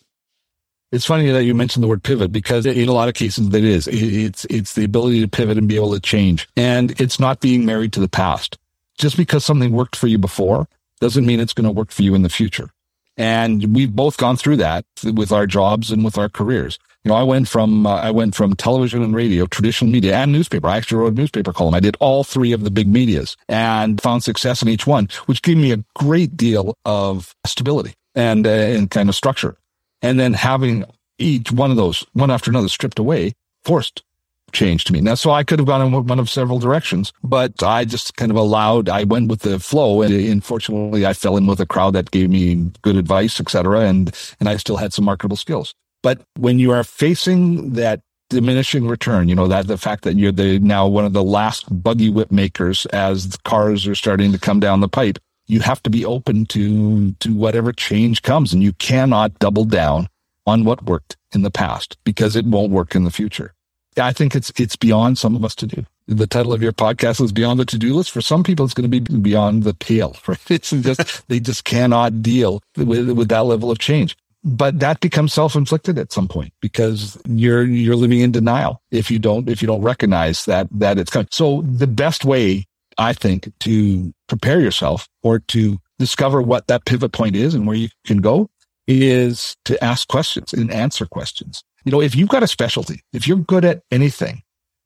It's 0.92 1.06
funny 1.06 1.30
that 1.30 1.44
you 1.44 1.54
mentioned 1.54 1.82
the 1.82 1.88
word 1.88 2.02
pivot 2.02 2.32
because 2.32 2.66
in 2.66 2.88
a 2.88 2.92
lot 2.92 3.08
of 3.08 3.14
cases 3.14 3.52
it 3.52 3.64
is. 3.64 3.88
It's, 3.88 4.44
it's 4.50 4.74
the 4.74 4.84
ability 4.84 5.22
to 5.22 5.28
pivot 5.28 5.56
and 5.56 5.66
be 5.66 5.76
able 5.76 5.94
to 5.94 6.00
change. 6.00 6.48
And 6.54 6.98
it's 7.00 7.18
not 7.18 7.40
being 7.40 7.64
married 7.64 7.94
to 7.94 8.00
the 8.00 8.08
past. 8.08 8.58
Just 8.98 9.16
because 9.16 9.42
something 9.42 9.72
worked 9.72 9.96
for 9.96 10.06
you 10.06 10.18
before 10.18 10.68
doesn't 11.00 11.24
mean 11.24 11.40
it's 11.40 11.54
going 11.54 11.64
to 11.64 11.72
work 11.72 11.90
for 11.90 12.02
you 12.02 12.14
in 12.14 12.22
the 12.22 12.28
future. 12.28 12.68
And 13.16 13.74
we've 13.74 13.94
both 13.94 14.18
gone 14.18 14.36
through 14.36 14.56
that 14.56 14.84
with 15.02 15.32
our 15.32 15.46
jobs 15.46 15.90
and 15.90 16.04
with 16.04 16.18
our 16.18 16.28
careers. 16.28 16.78
You 17.04 17.08
know, 17.08 17.14
I 17.14 17.22
went 17.22 17.48
from, 17.48 17.86
uh, 17.86 17.96
I 17.96 18.10
went 18.10 18.34
from 18.34 18.54
television 18.54 19.02
and 19.02 19.14
radio, 19.14 19.46
traditional 19.46 19.90
media 19.90 20.14
and 20.16 20.30
newspaper. 20.30 20.68
I 20.68 20.76
actually 20.76 20.98
wrote 20.98 21.14
a 21.14 21.16
newspaper 21.16 21.54
column. 21.54 21.74
I 21.74 21.80
did 21.80 21.96
all 22.00 22.22
three 22.22 22.52
of 22.52 22.64
the 22.64 22.70
big 22.70 22.86
medias 22.86 23.36
and 23.48 24.00
found 24.00 24.22
success 24.22 24.62
in 24.62 24.68
each 24.68 24.86
one, 24.86 25.08
which 25.24 25.42
gave 25.42 25.56
me 25.56 25.72
a 25.72 25.82
great 25.94 26.36
deal 26.36 26.76
of 26.84 27.34
stability 27.46 27.94
and, 28.14 28.46
uh, 28.46 28.50
and 28.50 28.90
kind 28.90 29.08
of 29.08 29.14
structure. 29.14 29.56
And 30.00 30.18
then 30.18 30.32
having 30.32 30.84
each 31.18 31.52
one 31.52 31.70
of 31.70 31.76
those, 31.76 32.04
one 32.12 32.30
after 32.30 32.50
another 32.50 32.68
stripped 32.68 32.98
away, 32.98 33.32
forced 33.64 34.02
change 34.52 34.84
to 34.84 34.92
me. 34.92 35.00
Now, 35.00 35.14
so 35.14 35.30
I 35.30 35.44
could 35.44 35.58
have 35.58 35.66
gone 35.66 35.80
in 35.80 36.06
one 36.06 36.18
of 36.18 36.28
several 36.28 36.58
directions, 36.58 37.12
but 37.22 37.62
I 37.62 37.84
just 37.84 38.16
kind 38.16 38.30
of 38.30 38.36
allowed, 38.36 38.88
I 38.88 39.04
went 39.04 39.28
with 39.28 39.40
the 39.40 39.58
flow. 39.58 40.02
And 40.02 40.12
unfortunately, 40.12 41.06
I 41.06 41.14
fell 41.14 41.36
in 41.36 41.46
with 41.46 41.60
a 41.60 41.66
crowd 41.66 41.94
that 41.94 42.10
gave 42.10 42.30
me 42.30 42.70
good 42.82 42.96
advice, 42.96 43.40
etc. 43.40 43.80
And, 43.80 44.14
and 44.40 44.48
I 44.48 44.56
still 44.56 44.76
had 44.76 44.92
some 44.92 45.04
marketable 45.04 45.36
skills. 45.36 45.74
But 46.02 46.20
when 46.36 46.58
you 46.58 46.72
are 46.72 46.84
facing 46.84 47.74
that 47.74 48.00
diminishing 48.28 48.88
return, 48.88 49.28
you 49.28 49.34
know, 49.34 49.46
that 49.48 49.66
the 49.66 49.78
fact 49.78 50.04
that 50.04 50.16
you're 50.16 50.32
the 50.32 50.58
now 50.58 50.86
one 50.86 51.04
of 51.04 51.12
the 51.12 51.22
last 51.22 51.64
buggy 51.82 52.10
whip 52.10 52.32
makers 52.32 52.86
as 52.86 53.28
the 53.28 53.38
cars 53.44 53.86
are 53.86 53.94
starting 53.94 54.32
to 54.32 54.38
come 54.38 54.58
down 54.58 54.80
the 54.80 54.88
pipe, 54.88 55.18
you 55.46 55.60
have 55.60 55.82
to 55.82 55.90
be 55.90 56.04
open 56.04 56.46
to, 56.46 57.12
to 57.12 57.34
whatever 57.34 57.72
change 57.72 58.22
comes 58.22 58.52
and 58.52 58.62
you 58.62 58.72
cannot 58.74 59.38
double 59.38 59.64
down 59.64 60.08
on 60.46 60.64
what 60.64 60.84
worked 60.84 61.16
in 61.32 61.42
the 61.42 61.50
past 61.50 61.96
because 62.04 62.36
it 62.36 62.44
won't 62.44 62.72
work 62.72 62.94
in 62.94 63.04
the 63.04 63.10
future. 63.10 63.54
I 63.96 64.12
think 64.12 64.34
it's, 64.34 64.50
it's 64.58 64.76
beyond 64.76 65.18
some 65.18 65.36
of 65.36 65.44
us 65.44 65.54
to 65.56 65.66
do. 65.66 65.84
The 66.08 66.26
title 66.26 66.52
of 66.52 66.62
your 66.62 66.72
podcast 66.72 67.22
is 67.22 67.32
beyond 67.32 67.60
the 67.60 67.64
to-do 67.64 67.94
list. 67.94 68.10
For 68.10 68.20
some 68.20 68.42
people, 68.42 68.64
it's 68.64 68.74
going 68.74 68.90
to 68.90 69.00
be 69.00 69.18
beyond 69.18 69.62
the 69.62 69.74
pale, 69.74 70.16
right? 70.26 70.50
It's 70.50 70.70
just, 70.70 71.28
they 71.28 71.40
just 71.40 71.64
cannot 71.64 72.22
deal 72.22 72.62
with, 72.76 73.10
with 73.10 73.28
that 73.28 73.44
level 73.44 73.70
of 73.70 73.78
change 73.78 74.16
but 74.44 74.80
that 74.80 75.00
becomes 75.00 75.32
self-inflicted 75.32 75.98
at 75.98 76.12
some 76.12 76.28
point 76.28 76.52
because 76.60 77.20
you're 77.28 77.64
you're 77.64 77.96
living 77.96 78.20
in 78.20 78.32
denial 78.32 78.82
if 78.90 79.10
you 79.10 79.18
don't 79.18 79.48
if 79.48 79.62
you 79.62 79.66
don't 79.66 79.82
recognize 79.82 80.44
that 80.46 80.68
that 80.72 80.98
it's 80.98 81.10
coming. 81.10 81.28
So 81.30 81.62
the 81.62 81.86
best 81.86 82.24
way 82.24 82.66
I 83.02 83.12
think 83.12 83.52
to 83.60 84.14
prepare 84.28 84.60
yourself 84.60 85.08
or 85.24 85.40
to 85.40 85.78
discover 85.98 86.40
what 86.40 86.68
that 86.68 86.84
pivot 86.84 87.10
point 87.10 87.34
is 87.34 87.52
and 87.52 87.66
where 87.66 87.76
you 87.76 87.88
can 88.06 88.18
go 88.18 88.48
is 88.86 89.56
to 89.64 89.82
ask 89.82 90.06
questions 90.06 90.52
and 90.52 90.70
answer 90.70 91.04
questions. 91.06 91.64
You 91.84 91.90
know, 91.90 92.00
if 92.00 92.14
you've 92.14 92.28
got 92.28 92.44
a 92.44 92.46
specialty, 92.46 93.02
if 93.12 93.26
you're 93.26 93.38
good 93.38 93.64
at 93.64 93.82
anything, 93.90 94.42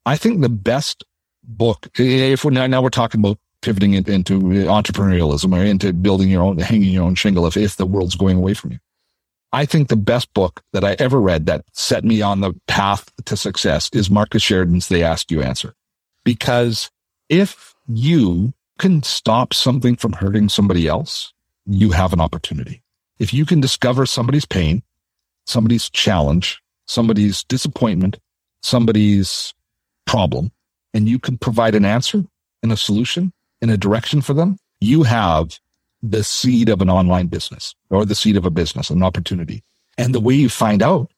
I 0.07 0.17
think 0.17 0.41
the 0.41 0.49
best 0.49 1.05
book, 1.45 1.91
if 1.99 2.43
we're 2.43 2.53
now, 2.53 2.67
now 2.67 2.81
we're 2.81 2.89
talking 2.89 3.21
about 3.21 3.39
pivoting 3.61 3.93
it 3.93 4.09
into 4.09 4.41
entrepreneurialism 4.41 5.55
or 5.55 5.63
into 5.63 5.93
building 5.93 6.31
your 6.31 6.43
own, 6.43 6.59
hanging 6.59 6.93
your 6.93 7.05
own 7.05 7.17
shingle 7.17 7.47
if, 7.47 7.59
if 7.59 7.77
the 7.77 7.85
world's 7.85 8.17
going 8.17 8.39
away 8.39 8.55
from 8.55 8.73
you. 8.73 8.79
I 9.53 9.67
think 9.67 9.89
the 9.89 9.97
best 9.97 10.33
book 10.33 10.63
that 10.73 10.85
I 10.85 10.97
ever 10.99 11.21
read 11.21 11.47
that 11.47 11.67
set 11.75 12.03
me 12.03 12.23
on 12.23 12.41
the 12.41 12.55
path 12.67 13.11
to 13.27 13.37
success 13.37 13.91
is 13.93 14.11
Marcus 14.11 14.43
Sheridan's 14.43 14.89
They 14.89 15.03
Ask 15.03 15.31
You 15.31 15.43
Answer. 15.43 15.75
Because 16.25 16.91
if 17.29 17.76
you 17.89 18.53
can 18.79 19.03
stop 19.03 19.55
something 19.55 19.97
from 19.97 20.13
hurting 20.13 20.49
somebody 20.49 20.87
else, 20.87 21.33
you 21.67 21.91
have 21.93 22.13
an 22.13 22.21
opportunity. 22.21 22.83
If 23.19 23.33
you 23.33 23.47
can 23.47 23.61
discover 23.61 24.07
somebody's 24.07 24.45
pain, 24.45 24.83
somebody's 25.47 25.89
challenge, 25.89 26.61
somebody's 26.87 27.45
disappointment, 27.45 28.19
somebody's 28.63 29.55
problem, 30.07 30.51
and 30.93 31.09
you 31.09 31.19
can 31.19 31.39
provide 31.39 31.75
an 31.75 31.85
answer 31.85 32.25
and 32.63 32.73
a 32.73 32.77
solution 32.77 33.33
and 33.63 33.71
a 33.71 33.77
direction 33.77 34.21
for 34.21 34.35
them, 34.35 34.59
you 34.81 35.03
have 35.03 35.59
the 36.03 36.23
seed 36.23 36.69
of 36.69 36.83
an 36.83 36.91
online 36.91 37.27
business 37.27 37.75
or 37.91 38.05
the 38.05 38.15
seed 38.15 38.37
of 38.37 38.45
a 38.45 38.51
business, 38.51 38.91
an 38.91 39.03
opportunity. 39.03 39.63
And 39.99 40.15
the 40.15 40.21
way 40.21 40.35
you 40.35 40.49
find 40.49 40.83
out 40.83 41.11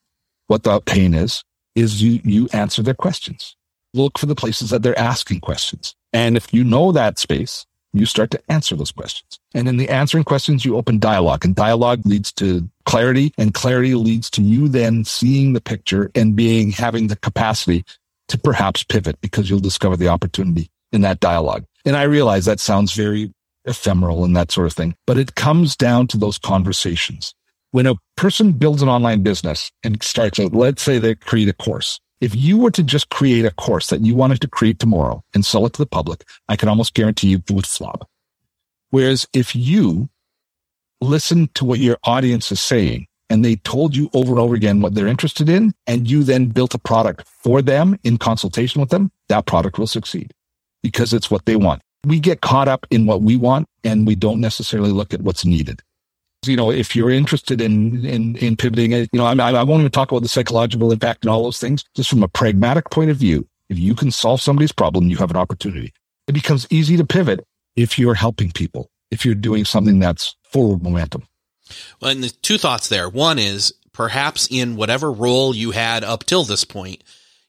what 0.47 0.63
the 0.63 0.79
pain 0.81 1.13
is, 1.13 1.43
is 1.75 2.01
you, 2.01 2.19
you 2.23 2.49
answer 2.53 2.81
their 2.81 2.93
questions. 2.93 3.55
Look 3.93 4.17
for 4.17 4.25
the 4.25 4.35
places 4.35 4.69
that 4.69 4.83
they're 4.83 4.97
asking 4.97 5.41
questions. 5.41 5.95
And 6.13 6.37
if 6.37 6.53
you 6.53 6.63
know 6.63 6.91
that 6.91 7.19
space, 7.19 7.65
you 7.93 8.05
start 8.05 8.31
to 8.31 8.41
answer 8.49 8.75
those 8.75 8.91
questions. 8.91 9.39
And 9.53 9.67
in 9.67 9.77
the 9.77 9.89
answering 9.89 10.23
questions, 10.23 10.63
you 10.63 10.77
open 10.77 10.99
dialogue 10.99 11.43
and 11.43 11.55
dialogue 11.55 12.01
leads 12.05 12.31
to 12.33 12.69
clarity 12.85 13.33
and 13.37 13.53
clarity 13.53 13.95
leads 13.95 14.29
to 14.31 14.41
you 14.41 14.67
then 14.67 15.05
seeing 15.05 15.53
the 15.53 15.61
picture 15.61 16.11
and 16.13 16.35
being, 16.35 16.71
having 16.71 17.07
the 17.07 17.15
capacity 17.15 17.83
to 18.27 18.37
perhaps 18.37 18.83
pivot 18.83 19.19
because 19.21 19.49
you'll 19.49 19.59
discover 19.59 19.97
the 19.97 20.07
opportunity 20.07 20.69
in 20.91 21.01
that 21.01 21.19
dialogue. 21.19 21.65
And 21.85 21.95
I 21.95 22.03
realize 22.03 22.45
that 22.45 22.59
sounds 22.59 22.93
very 22.93 23.33
ephemeral 23.65 24.23
and 24.23 24.35
that 24.35 24.51
sort 24.51 24.67
of 24.67 24.73
thing. 24.73 24.95
But 25.07 25.17
it 25.17 25.35
comes 25.35 25.75
down 25.75 26.07
to 26.07 26.17
those 26.17 26.37
conversations. 26.37 27.33
When 27.71 27.85
a 27.85 27.95
person 28.17 28.51
builds 28.53 28.81
an 28.81 28.89
online 28.89 29.21
business 29.21 29.71
and 29.83 30.01
starts 30.01 30.39
out, 30.39 30.53
let's 30.53 30.81
say 30.81 30.97
they 30.97 31.15
create 31.15 31.49
a 31.49 31.53
course. 31.53 31.99
If 32.21 32.35
you 32.35 32.57
were 32.57 32.71
to 32.71 32.83
just 32.83 33.09
create 33.09 33.45
a 33.45 33.51
course 33.51 33.87
that 33.87 34.01
you 34.01 34.15
wanted 34.15 34.41
to 34.41 34.47
create 34.47 34.79
tomorrow 34.79 35.23
and 35.33 35.45
sell 35.45 35.65
it 35.65 35.73
to 35.73 35.81
the 35.81 35.85
public, 35.85 36.25
I 36.49 36.55
can 36.55 36.69
almost 36.69 36.93
guarantee 36.93 37.29
you 37.29 37.37
it 37.37 37.51
would 37.51 37.67
flop. 37.67 38.09
Whereas 38.89 39.27
if 39.33 39.55
you 39.55 40.09
listen 41.01 41.49
to 41.53 41.63
what 41.63 41.79
your 41.79 41.97
audience 42.03 42.51
is 42.51 42.59
saying 42.59 43.07
and 43.29 43.45
they 43.45 43.55
told 43.57 43.95
you 43.95 44.09
over 44.13 44.31
and 44.31 44.39
over 44.39 44.55
again 44.55 44.81
what 44.81 44.95
they're 44.95 45.07
interested 45.07 45.47
in, 45.47 45.73
and 45.85 46.09
you 46.09 46.23
then 46.23 46.47
built 46.47 46.73
a 46.73 46.79
product 46.79 47.27
for 47.27 47.61
them 47.61 47.97
in 48.03 48.17
consultation 48.17 48.81
with 48.81 48.89
them, 48.89 49.11
that 49.29 49.45
product 49.45 49.77
will 49.77 49.87
succeed 49.87 50.33
because 50.81 51.13
it's 51.13 51.29
what 51.29 51.45
they 51.45 51.55
want 51.55 51.81
we 52.05 52.19
get 52.19 52.41
caught 52.41 52.67
up 52.67 52.85
in 52.89 53.05
what 53.05 53.21
we 53.21 53.35
want 53.35 53.67
and 53.83 54.07
we 54.07 54.15
don't 54.15 54.39
necessarily 54.39 54.91
look 54.91 55.13
at 55.13 55.21
what's 55.21 55.45
needed. 55.45 55.81
You 56.49 56.57
know, 56.57 56.71
if 56.71 56.95
you're 56.95 57.09
interested 57.09 57.61
in, 57.61 58.05
in, 58.05 58.35
in 58.37 58.55
pivoting, 58.55 58.91
you 58.91 59.07
know, 59.13 59.25
I, 59.25 59.33
I 59.33 59.63
won't 59.63 59.81
even 59.81 59.91
talk 59.91 60.11
about 60.11 60.23
the 60.23 60.29
psychological 60.29 60.91
impact 60.91 61.23
and 61.23 61.31
all 61.31 61.43
those 61.43 61.59
things. 61.59 61.85
Just 61.95 62.09
from 62.09 62.23
a 62.23 62.27
pragmatic 62.27 62.89
point 62.89 63.11
of 63.11 63.17
view, 63.17 63.47
if 63.69 63.77
you 63.77 63.95
can 63.95 64.11
solve 64.11 64.41
somebody's 64.41 64.71
problem, 64.71 65.09
you 65.09 65.17
have 65.17 65.29
an 65.29 65.37
opportunity. 65.37 65.93
It 66.27 66.33
becomes 66.33 66.67
easy 66.69 66.97
to 66.97 67.05
pivot 67.05 67.45
if 67.75 67.97
you're 67.97 68.15
helping 68.15 68.51
people, 68.51 68.89
if 69.11 69.25
you're 69.25 69.35
doing 69.35 69.63
something 69.63 69.99
that's 69.99 70.35
forward 70.43 70.83
momentum. 70.83 71.27
Well, 72.01 72.11
and 72.11 72.23
the 72.23 72.29
two 72.29 72.57
thoughts 72.57 72.89
there. 72.89 73.07
One 73.07 73.39
is 73.39 73.73
perhaps 73.93 74.47
in 74.49 74.75
whatever 74.75 75.11
role 75.11 75.55
you 75.55 75.71
had 75.71 76.03
up 76.03 76.23
till 76.23 76.43
this 76.43 76.65
point, 76.65 77.03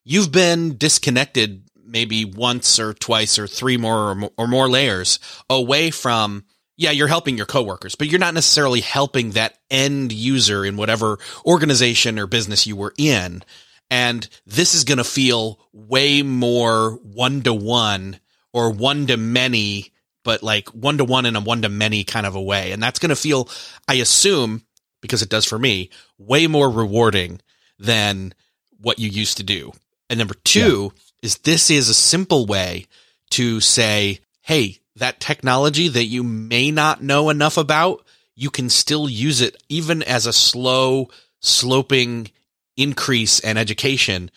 you've 0.05 0.33
been 0.33 0.77
disconnected 0.77 1.63
maybe 1.85 2.25
once 2.25 2.79
or 2.79 2.95
twice 2.95 3.39
or 3.39 3.47
three 3.47 3.77
more 3.77 4.11
or, 4.11 4.15
more 4.15 4.31
or 4.37 4.47
more 4.47 4.69
layers 4.69 5.19
away 5.49 5.91
from 5.91 6.45
yeah, 6.81 6.90
you're 6.90 7.09
helping 7.09 7.37
your 7.37 7.47
coworkers, 7.47 7.95
but 7.95 8.09
you're 8.09 8.19
not 8.19 8.35
necessarily 8.35 8.81
helping 8.81 9.33
that 9.33 9.59
end 9.71 10.12
user 10.12 10.64
in 10.64 10.77
whatever 10.77 11.19
organization 11.45 12.19
or 12.19 12.27
business 12.27 12.66
you 12.66 12.75
were 12.75 12.95
in. 12.97 13.43
And 13.90 14.29
this 14.47 14.75
is 14.75 14.85
going 14.85 14.99
to 14.99 15.05
feel 15.05 15.61
way 15.73 16.23
more 16.23 16.93
one 17.03 17.43
to 17.43 17.53
one 17.53 18.19
or 18.53 18.71
one 18.71 19.07
to 19.09 19.16
many, 19.16 19.93
but 20.25 20.43
like 20.43 20.69
one 20.71 20.99
to 20.99 21.05
one 21.05 21.27
in 21.27 21.37
a 21.37 21.40
one 21.40 21.62
to 21.62 21.69
many 21.69 22.05
kind 22.05 22.27
of 22.27 22.35
a 22.35 22.43
way. 22.43 22.73
And 22.73 22.83
that's 22.83 22.99
going 22.99 23.11
to 23.11 23.16
feel, 23.16 23.49
I 23.87 23.95
assume, 23.95 24.62
because 25.01 25.23
it 25.23 25.29
does 25.29 25.45
for 25.45 25.59
me, 25.59 25.90
way 26.19 26.47
more 26.47 26.71
rewarding 26.71 27.40
than 27.79 28.35
what 28.81 28.99
you 28.99 29.09
used 29.09 29.37
to 29.37 29.43
do. 29.43 29.73
And 30.09 30.19
number 30.19 30.35
two, 30.45 30.93
yeah 30.95 31.03
is 31.23 31.38
this 31.38 31.71
is 31.71 31.88
a 31.88 31.95
simple 31.95 32.47
way 32.47 32.87
to 33.31 33.61
say, 33.61 34.21
Hey, 34.43 34.80
that 35.01 35.21
technology 35.21 35.89
that 35.89 36.05
you 36.05 36.23
may 36.23 36.71
not 36.71 37.03
know 37.03 37.29
enough 37.29 37.57
about, 37.57 38.05
you 38.37 38.51
can 38.51 38.71
still 38.71 39.09
use 39.09 39.41
it 39.41 39.63
even 39.69 40.03
as 40.03 40.27
a 40.27 40.33
slow 40.33 41.09
sloping 41.40 42.31
increase 42.77 43.40
and 43.40 43.59
education 43.59 44.31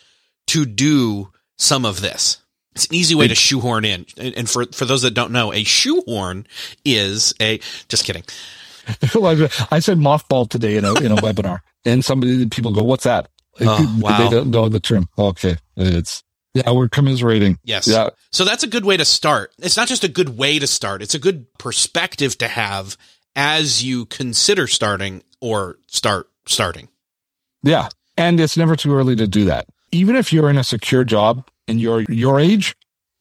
to 0.48 0.66
do 0.66 1.32
some 1.58 1.86
of 1.86 2.02
this. 2.02 2.40
It's 2.74 2.88
an 2.88 2.96
easy 2.96 3.14
way 3.14 3.28
to 3.28 3.36
shoehorn 3.36 3.86
in. 3.86 4.06
And 4.18 4.50
for, 4.50 4.66
for 4.66 4.86
those 4.86 5.04
that 5.04 5.14
don't 5.14 5.32
know, 5.32 5.54
a 5.54 5.64
shoehorn 5.64 6.48
is 6.84 7.34
a, 7.40 7.60
just 7.88 8.04
kidding. 8.04 8.24
I 8.88 9.80
said 9.80 10.00
mothball 10.00 10.50
today 10.50 10.76
in 10.76 10.84
a 10.84 10.94
in 10.96 11.14
a 11.14 11.16
webinar, 11.16 11.60
and 11.86 12.04
somebody 12.04 12.46
people 12.48 12.74
go, 12.74 12.84
"What's 12.84 13.06
that?" 13.06 13.30
Oh, 13.62 14.00
wow. 14.02 14.18
They 14.18 14.30
don't 14.30 14.50
know 14.50 14.68
the 14.68 14.82
term. 14.82 15.08
Okay, 15.18 15.56
it's 15.78 16.22
yeah, 16.54 16.72
we're 16.72 16.90
commiserating. 16.90 17.58
Yes. 17.64 17.88
Yeah. 17.88 18.10
So 18.32 18.46
that's 18.46 18.64
a 18.64 18.68
good 18.68 18.86
way 18.86 18.98
to 18.98 19.06
start. 19.06 19.54
It's 19.58 19.78
not 19.78 19.88
just 19.88 20.04
a 20.04 20.08
good 20.08 20.38
way 20.38 20.60
to 20.60 20.68
start. 20.68 21.02
It's 21.02 21.16
a 21.16 21.20
good 21.20 21.48
perspective 21.58 22.38
to 22.40 22.48
have 22.48 22.98
as 23.36 23.84
you 23.84 24.06
consider 24.06 24.68
starting 24.68 25.24
or 25.42 25.78
start 25.88 26.30
starting. 26.46 26.90
Yeah. 27.64 27.90
And 28.18 28.40
it's 28.40 28.58
never 28.58 28.76
too 28.76 28.94
early 28.94 29.16
to 29.16 29.28
do 29.28 29.46
that. 29.46 29.66
Even 29.92 30.16
if 30.16 30.32
you're 30.32 30.50
in 30.50 30.58
a 30.58 30.64
secure 30.64 31.04
job 31.04 31.48
and 31.68 31.82
you're 31.82 32.02
your 32.02 32.40
age, 32.40 32.76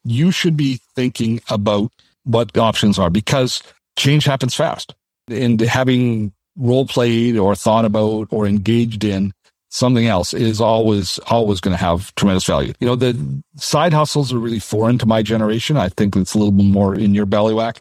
you 0.04 0.30
should 0.30 0.56
be 0.56 0.80
thinking 0.94 1.40
about 1.48 1.90
what 2.24 2.52
the 2.52 2.60
options 2.60 2.98
are 2.98 3.10
because 3.10 3.62
change 3.96 4.24
happens 4.24 4.54
fast. 4.54 4.94
And 5.28 5.60
having 5.60 6.32
role 6.56 6.86
played 6.86 7.38
or 7.38 7.54
thought 7.54 7.84
about 7.84 8.28
or 8.30 8.46
engaged 8.46 9.04
in 9.04 9.32
something 9.72 10.06
else 10.06 10.34
is 10.34 10.60
always 10.60 11.18
always 11.20 11.58
going 11.58 11.72
to 11.72 11.82
have 11.82 12.14
tremendous 12.14 12.44
value. 12.44 12.74
You 12.78 12.86
know, 12.86 12.94
the 12.94 13.42
side 13.56 13.94
hustles 13.94 14.32
are 14.32 14.38
really 14.38 14.58
foreign 14.58 14.98
to 14.98 15.06
my 15.06 15.22
generation. 15.22 15.78
I 15.78 15.88
think 15.88 16.14
it's 16.14 16.34
a 16.34 16.38
little 16.38 16.52
more 16.52 16.94
in 16.94 17.14
your 17.14 17.26
ballywhack. 17.26 17.78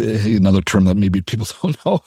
Another 0.00 0.62
term 0.62 0.86
that 0.86 0.96
maybe 0.96 1.20
people 1.20 1.46
don't 1.62 1.84
know, 1.84 2.02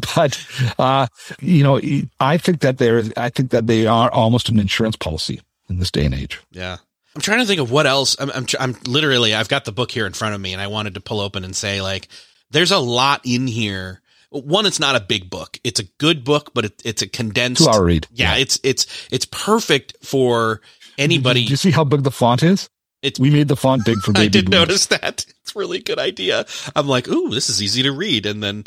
but 0.14 0.46
uh, 0.78 1.06
you 1.40 1.62
know, 1.62 1.80
I 2.18 2.38
think 2.38 2.60
that 2.60 2.78
they're 2.78 3.02
I 3.16 3.28
think 3.28 3.50
that 3.50 3.66
they 3.66 3.86
are 3.86 4.10
almost 4.10 4.48
an 4.48 4.58
insurance 4.58 4.96
policy 4.96 5.42
in 5.68 5.78
this 5.78 5.90
day 5.90 6.06
and 6.06 6.14
age. 6.14 6.40
Yeah. 6.50 6.78
I'm 7.14 7.20
trying 7.20 7.40
to 7.40 7.46
think 7.46 7.60
of 7.60 7.70
what 7.70 7.86
else. 7.86 8.16
I'm, 8.18 8.30
I'm, 8.30 8.46
I'm 8.58 8.76
literally, 8.86 9.34
I've 9.34 9.50
got 9.50 9.66
the 9.66 9.72
book 9.72 9.90
here 9.90 10.06
in 10.06 10.14
front 10.14 10.34
of 10.34 10.40
me 10.40 10.54
and 10.54 10.62
I 10.62 10.68
wanted 10.68 10.94
to 10.94 11.00
pull 11.00 11.20
open 11.20 11.44
and 11.44 11.54
say 11.54 11.82
like, 11.82 12.08
there's 12.50 12.70
a 12.70 12.78
lot 12.78 13.20
in 13.24 13.46
here 13.46 14.00
one, 14.32 14.66
it's 14.66 14.80
not 14.80 14.96
a 14.96 15.00
big 15.00 15.30
book. 15.30 15.58
It's 15.64 15.80
a 15.80 15.84
good 15.98 16.24
book, 16.24 16.52
but 16.54 16.64
it, 16.66 16.82
it's 16.84 17.02
a 17.02 17.08
condensed 17.08 17.64
two 17.64 17.68
hour 17.70 17.84
read. 17.84 18.06
Yeah, 18.12 18.34
yeah, 18.34 18.40
it's 18.40 18.58
it's 18.62 19.08
it's 19.10 19.26
perfect 19.26 19.94
for 20.02 20.60
anybody. 20.98 21.44
Do 21.44 21.50
you 21.50 21.56
see 21.56 21.70
how 21.70 21.84
big 21.84 22.02
the 22.02 22.10
font 22.10 22.42
is? 22.42 22.68
It's, 23.02 23.18
we 23.18 23.30
made 23.30 23.48
the 23.48 23.56
font 23.56 23.84
big 23.84 23.98
for 23.98 24.12
baby. 24.12 24.26
I 24.26 24.28
did 24.28 24.44
boomers. 24.46 24.60
notice 24.60 24.86
that. 24.86 25.26
It's 25.42 25.56
really 25.56 25.80
good 25.80 25.98
idea. 25.98 26.46
I'm 26.76 26.86
like, 26.86 27.08
ooh, 27.08 27.30
this 27.30 27.50
is 27.50 27.60
easy 27.60 27.82
to 27.82 27.90
read. 27.90 28.26
And 28.26 28.42
then 28.42 28.64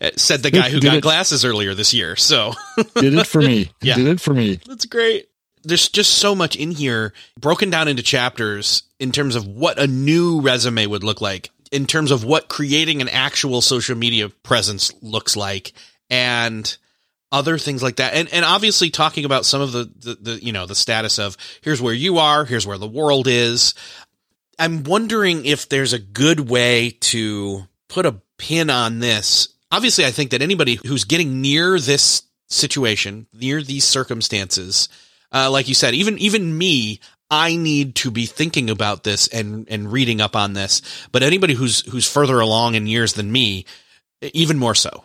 uh, 0.00 0.10
said 0.16 0.42
the 0.42 0.50
guy 0.50 0.68
who 0.68 0.80
got 0.80 0.96
it, 0.96 1.02
glasses 1.02 1.46
earlier 1.46 1.74
this 1.74 1.94
year. 1.94 2.14
So 2.14 2.52
did 2.96 3.14
it 3.14 3.26
for 3.26 3.40
me. 3.40 3.70
Yeah, 3.82 3.96
did 3.96 4.06
it 4.06 4.20
for 4.20 4.34
me. 4.34 4.60
That's 4.66 4.84
great. 4.84 5.28
There's 5.62 5.88
just 5.88 6.18
so 6.18 6.34
much 6.34 6.56
in 6.56 6.70
here 6.70 7.14
broken 7.38 7.70
down 7.70 7.88
into 7.88 8.02
chapters 8.02 8.82
in 8.98 9.12
terms 9.12 9.34
of 9.34 9.46
what 9.46 9.78
a 9.78 9.86
new 9.86 10.40
resume 10.42 10.86
would 10.86 11.02
look 11.02 11.22
like 11.22 11.50
in 11.70 11.86
terms 11.86 12.10
of 12.10 12.24
what 12.24 12.48
creating 12.48 13.00
an 13.00 13.08
actual 13.08 13.60
social 13.60 13.96
media 13.96 14.28
presence 14.28 14.92
looks 15.02 15.36
like 15.36 15.72
and 16.08 16.76
other 17.32 17.58
things 17.58 17.82
like 17.82 17.96
that. 17.96 18.14
And 18.14 18.28
and 18.32 18.44
obviously 18.44 18.90
talking 18.90 19.24
about 19.24 19.46
some 19.46 19.60
of 19.60 19.72
the, 19.72 19.90
the, 19.98 20.14
the 20.14 20.44
you 20.44 20.52
know, 20.52 20.66
the 20.66 20.74
status 20.74 21.18
of 21.18 21.36
here's 21.62 21.80
where 21.80 21.94
you 21.94 22.18
are, 22.18 22.44
here's 22.44 22.66
where 22.66 22.78
the 22.78 22.88
world 22.88 23.26
is. 23.28 23.74
I'm 24.58 24.84
wondering 24.84 25.46
if 25.46 25.68
there's 25.68 25.92
a 25.92 25.98
good 25.98 26.50
way 26.50 26.90
to 27.00 27.66
put 27.88 28.04
a 28.04 28.20
pin 28.36 28.68
on 28.68 28.98
this. 28.98 29.48
Obviously, 29.72 30.04
I 30.04 30.10
think 30.10 30.30
that 30.32 30.42
anybody 30.42 30.78
who's 30.86 31.04
getting 31.04 31.40
near 31.40 31.78
this 31.78 32.24
situation, 32.48 33.26
near 33.32 33.62
these 33.62 33.84
circumstances, 33.84 34.88
uh, 35.32 35.50
like 35.50 35.68
you 35.68 35.74
said, 35.74 35.94
even 35.94 36.18
even 36.18 36.58
me, 36.58 37.00
I 37.30 37.56
need 37.56 37.94
to 37.96 38.10
be 38.10 38.26
thinking 38.26 38.68
about 38.70 39.04
this 39.04 39.28
and 39.28 39.66
and 39.68 39.90
reading 39.92 40.20
up 40.20 40.34
on 40.34 40.54
this. 40.54 40.82
But 41.12 41.22
anybody 41.22 41.54
who's 41.54 41.80
who's 41.90 42.10
further 42.10 42.40
along 42.40 42.74
in 42.74 42.86
years 42.86 43.12
than 43.14 43.30
me, 43.30 43.64
even 44.20 44.58
more 44.58 44.74
so. 44.74 45.04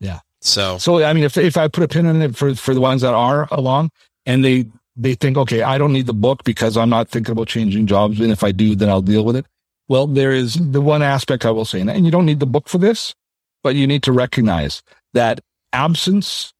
Yeah. 0.00 0.20
So 0.40 0.78
so 0.78 1.02
I 1.02 1.12
mean, 1.12 1.24
if 1.24 1.36
if 1.36 1.56
I 1.56 1.68
put 1.68 1.84
a 1.84 1.88
pin 1.88 2.06
in 2.06 2.20
it 2.22 2.36
for 2.36 2.54
for 2.54 2.74
the 2.74 2.80
ones 2.80 3.02
that 3.02 3.14
are 3.14 3.48
along 3.50 3.90
and 4.26 4.44
they 4.44 4.66
they 4.96 5.14
think, 5.14 5.36
okay, 5.36 5.62
I 5.62 5.78
don't 5.78 5.92
need 5.92 6.06
the 6.06 6.14
book 6.14 6.44
because 6.44 6.76
I'm 6.76 6.90
not 6.90 7.08
thinking 7.08 7.32
about 7.32 7.48
changing 7.48 7.86
jobs, 7.86 8.20
and 8.20 8.30
if 8.30 8.44
I 8.44 8.52
do, 8.52 8.76
then 8.76 8.88
I'll 8.88 9.02
deal 9.02 9.24
with 9.24 9.36
it. 9.36 9.46
Well, 9.88 10.06
there 10.06 10.32
is 10.32 10.54
the 10.54 10.80
one 10.80 11.02
aspect 11.02 11.44
I 11.44 11.50
will 11.50 11.64
say, 11.64 11.80
and 11.80 12.04
you 12.04 12.10
don't 12.10 12.26
need 12.26 12.40
the 12.40 12.46
book 12.46 12.68
for 12.68 12.78
this, 12.78 13.14
but 13.62 13.74
you 13.74 13.86
need 13.86 14.02
to 14.04 14.12
recognize 14.12 14.82
that 15.14 15.40
absence 15.72 16.52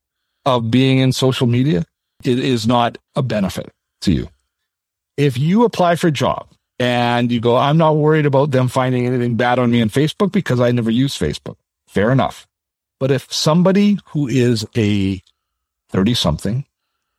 of 0.44 0.70
being 0.70 0.98
in 0.98 1.12
social 1.12 1.46
media 1.46 1.84
it 2.24 2.38
is 2.38 2.66
not 2.66 2.98
a 3.14 3.22
benefit 3.22 3.70
to 4.00 4.12
you 4.12 4.28
if 5.16 5.38
you 5.38 5.64
apply 5.64 5.96
for 5.96 6.08
a 6.08 6.12
job 6.12 6.48
and 6.78 7.30
you 7.30 7.40
go, 7.40 7.56
I'm 7.56 7.76
not 7.76 7.96
worried 7.96 8.26
about 8.26 8.50
them 8.50 8.68
finding 8.68 9.06
anything 9.06 9.36
bad 9.36 9.58
on 9.58 9.70
me 9.70 9.80
on 9.82 9.88
Facebook 9.88 10.32
because 10.32 10.60
I 10.60 10.70
never 10.72 10.90
use 10.90 11.16
Facebook. 11.16 11.56
Fair 11.88 12.10
enough. 12.10 12.46
But 12.98 13.10
if 13.10 13.32
somebody 13.32 13.98
who 14.06 14.28
is 14.28 14.66
a 14.76 15.22
30 15.90 16.14
something 16.14 16.64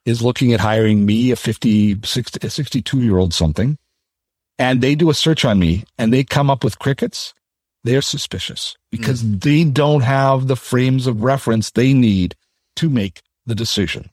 is 0.04 0.22
looking 0.22 0.52
at 0.52 0.60
hiring 0.60 1.06
me, 1.06 1.30
a 1.30 1.36
50, 1.36 2.00
60, 2.02 2.48
62 2.48 3.00
year 3.00 3.18
old 3.18 3.32
something, 3.32 3.78
and 4.58 4.80
they 4.80 4.94
do 4.94 5.10
a 5.10 5.14
search 5.14 5.44
on 5.44 5.58
me 5.58 5.84
and 5.98 6.12
they 6.12 6.24
come 6.24 6.50
up 6.50 6.64
with 6.64 6.78
crickets, 6.78 7.34
they're 7.84 8.02
suspicious 8.02 8.76
because 8.90 9.22
mm. 9.22 9.42
they 9.42 9.64
don't 9.64 10.02
have 10.02 10.46
the 10.46 10.56
frames 10.56 11.06
of 11.06 11.22
reference 11.22 11.70
they 11.70 11.92
need 11.92 12.34
to 12.76 12.88
make 12.88 13.22
the 13.46 13.54
decision. 13.54 14.10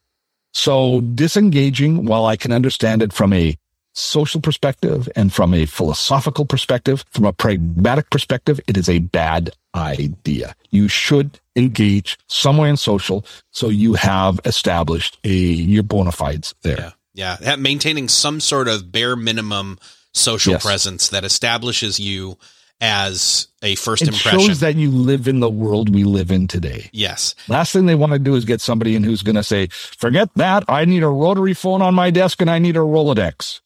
So 0.53 1.01
disengaging, 1.01 2.05
while 2.05 2.25
I 2.25 2.35
can 2.35 2.51
understand 2.51 3.01
it 3.01 3.11
from 3.11 3.33
a 3.33 3.57
social 3.93 4.41
perspective 4.41 5.07
and 5.15 5.31
from 5.31 5.53
a 5.53 5.65
philosophical 5.65 6.45
perspective, 6.45 7.05
from 7.11 7.25
a 7.25 7.33
pragmatic 7.33 8.09
perspective, 8.09 8.59
it 8.67 8.77
is 8.77 8.89
a 8.89 8.99
bad 8.99 9.51
idea. 9.75 10.55
You 10.71 10.87
should 10.87 11.39
engage 11.55 12.17
somewhere 12.27 12.69
in 12.69 12.77
social 12.77 13.25
so 13.51 13.69
you 13.69 13.93
have 13.93 14.39
established 14.45 15.19
a 15.23 15.29
your 15.29 15.83
bona 15.83 16.11
fides 16.11 16.53
there. 16.61 16.93
Yeah. 17.13 17.37
Yeah. 17.41 17.55
Maintaining 17.55 18.09
some 18.09 18.39
sort 18.39 18.67
of 18.67 18.91
bare 18.91 19.15
minimum 19.15 19.77
social 20.13 20.53
yes. 20.53 20.63
presence 20.63 21.09
that 21.09 21.23
establishes 21.23 21.99
you 21.99 22.37
as 22.81 23.47
a 23.63 23.75
first 23.75 24.01
it 24.03 24.09
impression. 24.09 24.39
shows 24.41 24.59
that 24.59 24.75
you 24.75 24.91
live 24.91 25.27
in 25.27 25.39
the 25.39 25.49
world 25.49 25.93
we 25.93 26.03
live 26.03 26.29
in 26.31 26.47
today. 26.47 26.89
Yes. 26.93 27.33
Last 27.47 27.71
thing 27.73 27.85
they 27.87 27.95
want 27.95 28.11
to 28.13 28.19
do 28.19 28.35
is 28.35 28.45
get 28.45 28.61
somebody 28.61 28.95
in 28.95 29.03
who's 29.03 29.23
going 29.23 29.35
to 29.37 29.43
say, 29.43 29.67
forget 29.67 30.29
that. 30.35 30.63
I 30.67 30.85
need 30.85 31.01
a 31.01 31.07
rotary 31.07 31.53
phone 31.53 31.81
on 31.81 31.95
my 31.95 32.11
desk 32.11 32.41
and 32.41 32.51
I 32.51 32.59
need 32.59 32.75
a 32.75 32.79
Rolodex. 32.79 33.61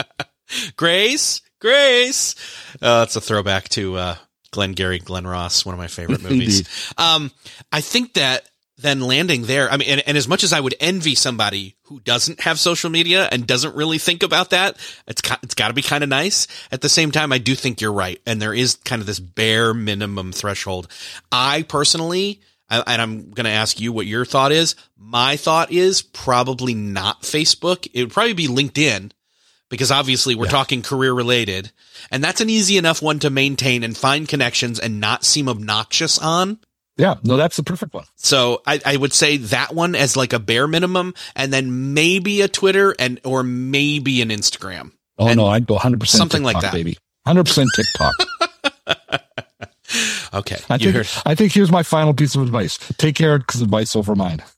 Grace, 0.76 1.42
Grace. 1.60 2.34
Uh, 2.80 3.00
that's 3.00 3.16
a 3.16 3.20
throwback 3.20 3.68
to, 3.70 3.96
uh, 3.96 4.16
Glengarry 4.52 5.00
Glen 5.00 5.26
Ross, 5.26 5.66
one 5.66 5.74
of 5.74 5.78
my 5.80 5.88
favorite 5.88 6.22
movies. 6.28 6.92
um, 6.96 7.32
I 7.72 7.80
think 7.80 8.14
that 8.14 8.48
then 8.76 9.00
landing 9.00 9.42
there. 9.42 9.70
I 9.70 9.76
mean, 9.76 9.88
and, 9.88 10.02
and, 10.06 10.16
as 10.16 10.26
much 10.26 10.42
as 10.42 10.52
I 10.52 10.60
would 10.60 10.74
envy 10.80 11.14
somebody 11.14 11.76
who 11.84 12.00
doesn't 12.00 12.40
have 12.40 12.58
social 12.58 12.90
media 12.90 13.28
and 13.30 13.46
doesn't 13.46 13.76
really 13.76 13.98
think 13.98 14.22
about 14.22 14.50
that, 14.50 14.76
it's 15.06 15.22
it's 15.42 15.54
got 15.54 15.68
to 15.68 15.74
be 15.74 15.82
kind 15.82 16.02
of 16.02 16.10
nice. 16.10 16.48
At 16.72 16.80
the 16.80 16.88
same 16.88 17.10
time, 17.10 17.32
I 17.32 17.38
do 17.38 17.54
think 17.54 17.80
you're 17.80 17.92
right, 17.92 18.20
and 18.26 18.42
there 18.42 18.54
is 18.54 18.76
kind 18.76 19.00
of 19.00 19.06
this 19.06 19.20
bare 19.20 19.74
minimum 19.74 20.32
threshold. 20.32 20.88
I 21.30 21.62
personally, 21.62 22.40
and 22.68 23.00
I'm 23.00 23.30
going 23.30 23.44
to 23.44 23.50
ask 23.50 23.78
you 23.78 23.92
what 23.92 24.06
your 24.06 24.24
thought 24.24 24.50
is. 24.50 24.74
My 24.96 25.36
thought 25.36 25.70
is 25.70 26.02
probably 26.02 26.74
not 26.74 27.22
Facebook. 27.22 27.88
It 27.94 28.02
would 28.02 28.12
probably 28.12 28.32
be 28.32 28.48
LinkedIn 28.48 29.12
because 29.68 29.92
obviously 29.92 30.34
we're 30.34 30.46
yeah. 30.46 30.50
talking 30.50 30.82
career 30.82 31.12
related, 31.12 31.70
and 32.10 32.24
that's 32.24 32.40
an 32.40 32.50
easy 32.50 32.76
enough 32.76 33.00
one 33.00 33.20
to 33.20 33.30
maintain 33.30 33.84
and 33.84 33.96
find 33.96 34.28
connections 34.28 34.80
and 34.80 35.00
not 35.00 35.24
seem 35.24 35.48
obnoxious 35.48 36.18
on. 36.18 36.58
Yeah, 36.96 37.16
no, 37.24 37.36
that's 37.36 37.56
the 37.56 37.64
perfect 37.64 37.92
one. 37.92 38.04
So 38.16 38.62
I, 38.66 38.80
I 38.84 38.96
would 38.96 39.12
say 39.12 39.38
that 39.38 39.74
one 39.74 39.94
as 39.94 40.16
like 40.16 40.32
a 40.32 40.38
bare 40.38 40.68
minimum, 40.68 41.14
and 41.34 41.52
then 41.52 41.92
maybe 41.94 42.40
a 42.40 42.48
Twitter 42.48 42.94
and 42.98 43.20
or 43.24 43.42
maybe 43.42 44.22
an 44.22 44.28
Instagram. 44.28 44.92
Oh 45.18 45.28
and 45.28 45.36
no, 45.36 45.46
I'd 45.46 45.66
go 45.66 45.74
100 45.74 46.00
percent 46.00 46.18
something 46.18 46.42
TikTok, 46.42 46.62
like 46.62 46.72
that, 46.72 46.76
baby. 46.76 46.96
100 47.24 47.44
percent 47.44 47.68
TikTok. 47.74 48.14
okay, 50.34 50.58
I 50.68 50.78
think 50.78 50.94
heard. 50.94 51.08
I 51.26 51.34
think 51.34 51.52
here's 51.52 51.70
my 51.70 51.82
final 51.82 52.14
piece 52.14 52.36
of 52.36 52.42
advice: 52.42 52.78
take 52.96 53.16
care 53.16 53.38
because 53.38 53.60
advice 53.60 53.96
over 53.96 54.14
mine. 54.14 54.42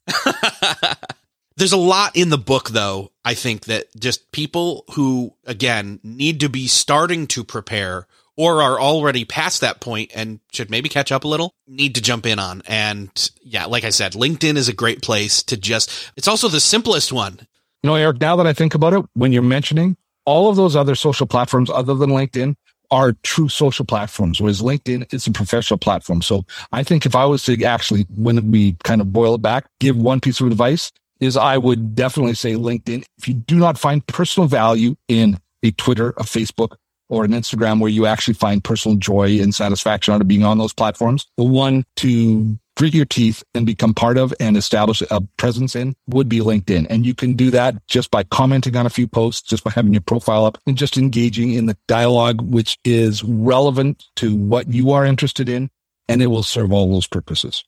There's 1.56 1.72
a 1.72 1.78
lot 1.78 2.14
in 2.16 2.28
the 2.28 2.36
book, 2.36 2.70
though. 2.70 3.12
I 3.24 3.32
think 3.32 3.64
that 3.64 3.86
just 3.98 4.30
people 4.30 4.84
who, 4.92 5.32
again, 5.46 6.00
need 6.02 6.40
to 6.40 6.50
be 6.50 6.66
starting 6.66 7.26
to 7.28 7.44
prepare 7.44 8.06
or 8.36 8.62
are 8.62 8.80
already 8.80 9.24
past 9.24 9.60
that 9.60 9.80
point 9.80 10.10
and 10.14 10.40
should 10.52 10.70
maybe 10.70 10.88
catch 10.88 11.10
up 11.10 11.24
a 11.24 11.28
little 11.28 11.54
need 11.66 11.94
to 11.94 12.02
jump 12.02 12.26
in 12.26 12.38
on. 12.38 12.62
And 12.66 13.30
yeah, 13.42 13.64
like 13.66 13.84
I 13.84 13.90
said, 13.90 14.12
LinkedIn 14.12 14.56
is 14.56 14.68
a 14.68 14.74
great 14.74 15.02
place 15.02 15.42
to 15.44 15.56
just, 15.56 16.12
it's 16.16 16.28
also 16.28 16.48
the 16.48 16.60
simplest 16.60 17.12
one. 17.12 17.46
You 17.82 17.90
know, 17.90 17.94
Eric, 17.94 18.20
now 18.20 18.36
that 18.36 18.46
I 18.46 18.52
think 18.52 18.74
about 18.74 18.92
it, 18.92 19.04
when 19.14 19.32
you're 19.32 19.42
mentioning 19.42 19.96
all 20.24 20.50
of 20.50 20.56
those 20.56 20.76
other 20.76 20.94
social 20.94 21.26
platforms 21.26 21.70
other 21.70 21.94
than 21.94 22.10
LinkedIn 22.10 22.56
are 22.90 23.14
true 23.22 23.48
social 23.48 23.84
platforms, 23.84 24.40
whereas 24.40 24.62
LinkedIn 24.62 25.12
is 25.12 25.26
a 25.26 25.32
professional 25.32 25.78
platform. 25.78 26.22
So 26.22 26.44
I 26.72 26.82
think 26.82 27.06
if 27.06 27.16
I 27.16 27.24
was 27.24 27.42
to 27.44 27.64
actually, 27.64 28.06
when 28.14 28.50
we 28.50 28.76
kind 28.84 29.00
of 29.00 29.12
boil 29.12 29.34
it 29.34 29.42
back, 29.42 29.66
give 29.80 29.96
one 29.96 30.20
piece 30.20 30.40
of 30.40 30.46
advice 30.46 30.92
is 31.20 31.36
I 31.36 31.58
would 31.58 31.94
definitely 31.94 32.34
say 32.34 32.52
LinkedIn. 32.52 33.04
If 33.18 33.26
you 33.26 33.34
do 33.34 33.56
not 33.56 33.78
find 33.78 34.06
personal 34.06 34.48
value 34.48 34.96
in 35.08 35.38
a 35.62 35.70
Twitter, 35.72 36.10
a 36.10 36.22
Facebook, 36.22 36.76
or 37.08 37.24
an 37.24 37.32
Instagram 37.32 37.80
where 37.80 37.90
you 37.90 38.06
actually 38.06 38.34
find 38.34 38.62
personal 38.62 38.96
joy 38.96 39.40
and 39.40 39.54
satisfaction 39.54 40.14
out 40.14 40.20
of 40.20 40.28
being 40.28 40.44
on 40.44 40.58
those 40.58 40.72
platforms. 40.72 41.26
The 41.36 41.44
one 41.44 41.84
to 41.96 42.58
grit 42.76 42.94
your 42.94 43.06
teeth 43.06 43.42
and 43.54 43.64
become 43.64 43.94
part 43.94 44.18
of 44.18 44.34
and 44.38 44.56
establish 44.56 45.02
a 45.10 45.20
presence 45.38 45.74
in 45.74 45.96
would 46.08 46.28
be 46.28 46.40
LinkedIn. 46.40 46.86
And 46.90 47.06
you 47.06 47.14
can 47.14 47.34
do 47.34 47.50
that 47.50 47.86
just 47.86 48.10
by 48.10 48.22
commenting 48.24 48.76
on 48.76 48.86
a 48.86 48.90
few 48.90 49.08
posts, 49.08 49.42
just 49.42 49.64
by 49.64 49.70
having 49.70 49.92
your 49.92 50.02
profile 50.02 50.44
up 50.44 50.58
and 50.66 50.76
just 50.76 50.98
engaging 50.98 51.52
in 51.52 51.66
the 51.66 51.76
dialogue, 51.88 52.42
which 52.42 52.78
is 52.84 53.24
relevant 53.24 54.04
to 54.16 54.34
what 54.34 54.68
you 54.68 54.92
are 54.92 55.06
interested 55.06 55.48
in. 55.48 55.70
And 56.08 56.22
it 56.22 56.26
will 56.26 56.42
serve 56.42 56.72
all 56.72 56.92
those 56.92 57.06
purposes. 57.06 57.64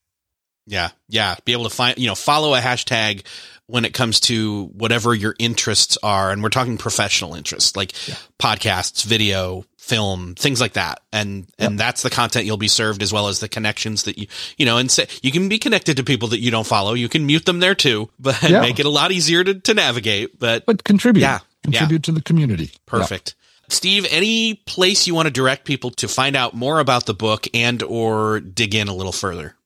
Yeah. 0.66 0.90
Yeah. 1.08 1.36
Be 1.44 1.52
able 1.52 1.64
to 1.64 1.70
find, 1.70 1.98
you 1.98 2.06
know, 2.06 2.14
follow 2.14 2.54
a 2.54 2.60
hashtag 2.60 3.24
when 3.68 3.84
it 3.84 3.92
comes 3.92 4.18
to 4.18 4.64
whatever 4.68 5.14
your 5.14 5.34
interests 5.38 5.98
are. 6.02 6.30
And 6.30 6.42
we're 6.42 6.48
talking 6.48 6.78
professional 6.78 7.34
interests 7.34 7.76
like 7.76 8.08
yeah. 8.08 8.16
podcasts, 8.38 9.04
video, 9.04 9.64
film, 9.76 10.34
things 10.34 10.58
like 10.58 10.72
that. 10.72 11.00
And, 11.12 11.46
yep. 11.58 11.70
and 11.70 11.78
that's 11.78 12.02
the 12.02 12.08
content 12.08 12.46
you'll 12.46 12.56
be 12.56 12.68
served 12.68 13.02
as 13.02 13.12
well 13.12 13.28
as 13.28 13.40
the 13.40 13.48
connections 13.48 14.04
that 14.04 14.16
you, 14.16 14.26
you 14.56 14.64
know, 14.64 14.78
and 14.78 14.90
say 14.90 15.06
you 15.22 15.30
can 15.30 15.50
be 15.50 15.58
connected 15.58 15.98
to 15.98 16.02
people 16.02 16.28
that 16.28 16.40
you 16.40 16.50
don't 16.50 16.66
follow. 16.66 16.94
You 16.94 17.10
can 17.10 17.26
mute 17.26 17.44
them 17.44 17.60
there 17.60 17.74
too, 17.74 18.10
but 18.18 18.42
yeah. 18.42 18.60
make 18.60 18.80
it 18.80 18.86
a 18.86 18.90
lot 18.90 19.12
easier 19.12 19.44
to, 19.44 19.54
to 19.54 19.74
navigate, 19.74 20.38
but, 20.38 20.64
but 20.64 20.82
contribute, 20.82 21.22
yeah, 21.22 21.40
contribute 21.62 21.98
yeah. 21.98 22.02
to 22.06 22.12
the 22.12 22.22
community. 22.22 22.70
Perfect. 22.86 23.34
Steve, 23.68 24.06
any 24.10 24.54
place 24.54 25.06
you 25.06 25.14
want 25.14 25.26
to 25.26 25.30
direct 25.30 25.66
people 25.66 25.90
to 25.90 26.08
find 26.08 26.36
out 26.36 26.54
more 26.54 26.80
about 26.80 27.04
the 27.04 27.12
book 27.12 27.46
and 27.52 27.82
or 27.82 28.40
dig 28.40 28.74
in 28.74 28.88
a 28.88 28.94
little 28.94 29.12
further? 29.12 29.56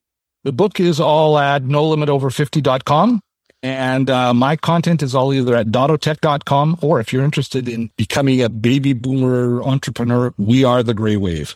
The 0.43 0.51
book 0.51 0.81
is 0.81 0.99
all 0.99 1.39
at 1.39 1.63
nolimitover50.com. 1.63 3.21
And 3.63 4.09
uh, 4.09 4.33
my 4.33 4.57
content 4.57 5.01
is 5.01 5.15
all 5.15 5.33
either 5.33 5.55
at 5.55 5.67
dottotech.com 5.67 6.79
or 6.81 6.99
if 6.99 7.13
you're 7.13 7.23
interested 7.23 7.69
in 7.69 7.89
becoming 7.97 8.41
a 8.41 8.49
baby 8.49 8.91
boomer 8.91 9.63
entrepreneur, 9.63 10.33
we 10.37 10.65
are 10.65 10.83
the 10.83 10.93
gray 10.93 11.15
wave. 11.15 11.55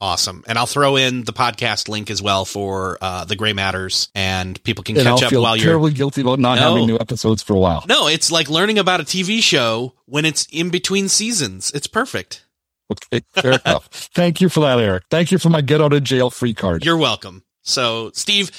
Awesome. 0.00 0.42
And 0.48 0.58
I'll 0.58 0.66
throw 0.66 0.96
in 0.96 1.22
the 1.24 1.32
podcast 1.32 1.88
link 1.88 2.10
as 2.10 2.20
well 2.20 2.44
for 2.44 2.98
uh, 3.00 3.24
the 3.24 3.36
Gray 3.36 3.52
Matters, 3.52 4.08
and 4.16 4.60
people 4.64 4.82
can 4.82 4.96
and 4.96 5.04
catch 5.06 5.22
I'll 5.22 5.38
up 5.38 5.42
while 5.44 5.56
you're 5.56 5.66
terribly 5.66 5.92
guilty 5.92 6.22
about 6.22 6.40
not 6.40 6.56
no. 6.56 6.72
having 6.72 6.88
new 6.88 6.98
episodes 6.98 7.40
for 7.40 7.54
a 7.54 7.58
while. 7.58 7.84
No, 7.88 8.08
it's 8.08 8.32
like 8.32 8.50
learning 8.50 8.80
about 8.80 8.98
a 8.98 9.04
TV 9.04 9.40
show 9.40 9.94
when 10.06 10.24
it's 10.24 10.44
in 10.50 10.70
between 10.70 11.08
seasons. 11.08 11.70
It's 11.72 11.86
perfect. 11.86 12.44
Okay, 12.90 13.24
fair 13.30 13.52
enough. 13.64 13.86
Thank 13.92 14.40
you 14.40 14.48
for 14.48 14.58
that, 14.60 14.80
Eric. 14.80 15.04
Thank 15.08 15.30
you 15.30 15.38
for 15.38 15.50
my 15.50 15.60
get 15.60 15.80
out 15.80 15.92
of 15.92 16.02
jail 16.02 16.30
free 16.30 16.52
card. 16.52 16.84
You're 16.84 16.96
welcome. 16.96 17.44
So, 17.62 18.10
Steve, 18.12 18.50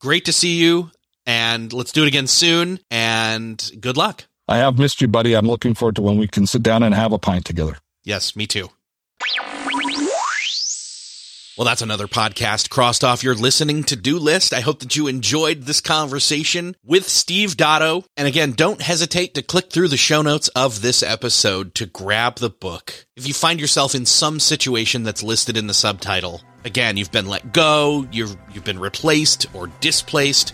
great 0.00 0.24
to 0.26 0.32
see 0.32 0.54
you, 0.54 0.92
and 1.26 1.72
let's 1.72 1.92
do 1.92 2.04
it 2.04 2.08
again 2.08 2.26
soon. 2.26 2.80
And 2.90 3.70
good 3.80 3.96
luck. 3.96 4.26
I 4.48 4.58
have 4.58 4.78
missed 4.78 5.00
you, 5.00 5.08
buddy. 5.08 5.34
I'm 5.34 5.48
looking 5.48 5.74
forward 5.74 5.96
to 5.96 6.02
when 6.02 6.18
we 6.18 6.28
can 6.28 6.46
sit 6.46 6.62
down 6.62 6.82
and 6.82 6.94
have 6.94 7.12
a 7.12 7.18
pint 7.18 7.44
together. 7.44 7.76
Yes, 8.04 8.36
me 8.36 8.46
too. 8.46 8.70
Well, 11.56 11.64
that's 11.64 11.80
another 11.80 12.06
podcast 12.06 12.68
crossed 12.68 13.02
off 13.02 13.24
your 13.24 13.34
listening 13.34 13.82
to 13.84 13.96
do 13.96 14.18
list. 14.18 14.52
I 14.52 14.60
hope 14.60 14.80
that 14.80 14.94
you 14.94 15.06
enjoyed 15.06 15.62
this 15.62 15.80
conversation 15.80 16.76
with 16.84 17.08
Steve 17.08 17.56
Dotto. 17.56 18.04
And 18.14 18.28
again, 18.28 18.52
don't 18.52 18.82
hesitate 18.82 19.32
to 19.34 19.42
click 19.42 19.70
through 19.70 19.88
the 19.88 19.96
show 19.96 20.20
notes 20.20 20.48
of 20.48 20.82
this 20.82 21.02
episode 21.02 21.74
to 21.76 21.86
grab 21.86 22.36
the 22.36 22.50
book. 22.50 23.06
If 23.16 23.26
you 23.26 23.32
find 23.32 23.58
yourself 23.58 23.94
in 23.94 24.04
some 24.04 24.38
situation 24.38 25.02
that's 25.02 25.22
listed 25.22 25.56
in 25.56 25.66
the 25.66 25.72
subtitle, 25.72 26.42
again, 26.66 26.98
you've 26.98 27.10
been 27.10 27.26
let 27.26 27.54
go, 27.54 28.06
you've, 28.12 28.36
you've 28.52 28.64
been 28.64 28.78
replaced 28.78 29.46
or 29.54 29.68
displaced, 29.80 30.52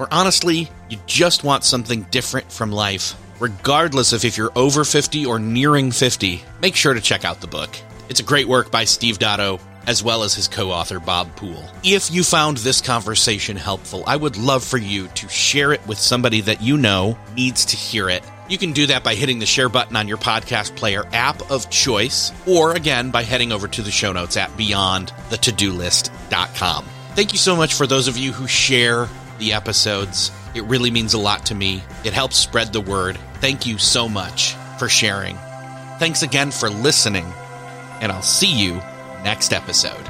or 0.00 0.08
honestly, 0.10 0.68
you 0.88 0.98
just 1.06 1.44
want 1.44 1.62
something 1.62 2.02
different 2.10 2.50
from 2.50 2.72
life. 2.72 3.14
Regardless 3.38 4.14
of 4.14 4.24
if 4.24 4.38
you're 4.38 4.50
over 4.56 4.82
50 4.82 5.26
or 5.26 5.38
nearing 5.38 5.92
50, 5.92 6.42
make 6.60 6.74
sure 6.74 6.94
to 6.94 7.00
check 7.00 7.24
out 7.24 7.40
the 7.40 7.46
book. 7.46 7.70
It's 8.08 8.18
a 8.20 8.24
great 8.24 8.48
work 8.48 8.70
by 8.70 8.84
Steve 8.84 9.18
Dotto 9.18 9.60
as 9.86 10.02
well 10.02 10.22
as 10.22 10.34
his 10.34 10.48
co 10.48 10.70
author 10.70 11.00
Bob 11.00 11.34
Poole. 11.36 11.64
If 11.84 12.10
you 12.10 12.24
found 12.24 12.56
this 12.58 12.80
conversation 12.80 13.56
helpful, 13.56 14.04
I 14.06 14.16
would 14.16 14.36
love 14.36 14.64
for 14.64 14.78
you 14.78 15.08
to 15.08 15.28
share 15.28 15.72
it 15.72 15.86
with 15.86 15.98
somebody 15.98 16.40
that 16.42 16.62
you 16.62 16.78
know 16.78 17.18
needs 17.34 17.64
to 17.66 17.76
hear 17.76 18.08
it. 18.08 18.22
You 18.48 18.56
can 18.58 18.72
do 18.72 18.86
that 18.86 19.04
by 19.04 19.14
hitting 19.14 19.38
the 19.38 19.46
share 19.46 19.68
button 19.68 19.96
on 19.96 20.08
your 20.08 20.16
podcast 20.16 20.74
player 20.76 21.04
app 21.12 21.50
of 21.50 21.70
choice, 21.70 22.32
or 22.46 22.74
again 22.74 23.10
by 23.10 23.22
heading 23.22 23.52
over 23.52 23.68
to 23.68 23.82
the 23.82 23.90
show 23.90 24.12
notes 24.12 24.36
at 24.36 24.50
beyondthetodolist.com. 24.50 26.84
Thank 27.14 27.32
you 27.32 27.38
so 27.38 27.56
much 27.56 27.74
for 27.74 27.86
those 27.86 28.08
of 28.08 28.16
you 28.16 28.32
who 28.32 28.46
share 28.46 29.08
the 29.40 29.52
episodes. 29.52 30.30
It 30.54 30.64
really 30.64 30.90
means 30.90 31.14
a 31.14 31.18
lot 31.18 31.46
to 31.46 31.54
me. 31.54 31.82
It 32.04 32.12
helps 32.12 32.36
spread 32.36 32.72
the 32.72 32.80
word. 32.80 33.18
Thank 33.40 33.66
you 33.66 33.78
so 33.78 34.08
much 34.08 34.54
for 34.78 34.88
sharing. 34.88 35.36
Thanks 35.98 36.22
again 36.22 36.50
for 36.50 36.70
listening, 36.70 37.26
and 38.00 38.12
I'll 38.12 38.22
see 38.22 38.52
you 38.52 38.74
next 39.22 39.52
episode. 39.52 40.09